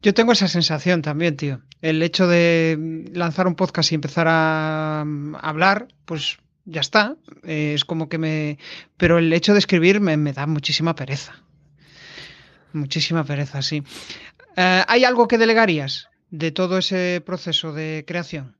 Yo 0.00 0.14
tengo 0.14 0.32
esa 0.32 0.48
sensación 0.48 1.02
también, 1.02 1.36
tío. 1.36 1.60
El 1.82 2.02
hecho 2.02 2.26
de 2.26 3.04
lanzar 3.12 3.46
un 3.46 3.54
podcast 3.54 3.92
y 3.92 3.96
empezar 3.96 4.28
a, 4.30 5.04
hablar, 5.42 5.88
pues 6.06 6.38
ya 6.64 6.80
está. 6.80 7.16
es 7.42 7.84
como 7.84 8.08
que 8.08 8.16
me. 8.16 8.58
Pero 8.96 9.18
el 9.18 9.30
hecho 9.34 9.52
de 9.52 9.58
escribir 9.58 10.00
me, 10.00 10.16
da 10.32 10.46
muchísima 10.46 10.94
pereza. 10.94 11.34
Muchísima 12.72 13.24
pereza, 13.24 13.60
sí. 13.60 13.82
Eh, 14.56 14.82
¿Hay 14.88 15.04
algo 15.04 15.28
que 15.28 15.36
delegarías 15.36 16.08
de 16.30 16.50
todo 16.50 16.78
ese 16.78 17.22
proceso 17.26 17.74
de 17.74 18.04
creación? 18.06 18.55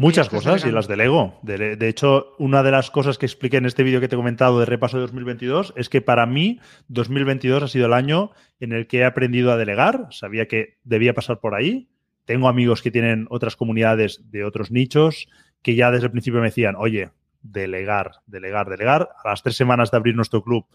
Muchas 0.00 0.28
cosas 0.28 0.64
y 0.64 0.70
las 0.70 0.88
delego. 0.88 1.38
De, 1.42 1.76
de, 1.76 1.88
hecho, 1.88 2.34
una 2.38 2.62
de 2.62 2.70
las 2.70 2.90
cosas 2.90 3.18
que 3.18 3.26
expliqué 3.26 3.56
en 3.56 3.66
este 3.66 3.82
vídeo 3.82 4.00
que 4.00 4.08
te 4.08 4.14
he 4.14 4.18
comentado 4.18 4.60
de 4.60 4.66
repaso 4.66 4.96
de 4.96 5.02
2022 5.02 5.74
es 5.76 5.88
que 5.88 6.00
para 6.00 6.26
mí 6.26 6.60
2022 6.88 7.62
ha 7.62 7.68
sido 7.68 7.86
el 7.86 7.92
año 7.92 8.30
en 8.60 8.72
el 8.72 8.86
que 8.86 8.98
he 8.98 9.04
aprendido 9.04 9.52
a 9.52 9.56
delegar. 9.56 10.08
Sabía 10.10 10.46
que 10.46 10.78
debía 10.84 11.14
pasar 11.14 11.40
por 11.40 11.54
ahí. 11.54 11.88
Tengo 12.24 12.48
amigos 12.48 12.82
que 12.82 12.90
tienen 12.90 13.26
otras 13.30 13.56
comunidades 13.56 14.30
de 14.30 14.44
otros 14.44 14.70
nichos 14.70 15.28
que 15.62 15.74
ya 15.74 15.90
desde 15.90 16.06
el 16.06 16.12
principio 16.12 16.40
me 16.40 16.46
decían, 16.46 16.76
oye, 16.76 17.10
delegar, 17.42 18.12
delegar, 18.26 18.68
delegar. 18.68 19.10
A 19.24 19.30
las 19.30 19.42
tres 19.42 19.56
semanas 19.56 19.90
de 19.90 19.96
abrir 19.96 20.14
nuestro 20.14 20.42
club 20.42 20.66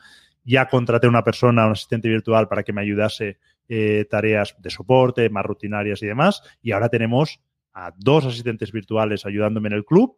ya 0.43 0.67
contraté 0.67 1.07
a 1.07 1.09
una 1.09 1.23
persona, 1.23 1.65
un 1.65 1.71
asistente 1.71 2.09
virtual 2.09 2.47
para 2.47 2.63
que 2.63 2.73
me 2.73 2.81
ayudase 2.81 3.37
eh, 3.69 4.05
tareas 4.09 4.55
de 4.59 4.69
soporte, 4.69 5.29
más 5.29 5.45
rutinarias 5.45 6.01
y 6.03 6.07
demás. 6.07 6.43
Y 6.61 6.71
ahora 6.71 6.89
tenemos 6.89 7.39
a 7.73 7.93
dos 7.97 8.25
asistentes 8.25 8.71
virtuales 8.71 9.25
ayudándome 9.25 9.69
en 9.69 9.73
el 9.73 9.85
club 9.85 10.17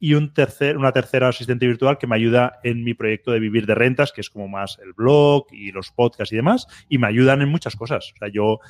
y 0.00 0.14
un 0.14 0.32
tercer, 0.32 0.76
una 0.76 0.92
tercera 0.92 1.28
asistente 1.28 1.66
virtual 1.66 1.98
que 1.98 2.06
me 2.06 2.16
ayuda 2.16 2.60
en 2.62 2.84
mi 2.84 2.94
proyecto 2.94 3.32
de 3.32 3.40
vivir 3.40 3.66
de 3.66 3.74
rentas, 3.74 4.12
que 4.12 4.20
es 4.20 4.30
como 4.30 4.48
más 4.48 4.78
el 4.82 4.92
blog 4.92 5.46
y 5.50 5.72
los 5.72 5.90
podcasts 5.90 6.32
y 6.32 6.36
demás, 6.36 6.66
y 6.88 6.98
me 6.98 7.08
ayudan 7.08 7.42
en 7.42 7.48
muchas 7.48 7.74
cosas. 7.74 8.12
O 8.14 8.16
sea, 8.16 8.28
yo, 8.28 8.60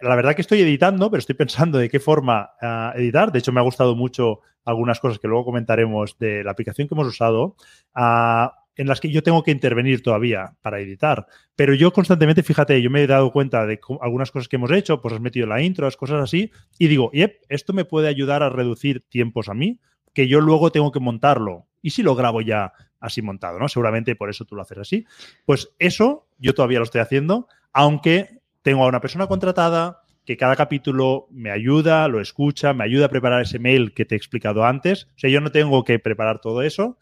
la 0.00 0.14
verdad 0.16 0.34
que 0.34 0.42
estoy 0.42 0.60
editando, 0.60 1.10
pero 1.10 1.18
estoy 1.18 1.34
pensando 1.34 1.78
de 1.78 1.88
qué 1.88 1.98
forma 1.98 2.50
ah, 2.60 2.92
editar. 2.96 3.32
De 3.32 3.38
hecho, 3.38 3.52
me 3.52 3.60
ha 3.60 3.64
gustado 3.64 3.96
mucho 3.96 4.40
algunas 4.64 5.00
cosas 5.00 5.18
que 5.18 5.28
luego 5.28 5.46
comentaremos 5.46 6.18
de 6.18 6.44
la 6.44 6.50
aplicación 6.50 6.88
que 6.88 6.94
hemos 6.94 7.06
usado. 7.06 7.56
Uh, 7.94 8.48
en 8.76 8.86
las 8.86 9.00
que 9.00 9.10
yo 9.10 9.22
tengo 9.22 9.42
que 9.42 9.50
intervenir 9.50 10.02
todavía 10.02 10.54
para 10.62 10.80
editar. 10.80 11.26
Pero 11.56 11.74
yo 11.74 11.92
constantemente, 11.92 12.42
fíjate, 12.42 12.80
yo 12.82 12.90
me 12.90 13.02
he 13.02 13.06
dado 13.06 13.32
cuenta 13.32 13.66
de 13.66 13.80
algunas 14.00 14.30
cosas 14.30 14.48
que 14.48 14.56
hemos 14.56 14.70
hecho, 14.70 15.00
pues 15.00 15.14
has 15.14 15.20
metido 15.20 15.46
la 15.46 15.62
intro, 15.62 15.90
cosas 15.98 16.22
así, 16.22 16.50
y 16.78 16.88
digo, 16.88 17.10
yep, 17.12 17.40
esto 17.48 17.72
me 17.72 17.84
puede 17.84 18.08
ayudar 18.08 18.42
a 18.42 18.50
reducir 18.50 19.04
tiempos 19.08 19.48
a 19.48 19.54
mí, 19.54 19.80
que 20.12 20.28
yo 20.28 20.40
luego 20.40 20.70
tengo 20.70 20.92
que 20.92 21.00
montarlo. 21.00 21.66
¿Y 21.82 21.90
si 21.90 22.02
lo 22.02 22.14
grabo 22.14 22.40
ya 22.40 22.72
así 23.00 23.22
montado, 23.22 23.58
no? 23.58 23.68
Seguramente 23.68 24.16
por 24.16 24.30
eso 24.30 24.44
tú 24.44 24.56
lo 24.56 24.62
haces 24.62 24.78
así. 24.78 25.06
Pues 25.44 25.70
eso 25.78 26.26
yo 26.38 26.54
todavía 26.54 26.78
lo 26.78 26.84
estoy 26.84 27.00
haciendo, 27.00 27.48
aunque 27.72 28.40
tengo 28.62 28.84
a 28.84 28.88
una 28.88 29.00
persona 29.00 29.26
contratada 29.26 30.02
que 30.24 30.36
cada 30.36 30.56
capítulo 30.56 31.28
me 31.30 31.50
ayuda, 31.50 32.08
lo 32.08 32.20
escucha, 32.20 32.74
me 32.74 32.82
ayuda 32.82 33.06
a 33.06 33.10
preparar 33.10 33.42
ese 33.42 33.60
mail 33.60 33.94
que 33.94 34.04
te 34.04 34.16
he 34.16 34.18
explicado 34.18 34.64
antes. 34.64 35.04
O 35.14 35.18
sea, 35.18 35.30
yo 35.30 35.40
no 35.40 35.52
tengo 35.52 35.84
que 35.84 36.00
preparar 36.00 36.40
todo 36.40 36.62
eso, 36.62 36.98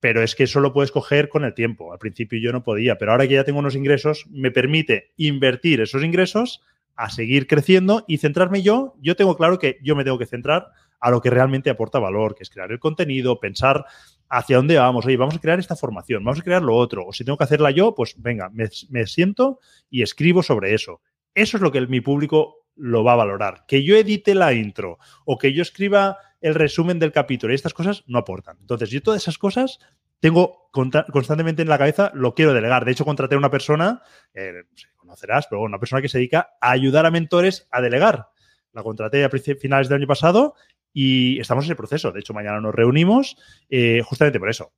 pero 0.00 0.22
es 0.22 0.34
que 0.34 0.44
eso 0.44 0.60
lo 0.60 0.72
puedes 0.72 0.90
coger 0.90 1.28
con 1.28 1.44
el 1.44 1.54
tiempo. 1.54 1.92
Al 1.92 1.98
principio 1.98 2.40
yo 2.40 2.52
no 2.52 2.64
podía, 2.64 2.96
pero 2.96 3.12
ahora 3.12 3.28
que 3.28 3.34
ya 3.34 3.44
tengo 3.44 3.58
unos 3.58 3.76
ingresos, 3.76 4.26
me 4.30 4.50
permite 4.50 5.12
invertir 5.16 5.80
esos 5.80 6.02
ingresos 6.02 6.62
a 6.96 7.10
seguir 7.10 7.46
creciendo 7.46 8.04
y 8.08 8.18
centrarme 8.18 8.62
yo. 8.62 8.94
Yo 9.00 9.14
tengo 9.14 9.36
claro 9.36 9.58
que 9.58 9.78
yo 9.82 9.94
me 9.96 10.04
tengo 10.04 10.18
que 10.18 10.26
centrar 10.26 10.68
a 10.98 11.10
lo 11.10 11.20
que 11.20 11.30
realmente 11.30 11.70
aporta 11.70 11.98
valor, 11.98 12.34
que 12.34 12.42
es 12.42 12.50
crear 12.50 12.72
el 12.72 12.78
contenido, 12.78 13.40
pensar 13.40 13.84
hacia 14.28 14.56
dónde 14.56 14.76
vamos. 14.76 15.06
Oye, 15.06 15.16
vamos 15.16 15.36
a 15.36 15.40
crear 15.40 15.58
esta 15.58 15.76
formación, 15.76 16.24
vamos 16.24 16.40
a 16.40 16.42
crear 16.42 16.62
lo 16.62 16.76
otro. 16.76 17.06
O 17.06 17.12
si 17.12 17.24
tengo 17.24 17.38
que 17.38 17.44
hacerla 17.44 17.70
yo, 17.70 17.94
pues 17.94 18.14
venga, 18.18 18.50
me, 18.50 18.68
me 18.90 19.06
siento 19.06 19.60
y 19.88 20.02
escribo 20.02 20.42
sobre 20.42 20.74
eso. 20.74 21.00
Eso 21.34 21.56
es 21.56 21.62
lo 21.62 21.72
que 21.72 21.86
mi 21.86 22.00
público 22.00 22.59
lo 22.76 23.04
va 23.04 23.12
a 23.12 23.16
valorar. 23.16 23.64
Que 23.66 23.84
yo 23.84 23.96
edite 23.96 24.34
la 24.34 24.52
intro 24.52 24.98
o 25.24 25.38
que 25.38 25.52
yo 25.52 25.62
escriba 25.62 26.18
el 26.40 26.54
resumen 26.54 26.98
del 26.98 27.12
capítulo 27.12 27.52
y 27.52 27.56
estas 27.56 27.74
cosas 27.74 28.04
no 28.06 28.18
aportan. 28.18 28.56
Entonces, 28.60 28.90
yo 28.90 29.02
todas 29.02 29.22
esas 29.22 29.38
cosas 29.38 29.78
tengo 30.20 30.68
constantemente 30.70 31.62
en 31.62 31.68
la 31.68 31.78
cabeza, 31.78 32.12
lo 32.14 32.34
quiero 32.34 32.52
delegar. 32.52 32.84
De 32.84 32.92
hecho, 32.92 33.04
contraté 33.04 33.34
a 33.34 33.38
una 33.38 33.50
persona, 33.50 34.02
eh, 34.34 34.64
conocerás, 34.96 35.46
pero 35.48 35.62
una 35.62 35.78
persona 35.78 36.02
que 36.02 36.08
se 36.08 36.18
dedica 36.18 36.50
a 36.60 36.70
ayudar 36.70 37.06
a 37.06 37.10
mentores 37.10 37.66
a 37.70 37.80
delegar. 37.80 38.28
La 38.72 38.82
contraté 38.82 39.24
a 39.24 39.30
finales 39.30 39.88
del 39.88 39.98
año 39.98 40.06
pasado 40.06 40.54
y 40.92 41.40
estamos 41.40 41.64
en 41.64 41.70
el 41.70 41.76
proceso. 41.76 42.12
De 42.12 42.20
hecho, 42.20 42.34
mañana 42.34 42.60
nos 42.60 42.74
reunimos 42.74 43.36
eh, 43.68 44.02
justamente 44.04 44.38
por 44.38 44.50
eso. 44.50 44.72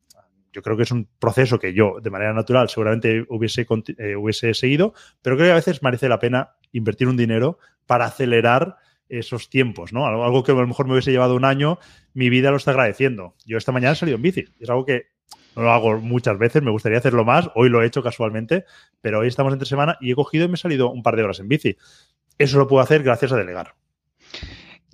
Yo 0.52 0.62
creo 0.62 0.76
que 0.76 0.82
es 0.82 0.90
un 0.90 1.08
proceso 1.18 1.58
que 1.58 1.72
yo, 1.72 1.98
de 2.00 2.10
manera 2.10 2.32
natural, 2.34 2.68
seguramente 2.68 3.24
hubiese, 3.28 3.66
eh, 3.98 4.16
hubiese 4.16 4.52
seguido, 4.54 4.92
pero 5.22 5.36
creo 5.36 5.48
que 5.48 5.52
a 5.52 5.56
veces 5.56 5.82
merece 5.82 6.08
la 6.08 6.18
pena 6.18 6.56
invertir 6.72 7.08
un 7.08 7.16
dinero 7.16 7.58
para 7.86 8.06
acelerar 8.06 8.76
esos 9.08 9.50
tiempos, 9.50 9.92
¿no? 9.92 10.06
Algo, 10.06 10.42
que 10.42 10.52
a 10.52 10.54
lo 10.54 10.66
mejor 10.66 10.86
me 10.86 10.92
hubiese 10.92 11.10
llevado 11.10 11.36
un 11.36 11.44
año, 11.44 11.78
mi 12.14 12.30
vida 12.30 12.50
lo 12.50 12.56
está 12.56 12.70
agradeciendo. 12.70 13.34
Yo 13.44 13.58
esta 13.58 13.72
mañana 13.72 13.92
he 13.92 13.96
salido 13.96 14.16
en 14.16 14.22
bici. 14.22 14.44
Es 14.58 14.70
algo 14.70 14.86
que 14.86 15.06
No 15.54 15.62
lo 15.62 15.70
hago 15.70 15.98
muchas 15.98 16.38
veces, 16.38 16.62
me 16.62 16.70
gustaría 16.70 16.98
hacerlo 16.98 17.24
más. 17.24 17.50
Hoy 17.54 17.68
lo 17.68 17.82
he 17.82 17.86
hecho 17.86 18.02
casualmente, 18.02 18.64
pero 19.02 19.20
hoy 19.20 19.28
estamos 19.28 19.52
entre 19.52 19.68
semana 19.68 19.98
y 20.00 20.12
he 20.12 20.14
cogido 20.14 20.46
y 20.46 20.48
me 20.48 20.54
he 20.54 20.58
salido 20.58 20.90
un 20.90 21.02
par 21.02 21.16
de 21.16 21.24
horas 21.24 21.40
en 21.40 21.48
bici. 21.48 21.76
Eso 22.38 22.58
lo 22.58 22.66
puedo 22.66 22.82
hacer 22.82 23.02
gracias 23.02 23.32
a 23.32 23.36
delegar. 23.36 23.74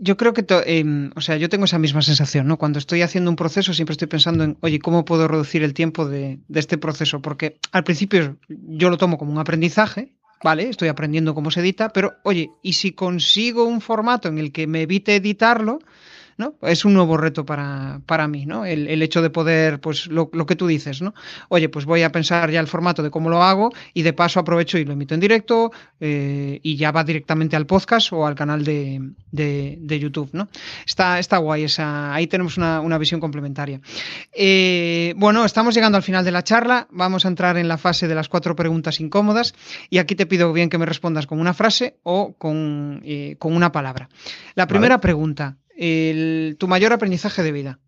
Yo 0.00 0.16
creo 0.16 0.32
que, 0.32 0.44
eh, 0.66 1.10
o 1.16 1.20
sea, 1.20 1.36
yo 1.36 1.48
tengo 1.48 1.64
esa 1.64 1.78
misma 1.78 2.02
sensación, 2.02 2.46
¿no? 2.46 2.56
Cuando 2.56 2.78
estoy 2.78 3.02
haciendo 3.02 3.30
un 3.30 3.36
proceso 3.36 3.74
siempre 3.74 3.92
estoy 3.92 4.06
pensando 4.06 4.44
en, 4.44 4.56
oye, 4.60 4.78
¿cómo 4.78 5.04
puedo 5.04 5.26
reducir 5.26 5.62
el 5.64 5.74
tiempo 5.74 6.08
de, 6.08 6.38
de 6.46 6.60
este 6.60 6.78
proceso? 6.78 7.20
Porque 7.20 7.58
al 7.72 7.82
principio 7.82 8.36
yo 8.48 8.90
lo 8.90 8.96
tomo 8.96 9.18
como 9.18 9.32
un 9.32 9.38
aprendizaje, 9.38 10.12
¿vale? 10.42 10.68
Estoy 10.68 10.88
aprendiendo 10.88 11.34
cómo 11.34 11.50
se 11.50 11.60
edita, 11.60 11.90
pero 11.90 12.14
oye, 12.24 12.50
¿y 12.62 12.74
si 12.74 12.92
consigo 12.92 13.64
un 13.64 13.80
formato 13.80 14.28
en 14.28 14.38
el 14.38 14.52
que 14.52 14.66
me 14.66 14.82
evite 14.82 15.16
editarlo? 15.16 15.80
¿No? 16.38 16.54
Es 16.62 16.84
un 16.84 16.94
nuevo 16.94 17.16
reto 17.16 17.44
para, 17.44 18.00
para 18.06 18.28
mí, 18.28 18.46
¿no? 18.46 18.64
El, 18.64 18.86
el, 18.88 19.02
hecho 19.02 19.20
de 19.20 19.28
poder, 19.28 19.80
pues 19.80 20.06
lo, 20.06 20.30
lo, 20.32 20.46
que 20.46 20.54
tú 20.56 20.68
dices, 20.68 21.02
¿no? 21.02 21.12
Oye, 21.48 21.68
pues 21.68 21.84
voy 21.84 22.02
a 22.04 22.12
pensar 22.12 22.50
ya 22.50 22.60
el 22.60 22.68
formato 22.68 23.02
de 23.02 23.10
cómo 23.10 23.28
lo 23.28 23.42
hago 23.42 23.72
y 23.92 24.02
de 24.02 24.12
paso 24.12 24.38
aprovecho 24.38 24.78
y 24.78 24.84
lo 24.84 24.92
emito 24.92 25.14
en 25.14 25.20
directo 25.20 25.72
eh, 26.00 26.60
y 26.62 26.76
ya 26.76 26.92
va 26.92 27.02
directamente 27.02 27.56
al 27.56 27.66
podcast 27.66 28.12
o 28.12 28.24
al 28.24 28.36
canal 28.36 28.64
de, 28.64 29.10
de, 29.32 29.78
de 29.80 29.98
YouTube, 29.98 30.30
¿no? 30.32 30.48
Está, 30.86 31.18
está 31.18 31.38
guay, 31.38 31.64
esa, 31.64 32.14
ahí 32.14 32.28
tenemos 32.28 32.56
una, 32.56 32.80
una 32.80 32.98
visión 32.98 33.20
complementaria. 33.20 33.80
Eh, 34.32 35.14
bueno, 35.16 35.44
estamos 35.44 35.74
llegando 35.74 35.96
al 35.96 36.04
final 36.04 36.24
de 36.24 36.30
la 36.30 36.44
charla, 36.44 36.86
vamos 36.90 37.24
a 37.24 37.28
entrar 37.28 37.56
en 37.56 37.66
la 37.66 37.78
fase 37.78 38.06
de 38.06 38.14
las 38.14 38.28
cuatro 38.28 38.54
preguntas 38.54 39.00
incómodas 39.00 39.54
y 39.90 39.98
aquí 39.98 40.14
te 40.14 40.26
pido 40.26 40.52
bien 40.52 40.70
que 40.70 40.78
me 40.78 40.86
respondas 40.86 41.26
con 41.26 41.40
una 41.40 41.52
frase 41.52 41.96
o 42.04 42.34
con, 42.38 43.02
eh, 43.04 43.34
con 43.40 43.56
una 43.56 43.72
palabra. 43.72 44.08
La 44.54 44.68
primera 44.68 44.96
vale. 44.96 45.02
pregunta, 45.02 45.56
el, 45.78 46.56
tu 46.58 46.68
mayor 46.68 46.92
aprendizaje 46.92 47.42
de 47.42 47.52
vida? 47.52 47.80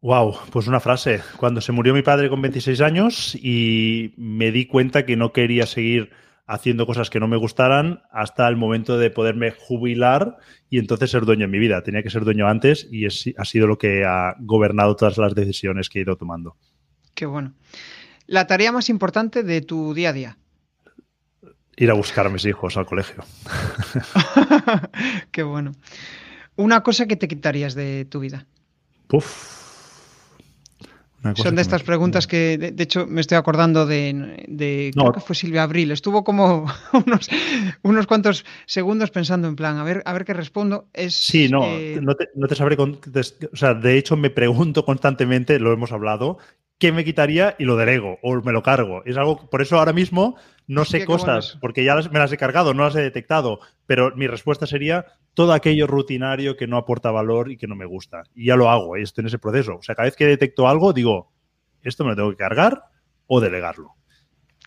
Wow, 0.00 0.36
pues 0.52 0.66
una 0.66 0.80
frase. 0.80 1.20
Cuando 1.36 1.60
se 1.60 1.72
murió 1.72 1.94
mi 1.94 2.02
padre 2.02 2.28
con 2.28 2.40
26 2.42 2.80
años 2.82 3.34
y 3.34 4.12
me 4.16 4.52
di 4.52 4.66
cuenta 4.66 5.06
que 5.06 5.16
no 5.16 5.32
quería 5.32 5.66
seguir 5.66 6.10
haciendo 6.46 6.86
cosas 6.86 7.08
que 7.08 7.20
no 7.20 7.26
me 7.26 7.38
gustaran 7.38 8.02
hasta 8.10 8.46
el 8.48 8.56
momento 8.56 8.98
de 8.98 9.10
poderme 9.10 9.50
jubilar 9.50 10.36
y 10.68 10.78
entonces 10.78 11.10
ser 11.10 11.24
dueño 11.24 11.46
en 11.46 11.50
mi 11.50 11.58
vida. 11.58 11.82
Tenía 11.82 12.02
que 12.02 12.10
ser 12.10 12.24
dueño 12.24 12.46
antes 12.46 12.86
y 12.90 13.06
es, 13.06 13.30
ha 13.36 13.44
sido 13.46 13.66
lo 13.66 13.78
que 13.78 14.04
ha 14.04 14.34
gobernado 14.40 14.94
todas 14.94 15.16
las 15.16 15.34
decisiones 15.34 15.88
que 15.88 16.00
he 16.00 16.02
ido 16.02 16.16
tomando. 16.16 16.56
Qué 17.14 17.24
bueno. 17.24 17.54
La 18.26 18.46
tarea 18.46 18.72
más 18.72 18.90
importante 18.90 19.42
de 19.42 19.62
tu 19.62 19.94
día 19.94 20.10
a 20.10 20.12
día. 20.12 20.38
Ir 21.76 21.90
a 21.90 21.94
buscar 21.94 22.26
a 22.26 22.30
mis 22.30 22.44
hijos 22.44 22.76
al 22.76 22.86
colegio. 22.86 23.24
Qué 25.30 25.42
bueno. 25.42 25.72
Una 26.56 26.82
cosa 26.82 27.06
que 27.06 27.16
te 27.16 27.28
quitarías 27.28 27.74
de 27.74 28.04
tu 28.04 28.20
vida. 28.20 28.46
Puf. 29.08 29.64
Son 31.36 31.56
de 31.56 31.62
estas 31.62 31.82
me... 31.82 31.86
preguntas 31.86 32.26
que, 32.26 32.58
de, 32.58 32.72
de, 32.72 32.82
hecho, 32.82 33.06
me 33.06 33.22
estoy 33.22 33.38
acordando 33.38 33.86
de, 33.86 34.44
de 34.46 34.90
no. 34.94 35.04
creo 35.04 35.14
que 35.14 35.20
fue 35.20 35.34
Silvia 35.34 35.62
Abril. 35.62 35.90
Estuvo 35.90 36.22
como 36.22 36.66
unos, 37.06 37.30
unos 37.82 38.06
cuantos 38.06 38.44
segundos 38.66 39.10
pensando 39.10 39.48
en 39.48 39.56
plan, 39.56 39.78
a 39.78 39.84
ver, 39.84 40.02
a 40.04 40.12
ver 40.12 40.24
qué 40.24 40.34
respondo. 40.34 40.86
Es, 40.92 41.14
sí, 41.14 41.48
no, 41.48 41.64
eh... 41.64 41.98
no, 42.02 42.14
te, 42.14 42.28
no 42.34 42.46
te 42.46 42.54
sabré. 42.54 42.76
O 42.76 43.56
sea, 43.56 43.74
de 43.74 43.96
hecho, 43.96 44.16
me 44.16 44.30
pregunto 44.30 44.84
constantemente, 44.84 45.58
lo 45.58 45.72
hemos 45.72 45.92
hablado, 45.92 46.38
qué 46.78 46.92
me 46.92 47.04
quitaría 47.04 47.56
y 47.58 47.64
lo 47.64 47.76
delego 47.76 48.18
o 48.22 48.42
me 48.42 48.52
lo 48.52 48.62
cargo. 48.62 49.02
Es 49.06 49.16
algo, 49.16 49.48
por 49.48 49.62
eso 49.62 49.78
ahora 49.78 49.94
mismo 49.94 50.36
no 50.66 50.84
sé 50.84 51.04
cosas, 51.04 51.58
porque 51.60 51.84
ya 51.84 51.94
las, 51.94 52.10
me 52.10 52.18
las 52.18 52.32
he 52.32 52.36
cargado, 52.36 52.74
no 52.74 52.84
las 52.84 52.96
he 52.96 53.02
detectado, 53.02 53.60
pero 53.86 54.14
mi 54.16 54.26
respuesta 54.26 54.66
sería 54.66 55.06
todo 55.34 55.52
aquello 55.52 55.86
rutinario 55.86 56.56
que 56.56 56.66
no 56.66 56.76
aporta 56.76 57.10
valor 57.10 57.50
y 57.50 57.56
que 57.56 57.66
no 57.66 57.76
me 57.76 57.84
gusta. 57.84 58.22
Y 58.34 58.46
ya 58.46 58.56
lo 58.56 58.70
hago, 58.70 58.96
estoy 58.96 59.22
en 59.22 59.26
ese 59.26 59.38
proceso. 59.38 59.76
O 59.76 59.82
sea, 59.82 59.94
cada 59.94 60.06
vez 60.06 60.16
que 60.16 60.26
detecto 60.26 60.68
algo, 60.68 60.92
digo, 60.92 61.32
esto 61.82 62.04
me 62.04 62.10
lo 62.10 62.16
tengo 62.16 62.30
que 62.30 62.36
cargar 62.36 62.84
o 63.26 63.40
delegarlo. 63.40 63.94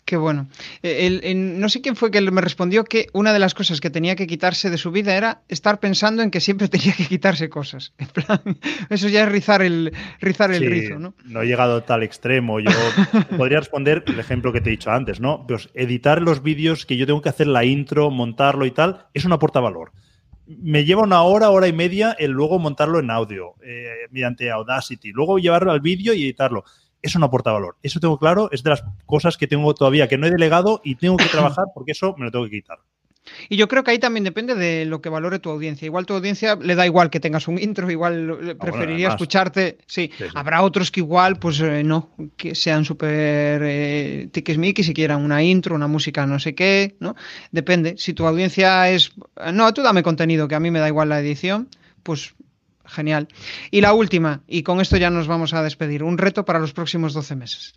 Qué 0.08 0.16
bueno. 0.16 0.48
Eh, 0.84 1.06
el, 1.06 1.20
el, 1.26 1.60
no 1.60 1.68
sé 1.68 1.82
quién 1.82 1.98
fue 1.98 2.12
que 2.12 2.22
me 2.22 2.40
respondió 2.40 2.86
que 2.86 3.08
una 3.12 3.34
de 3.34 3.40
las 3.40 3.54
cosas 3.54 3.82
que 3.82 3.90
tenía 3.90 4.16
que 4.16 4.26
quitarse 4.26 4.70
de 4.70 4.78
su 4.78 4.90
vida 4.90 5.18
era 5.18 5.42
estar 5.50 5.82
pensando 5.82 6.24
en 6.24 6.32
que 6.32 6.40
siempre 6.40 6.70
tenía 6.70 6.94
que 6.94 7.06
quitarse 7.06 7.50
cosas. 7.50 7.92
En 7.98 8.08
plan, 8.08 8.40
eso 8.90 9.10
ya 9.10 9.24
es 9.24 9.30
rizar 9.30 9.62
el, 9.62 9.92
rizar 10.22 10.54
el 10.54 10.60
sí, 10.60 10.68
rizo, 10.70 10.98
¿no? 10.98 11.14
No 11.26 11.42
he 11.42 11.46
llegado 11.46 11.76
a 11.76 11.82
tal 11.82 12.04
extremo. 12.04 12.62
Yo 12.62 12.72
podría 13.38 13.60
responder 13.60 14.06
el 14.08 14.18
ejemplo 14.18 14.54
que 14.54 14.62
te 14.62 14.70
he 14.70 14.72
dicho 14.72 14.92
antes, 14.92 15.20
¿no? 15.20 15.46
Pues 15.46 15.68
editar 15.74 16.22
los 16.22 16.42
vídeos 16.42 16.86
que 16.86 16.96
yo 16.96 17.06
tengo 17.06 17.22
que 17.22 17.28
hacer 17.28 17.48
la 17.48 17.66
intro, 17.66 18.10
montarlo 18.10 18.66
y 18.66 18.72
tal, 18.72 19.08
eso 19.14 19.28
no 19.28 19.36
aporta 19.36 19.60
valor. 19.60 19.92
Me 20.46 20.86
lleva 20.86 21.04
una 21.04 21.22
hora, 21.24 21.50
hora 21.50 21.68
y 21.68 21.74
media 21.74 22.16
el 22.18 22.32
luego 22.32 22.60
montarlo 22.60 23.00
en 23.00 23.12
audio 23.12 23.56
eh, 23.62 24.08
mediante 24.10 24.50
Audacity, 24.52 25.12
luego 25.12 25.38
llevarlo 25.38 25.74
al 25.74 25.82
vídeo 25.82 26.14
y 26.14 26.24
editarlo 26.24 26.64
eso 27.02 27.20
no 27.20 27.28
aporta 27.28 27.52
valor. 27.52 27.78
Eso 27.84 28.00
tengo 28.00 28.18
claro, 28.18 28.50
es 28.52 28.64
de 28.64 28.72
las 28.72 28.84
cosas 29.06 29.38
que 29.38 29.48
tengo 29.48 29.74
todavía 29.74 30.08
que 30.08 30.18
no 30.18 30.28
he 30.28 30.32
delegado 30.32 30.82
y 30.84 30.96
tengo 30.96 31.18
que 31.18 31.26
trabajar 31.26 31.66
porque 31.74 31.92
eso 31.92 32.16
me 32.18 32.26
lo 32.26 32.32
tengo 32.32 32.46
que 32.46 32.52
quitar. 32.52 32.80
Y 33.50 33.58
yo 33.58 33.68
creo 33.68 33.84
que 33.84 33.92
ahí 33.92 34.00
también 34.00 34.24
depende 34.24 34.56
de 34.56 34.86
lo 34.86 35.02
que 35.02 35.10
valore 35.10 35.40
tu 35.40 35.50
audiencia. 35.50 35.86
Igual 35.86 36.06
tu 36.06 36.14
audiencia 36.14 36.56
le 36.56 36.76
da 36.76 36.86
igual 36.86 37.10
que 37.10 37.20
tengas 37.20 37.48
un 37.48 37.60
intro, 37.60 37.90
igual 37.90 38.56
preferiría 38.60 39.08
ah, 39.08 39.10
bueno, 39.10 39.16
escucharte. 39.16 39.78
Sí. 39.86 40.12
sí, 40.18 40.24
sí. 40.26 40.32
habrá 40.34 40.62
otros 40.62 40.92
que 40.92 41.02
igual, 41.02 41.38
pues 41.38 41.60
eh, 41.60 41.84
no, 41.84 42.12
que 42.36 42.56
sean 42.56 42.86
súper 42.86 43.62
eh, 43.64 44.30
tiquismiquis 44.32 44.90
y 44.90 44.94
quieran 44.94 45.24
una 45.24 45.44
intro, 45.44 45.76
una 45.76 45.88
música 45.88 46.26
no 46.26 46.40
sé 46.40 46.56
qué, 46.56 46.96
¿no? 47.00 47.16
Depende. 47.52 47.96
Si 47.98 48.14
tu 48.14 48.26
audiencia 48.26 48.90
es, 48.90 49.12
no, 49.54 49.74
tú 49.74 49.82
dame 49.82 50.04
contenido, 50.04 50.48
que 50.48 50.56
a 50.56 50.60
mí 50.60 50.72
me 50.72 50.80
da 50.80 50.88
igual 50.88 51.10
la 51.10 51.20
edición, 51.20 51.70
pues 52.04 52.34
Genial. 52.88 53.28
Y 53.72 53.82
la 53.82 53.94
última, 53.94 54.44
y 54.48 54.64
con 54.64 54.80
esto 54.82 54.98
ya 54.98 55.10
nos 55.10 55.28
vamos 55.28 55.54
a 55.54 55.64
despedir, 55.64 56.04
un 56.04 56.18
reto 56.18 56.46
para 56.46 56.60
los 56.60 56.74
próximos 56.74 57.14
12 57.14 57.36
meses. 57.36 57.74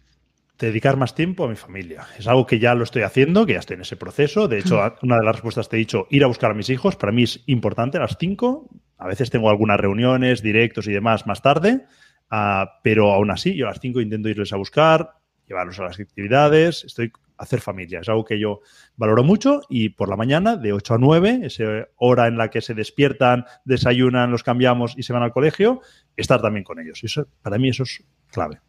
Dedicar 0.59 0.97
más 0.97 1.15
tiempo 1.15 1.45
a 1.45 1.49
mi 1.49 1.57
familia. 1.57 2.07
Es 2.19 2.27
algo 2.27 2.47
que 2.47 2.59
ya 2.59 2.75
lo 2.75 2.85
estoy 2.85 3.03
haciendo, 3.03 3.47
que 3.47 3.55
ya 3.55 3.61
estoy 3.61 3.77
en 3.77 3.81
ese 3.81 3.97
proceso. 3.97 4.47
De 4.47 4.59
hecho, 4.59 4.79
una 5.03 5.17
de 5.17 5.25
las 5.25 5.37
respuestas 5.37 5.69
te 5.69 5.77
he 5.77 5.79
dicho, 5.79 6.07
ir 6.11 6.23
a 6.23 6.27
buscar 6.27 6.51
a 6.51 6.55
mis 6.55 6.69
hijos. 6.69 6.97
Para 6.97 7.13
mí 7.13 7.23
es 7.23 7.43
importante 7.47 7.97
a 7.97 8.03
las 8.03 8.17
5. 8.19 8.69
A 8.99 9.07
veces 9.07 9.31
tengo 9.31 9.49
algunas 9.49 9.81
reuniones, 9.81 10.43
directos 10.43 10.87
y 10.87 10.93
demás 10.93 11.27
más 11.27 11.41
tarde, 11.41 11.87
uh, 12.31 12.67
pero 12.83 13.11
aún 13.11 13.31
así 13.31 13.57
yo 13.57 13.67
a 13.67 13.71
las 13.71 13.81
5 13.81 14.03
intento 14.03 14.29
irles 14.29 14.53
a 14.53 14.57
buscar, 14.57 15.15
llevarlos 15.49 15.79
a 15.81 15.85
las 15.85 15.99
actividades. 15.99 16.85
Estoy 16.85 17.11
hacer 17.41 17.61
familia. 17.61 18.01
Es 18.01 18.09
algo 18.09 18.24
que 18.24 18.38
yo 18.38 18.61
valoro 18.97 19.24
mucho 19.24 19.62
y 19.68 19.88
por 19.88 20.09
la 20.09 20.16
mañana, 20.16 20.57
de 20.57 20.72
8 20.72 20.95
a 20.95 20.99
9, 20.99 21.41
esa 21.45 21.64
hora 21.97 22.28
en 22.28 22.36
la 22.36 22.51
que 22.51 22.61
se 22.61 22.74
despiertan, 22.74 23.47
desayunan, 23.64 24.30
los 24.30 24.43
cambiamos 24.43 24.95
y 24.97 25.03
se 25.03 25.12
van 25.12 25.22
al 25.22 25.32
colegio, 25.32 25.80
estar 26.16 26.43
también 26.43 26.64
con 26.64 26.78
ellos. 26.78 27.03
Y 27.03 27.07
eso, 27.07 27.26
para 27.43 27.59
mí 27.59 27.70
eso 27.70 27.84
es 27.84 28.05
clave. 28.30 28.61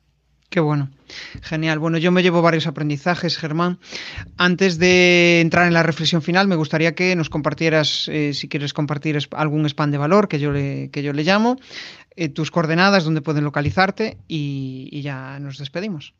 Qué 0.49 0.59
bueno, 0.59 0.89
genial. 1.41 1.79
Bueno, 1.79 1.97
yo 1.97 2.11
me 2.11 2.23
llevo 2.23 2.41
varios 2.41 2.67
aprendizajes, 2.67 3.37
Germán. 3.37 3.79
Antes 4.37 4.77
de 4.79 5.39
entrar 5.39 5.67
en 5.67 5.73
la 5.73 5.83
reflexión 5.83 6.21
final, 6.21 6.47
me 6.47 6.57
gustaría 6.57 6.93
que 6.93 7.15
nos 7.15 7.29
compartieras, 7.29 8.09
eh, 8.09 8.33
si 8.33 8.49
quieres 8.49 8.73
compartir 8.73 9.17
algún 9.31 9.65
spam 9.65 9.91
de 9.91 9.97
valor 9.97 10.27
que 10.27 10.39
yo 10.39 10.51
le, 10.51 10.89
que 10.91 11.03
yo 11.03 11.13
le 11.13 11.23
llamo, 11.23 11.57
eh, 12.17 12.27
tus 12.27 12.51
coordenadas, 12.51 13.05
donde 13.05 13.21
pueden 13.21 13.45
localizarte 13.45 14.17
y, 14.27 14.89
y 14.91 15.01
ya 15.01 15.39
nos 15.39 15.57
despedimos. 15.57 16.13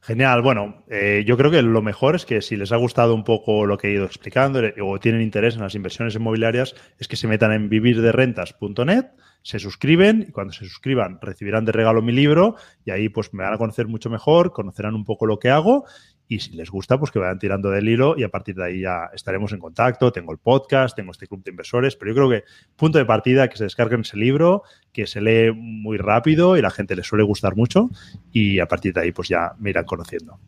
Genial. 0.00 0.42
Bueno, 0.42 0.84
eh, 0.88 1.24
yo 1.26 1.36
creo 1.36 1.50
que 1.50 1.62
lo 1.62 1.82
mejor 1.82 2.14
es 2.14 2.24
que 2.24 2.40
si 2.40 2.56
les 2.56 2.72
ha 2.72 2.76
gustado 2.76 3.14
un 3.14 3.24
poco 3.24 3.66
lo 3.66 3.76
que 3.76 3.88
he 3.88 3.92
ido 3.92 4.04
explicando 4.04 4.60
eh, 4.60 4.74
o 4.80 5.00
tienen 5.00 5.20
interés 5.20 5.56
en 5.56 5.62
las 5.62 5.74
inversiones 5.74 6.14
inmobiliarias, 6.14 6.74
es 6.98 7.08
que 7.08 7.16
se 7.16 7.26
metan 7.26 7.52
en 7.52 7.68
vivirderrentas.net, 7.68 9.06
se 9.42 9.58
suscriben 9.58 10.26
y 10.28 10.32
cuando 10.32 10.52
se 10.52 10.64
suscriban 10.64 11.18
recibirán 11.20 11.64
de 11.64 11.72
regalo 11.72 12.02
mi 12.02 12.12
libro 12.12 12.56
y 12.84 12.90
ahí 12.90 13.08
pues 13.08 13.34
me 13.34 13.44
van 13.44 13.54
a 13.54 13.58
conocer 13.58 13.86
mucho 13.88 14.10
mejor, 14.10 14.52
conocerán 14.52 14.94
un 14.94 15.04
poco 15.04 15.26
lo 15.26 15.38
que 15.38 15.50
hago 15.50 15.84
y 16.28 16.40
si 16.40 16.52
les 16.52 16.70
gusta, 16.70 16.98
pues 16.98 17.10
que 17.10 17.18
vayan 17.18 17.38
tirando 17.38 17.70
del 17.70 17.88
hilo 17.88 18.14
y 18.16 18.24
a 18.24 18.28
partir 18.28 18.56
de 18.56 18.64
ahí 18.64 18.80
ya 18.80 19.10
estaremos 19.14 19.52
en 19.52 19.60
contacto. 19.60 20.12
Tengo 20.12 20.32
el 20.32 20.38
podcast, 20.38 20.96
tengo 20.96 21.12
este 21.12 21.26
club 21.26 21.42
de 21.44 21.50
inversores, 21.50 21.96
pero 21.96 22.10
yo 22.10 22.14
creo 22.16 22.30
que 22.30 22.44
punto 22.76 22.98
de 22.98 23.04
partida 23.04 23.48
que 23.48 23.56
se 23.56 23.64
descarguen 23.64 24.00
ese 24.00 24.16
libro, 24.16 24.62
que 24.92 25.06
se 25.06 25.20
lee 25.20 25.52
muy 25.52 25.98
rápido 25.98 26.56
y 26.56 26.62
la 26.62 26.70
gente 26.70 26.96
le 26.96 27.04
suele 27.04 27.24
gustar 27.24 27.54
mucho 27.56 27.88
y 28.32 28.58
a 28.58 28.66
partir 28.66 28.92
de 28.92 29.02
ahí 29.02 29.12
pues 29.12 29.28
ya 29.28 29.52
me 29.58 29.70
irán 29.70 29.84
conociendo. 29.84 30.40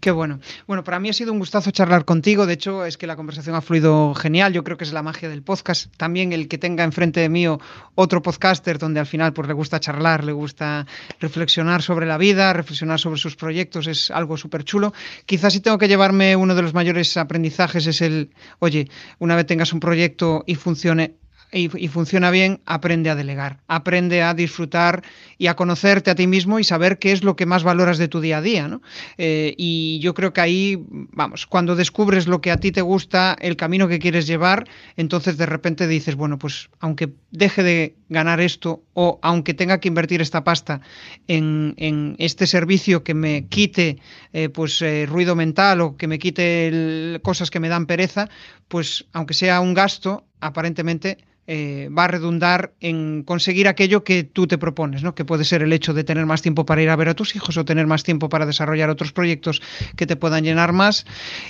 Qué 0.00 0.10
bueno. 0.10 0.40
Bueno, 0.66 0.82
para 0.82 0.98
mí 0.98 1.10
ha 1.10 1.12
sido 1.12 1.30
un 1.30 1.38
gustazo 1.38 1.70
charlar 1.72 2.06
contigo. 2.06 2.46
De 2.46 2.54
hecho, 2.54 2.86
es 2.86 2.96
que 2.96 3.06
la 3.06 3.16
conversación 3.16 3.54
ha 3.54 3.60
fluido 3.60 4.14
genial. 4.14 4.54
Yo 4.54 4.64
creo 4.64 4.78
que 4.78 4.84
es 4.84 4.94
la 4.94 5.02
magia 5.02 5.28
del 5.28 5.42
podcast. 5.42 5.94
También 5.98 6.32
el 6.32 6.48
que 6.48 6.56
tenga 6.56 6.84
enfrente 6.84 7.20
de 7.20 7.28
mí 7.28 7.46
otro 7.94 8.22
podcaster 8.22 8.78
donde 8.78 9.00
al 9.00 9.06
final 9.06 9.34
pues, 9.34 9.46
le 9.46 9.52
gusta 9.52 9.78
charlar, 9.78 10.24
le 10.24 10.32
gusta 10.32 10.86
reflexionar 11.20 11.82
sobre 11.82 12.06
la 12.06 12.16
vida, 12.16 12.54
reflexionar 12.54 12.98
sobre 12.98 13.18
sus 13.18 13.36
proyectos, 13.36 13.86
es 13.86 14.10
algo 14.10 14.38
súper 14.38 14.64
chulo. 14.64 14.94
Quizás 15.26 15.52
si 15.52 15.60
tengo 15.60 15.76
que 15.76 15.88
llevarme 15.88 16.34
uno 16.34 16.54
de 16.54 16.62
los 16.62 16.72
mayores 16.72 17.18
aprendizajes 17.18 17.86
es 17.86 18.00
el, 18.00 18.30
oye, 18.58 18.88
una 19.18 19.36
vez 19.36 19.44
tengas 19.44 19.74
un 19.74 19.80
proyecto 19.80 20.44
y 20.46 20.54
funcione, 20.54 21.16
y, 21.52 21.88
funciona 21.88 22.30
bien, 22.30 22.60
aprende 22.64 23.10
a 23.10 23.14
delegar, 23.14 23.60
aprende 23.66 24.22
a 24.22 24.34
disfrutar 24.34 25.02
y 25.36 25.48
a 25.48 25.56
conocerte 25.56 26.10
a 26.10 26.14
ti 26.14 26.26
mismo 26.26 26.58
y 26.58 26.64
saber 26.64 26.98
qué 26.98 27.12
es 27.12 27.24
lo 27.24 27.34
que 27.34 27.46
más 27.46 27.64
valoras 27.64 27.98
de 27.98 28.08
tu 28.08 28.20
día 28.20 28.38
a 28.38 28.42
día. 28.42 28.68
¿no? 28.68 28.82
Eh, 29.18 29.54
y 29.56 29.98
yo 30.00 30.14
creo 30.14 30.32
que 30.32 30.40
ahí, 30.40 30.78
vamos, 30.88 31.46
cuando 31.46 31.76
descubres 31.76 32.28
lo 32.28 32.40
que 32.40 32.50
a 32.50 32.58
ti 32.58 32.72
te 32.72 32.82
gusta, 32.82 33.36
el 33.40 33.56
camino 33.56 33.88
que 33.88 33.98
quieres 33.98 34.26
llevar, 34.26 34.68
entonces 34.96 35.36
de 35.36 35.46
repente 35.46 35.86
dices, 35.88 36.14
bueno, 36.14 36.38
pues 36.38 36.70
aunque 36.78 37.10
deje 37.32 37.62
de 37.62 37.94
ganar 38.08 38.40
esto 38.40 38.82
o 38.94 39.18
aunque 39.22 39.54
tenga 39.54 39.78
que 39.78 39.88
invertir 39.88 40.20
esta 40.20 40.44
pasta 40.44 40.80
en, 41.26 42.14
este 42.18 42.46
servicio 42.46 43.02
que 43.02 43.14
me 43.14 43.46
quite 43.46 43.98
eh, 44.32 44.48
pues 44.48 44.82
eh, 44.82 45.06
ruido 45.06 45.34
mental 45.36 45.80
o 45.80 45.96
que 45.96 46.06
me 46.06 46.18
quite 46.18 47.20
cosas 47.22 47.50
que 47.50 47.60
me 47.60 47.68
dan 47.68 47.86
pereza, 47.86 48.28
pues 48.68 49.06
aunque 49.12 49.34
sea 49.34 49.60
un 49.60 49.74
gasto, 49.74 50.24
aparentemente 50.40 51.18
eh, 51.52 51.88
va 51.88 52.04
a 52.04 52.06
redundar 52.06 52.74
en 52.78 53.24
conseguir 53.24 53.66
aquello 53.66 54.04
que 54.04 54.22
tú 54.22 54.46
te 54.46 54.56
propones, 54.56 55.02
¿no? 55.02 55.16
que 55.16 55.24
puede 55.24 55.44
ser 55.44 55.62
el 55.62 55.72
hecho 55.72 55.92
de 55.94 56.04
tener 56.04 56.24
más 56.24 56.42
tiempo 56.42 56.64
para 56.64 56.80
ir 56.80 56.90
a 56.90 56.94
ver 56.94 57.08
a 57.08 57.14
tus 57.14 57.34
hijos 57.34 57.56
o 57.56 57.64
tener 57.64 57.88
más 57.88 58.04
tiempo 58.04 58.28
para 58.28 58.46
desarrollar 58.46 58.88
otros 58.88 59.12
proyectos 59.12 59.60
que 59.96 60.06
te 60.06 60.14
puedan 60.14 60.44
llenar 60.44 60.72
más 60.72 61.06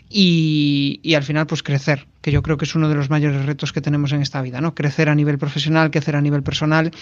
y, 0.08 1.02
al 1.14 1.22
final 1.22 1.46
pues 1.46 1.62
crecer, 1.62 2.06
que 2.22 2.32
yo 2.32 2.40
creo 2.42 2.56
que 2.56 2.64
es 2.64 2.74
uno 2.74 2.88
de 2.88 2.94
los 2.94 3.10
mayores 3.10 3.44
retos 3.44 3.74
que 3.74 3.82
tenemos 3.82 4.12
en 4.12 4.22
esta 4.22 4.40
vida, 4.40 4.62
¿no? 4.62 4.74
crecer 4.74 5.10
a 5.10 5.14
nivel 5.14 5.36
profesional, 5.36 5.90
crecer 5.90 6.16
a 6.16 6.22
nivel 6.22 6.42
personal 6.42 6.92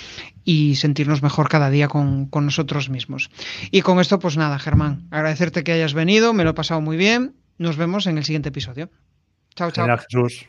y 0.45 0.75
sentirnos 0.75 1.23
mejor 1.23 1.49
cada 1.49 1.71
día 1.71 1.87
con, 1.87 2.29
nosotros 2.33 2.91
mismos. 2.91 3.31
Y 3.71 3.83
con 3.83 4.01
esto 4.01 4.19
pues 4.19 4.37
nada, 4.37 4.59
Germán, 4.59 5.07
agradecerte 5.13 5.63
que 5.63 5.71
hayas 5.71 5.95
venido, 5.95 6.33
me 6.33 6.43
lo 6.43 6.51
he 6.51 6.55
pasado 6.55 6.81
muy 6.81 6.97
bien, 6.97 7.37
nos 7.59 7.77
vemos 7.77 8.09
en 8.09 8.19
el 8.19 8.25
siguiente 8.25 8.49
episodio. 8.49 8.91
Chao, 9.55 9.71
chao. 9.71 9.87
Jesús. 9.99 10.49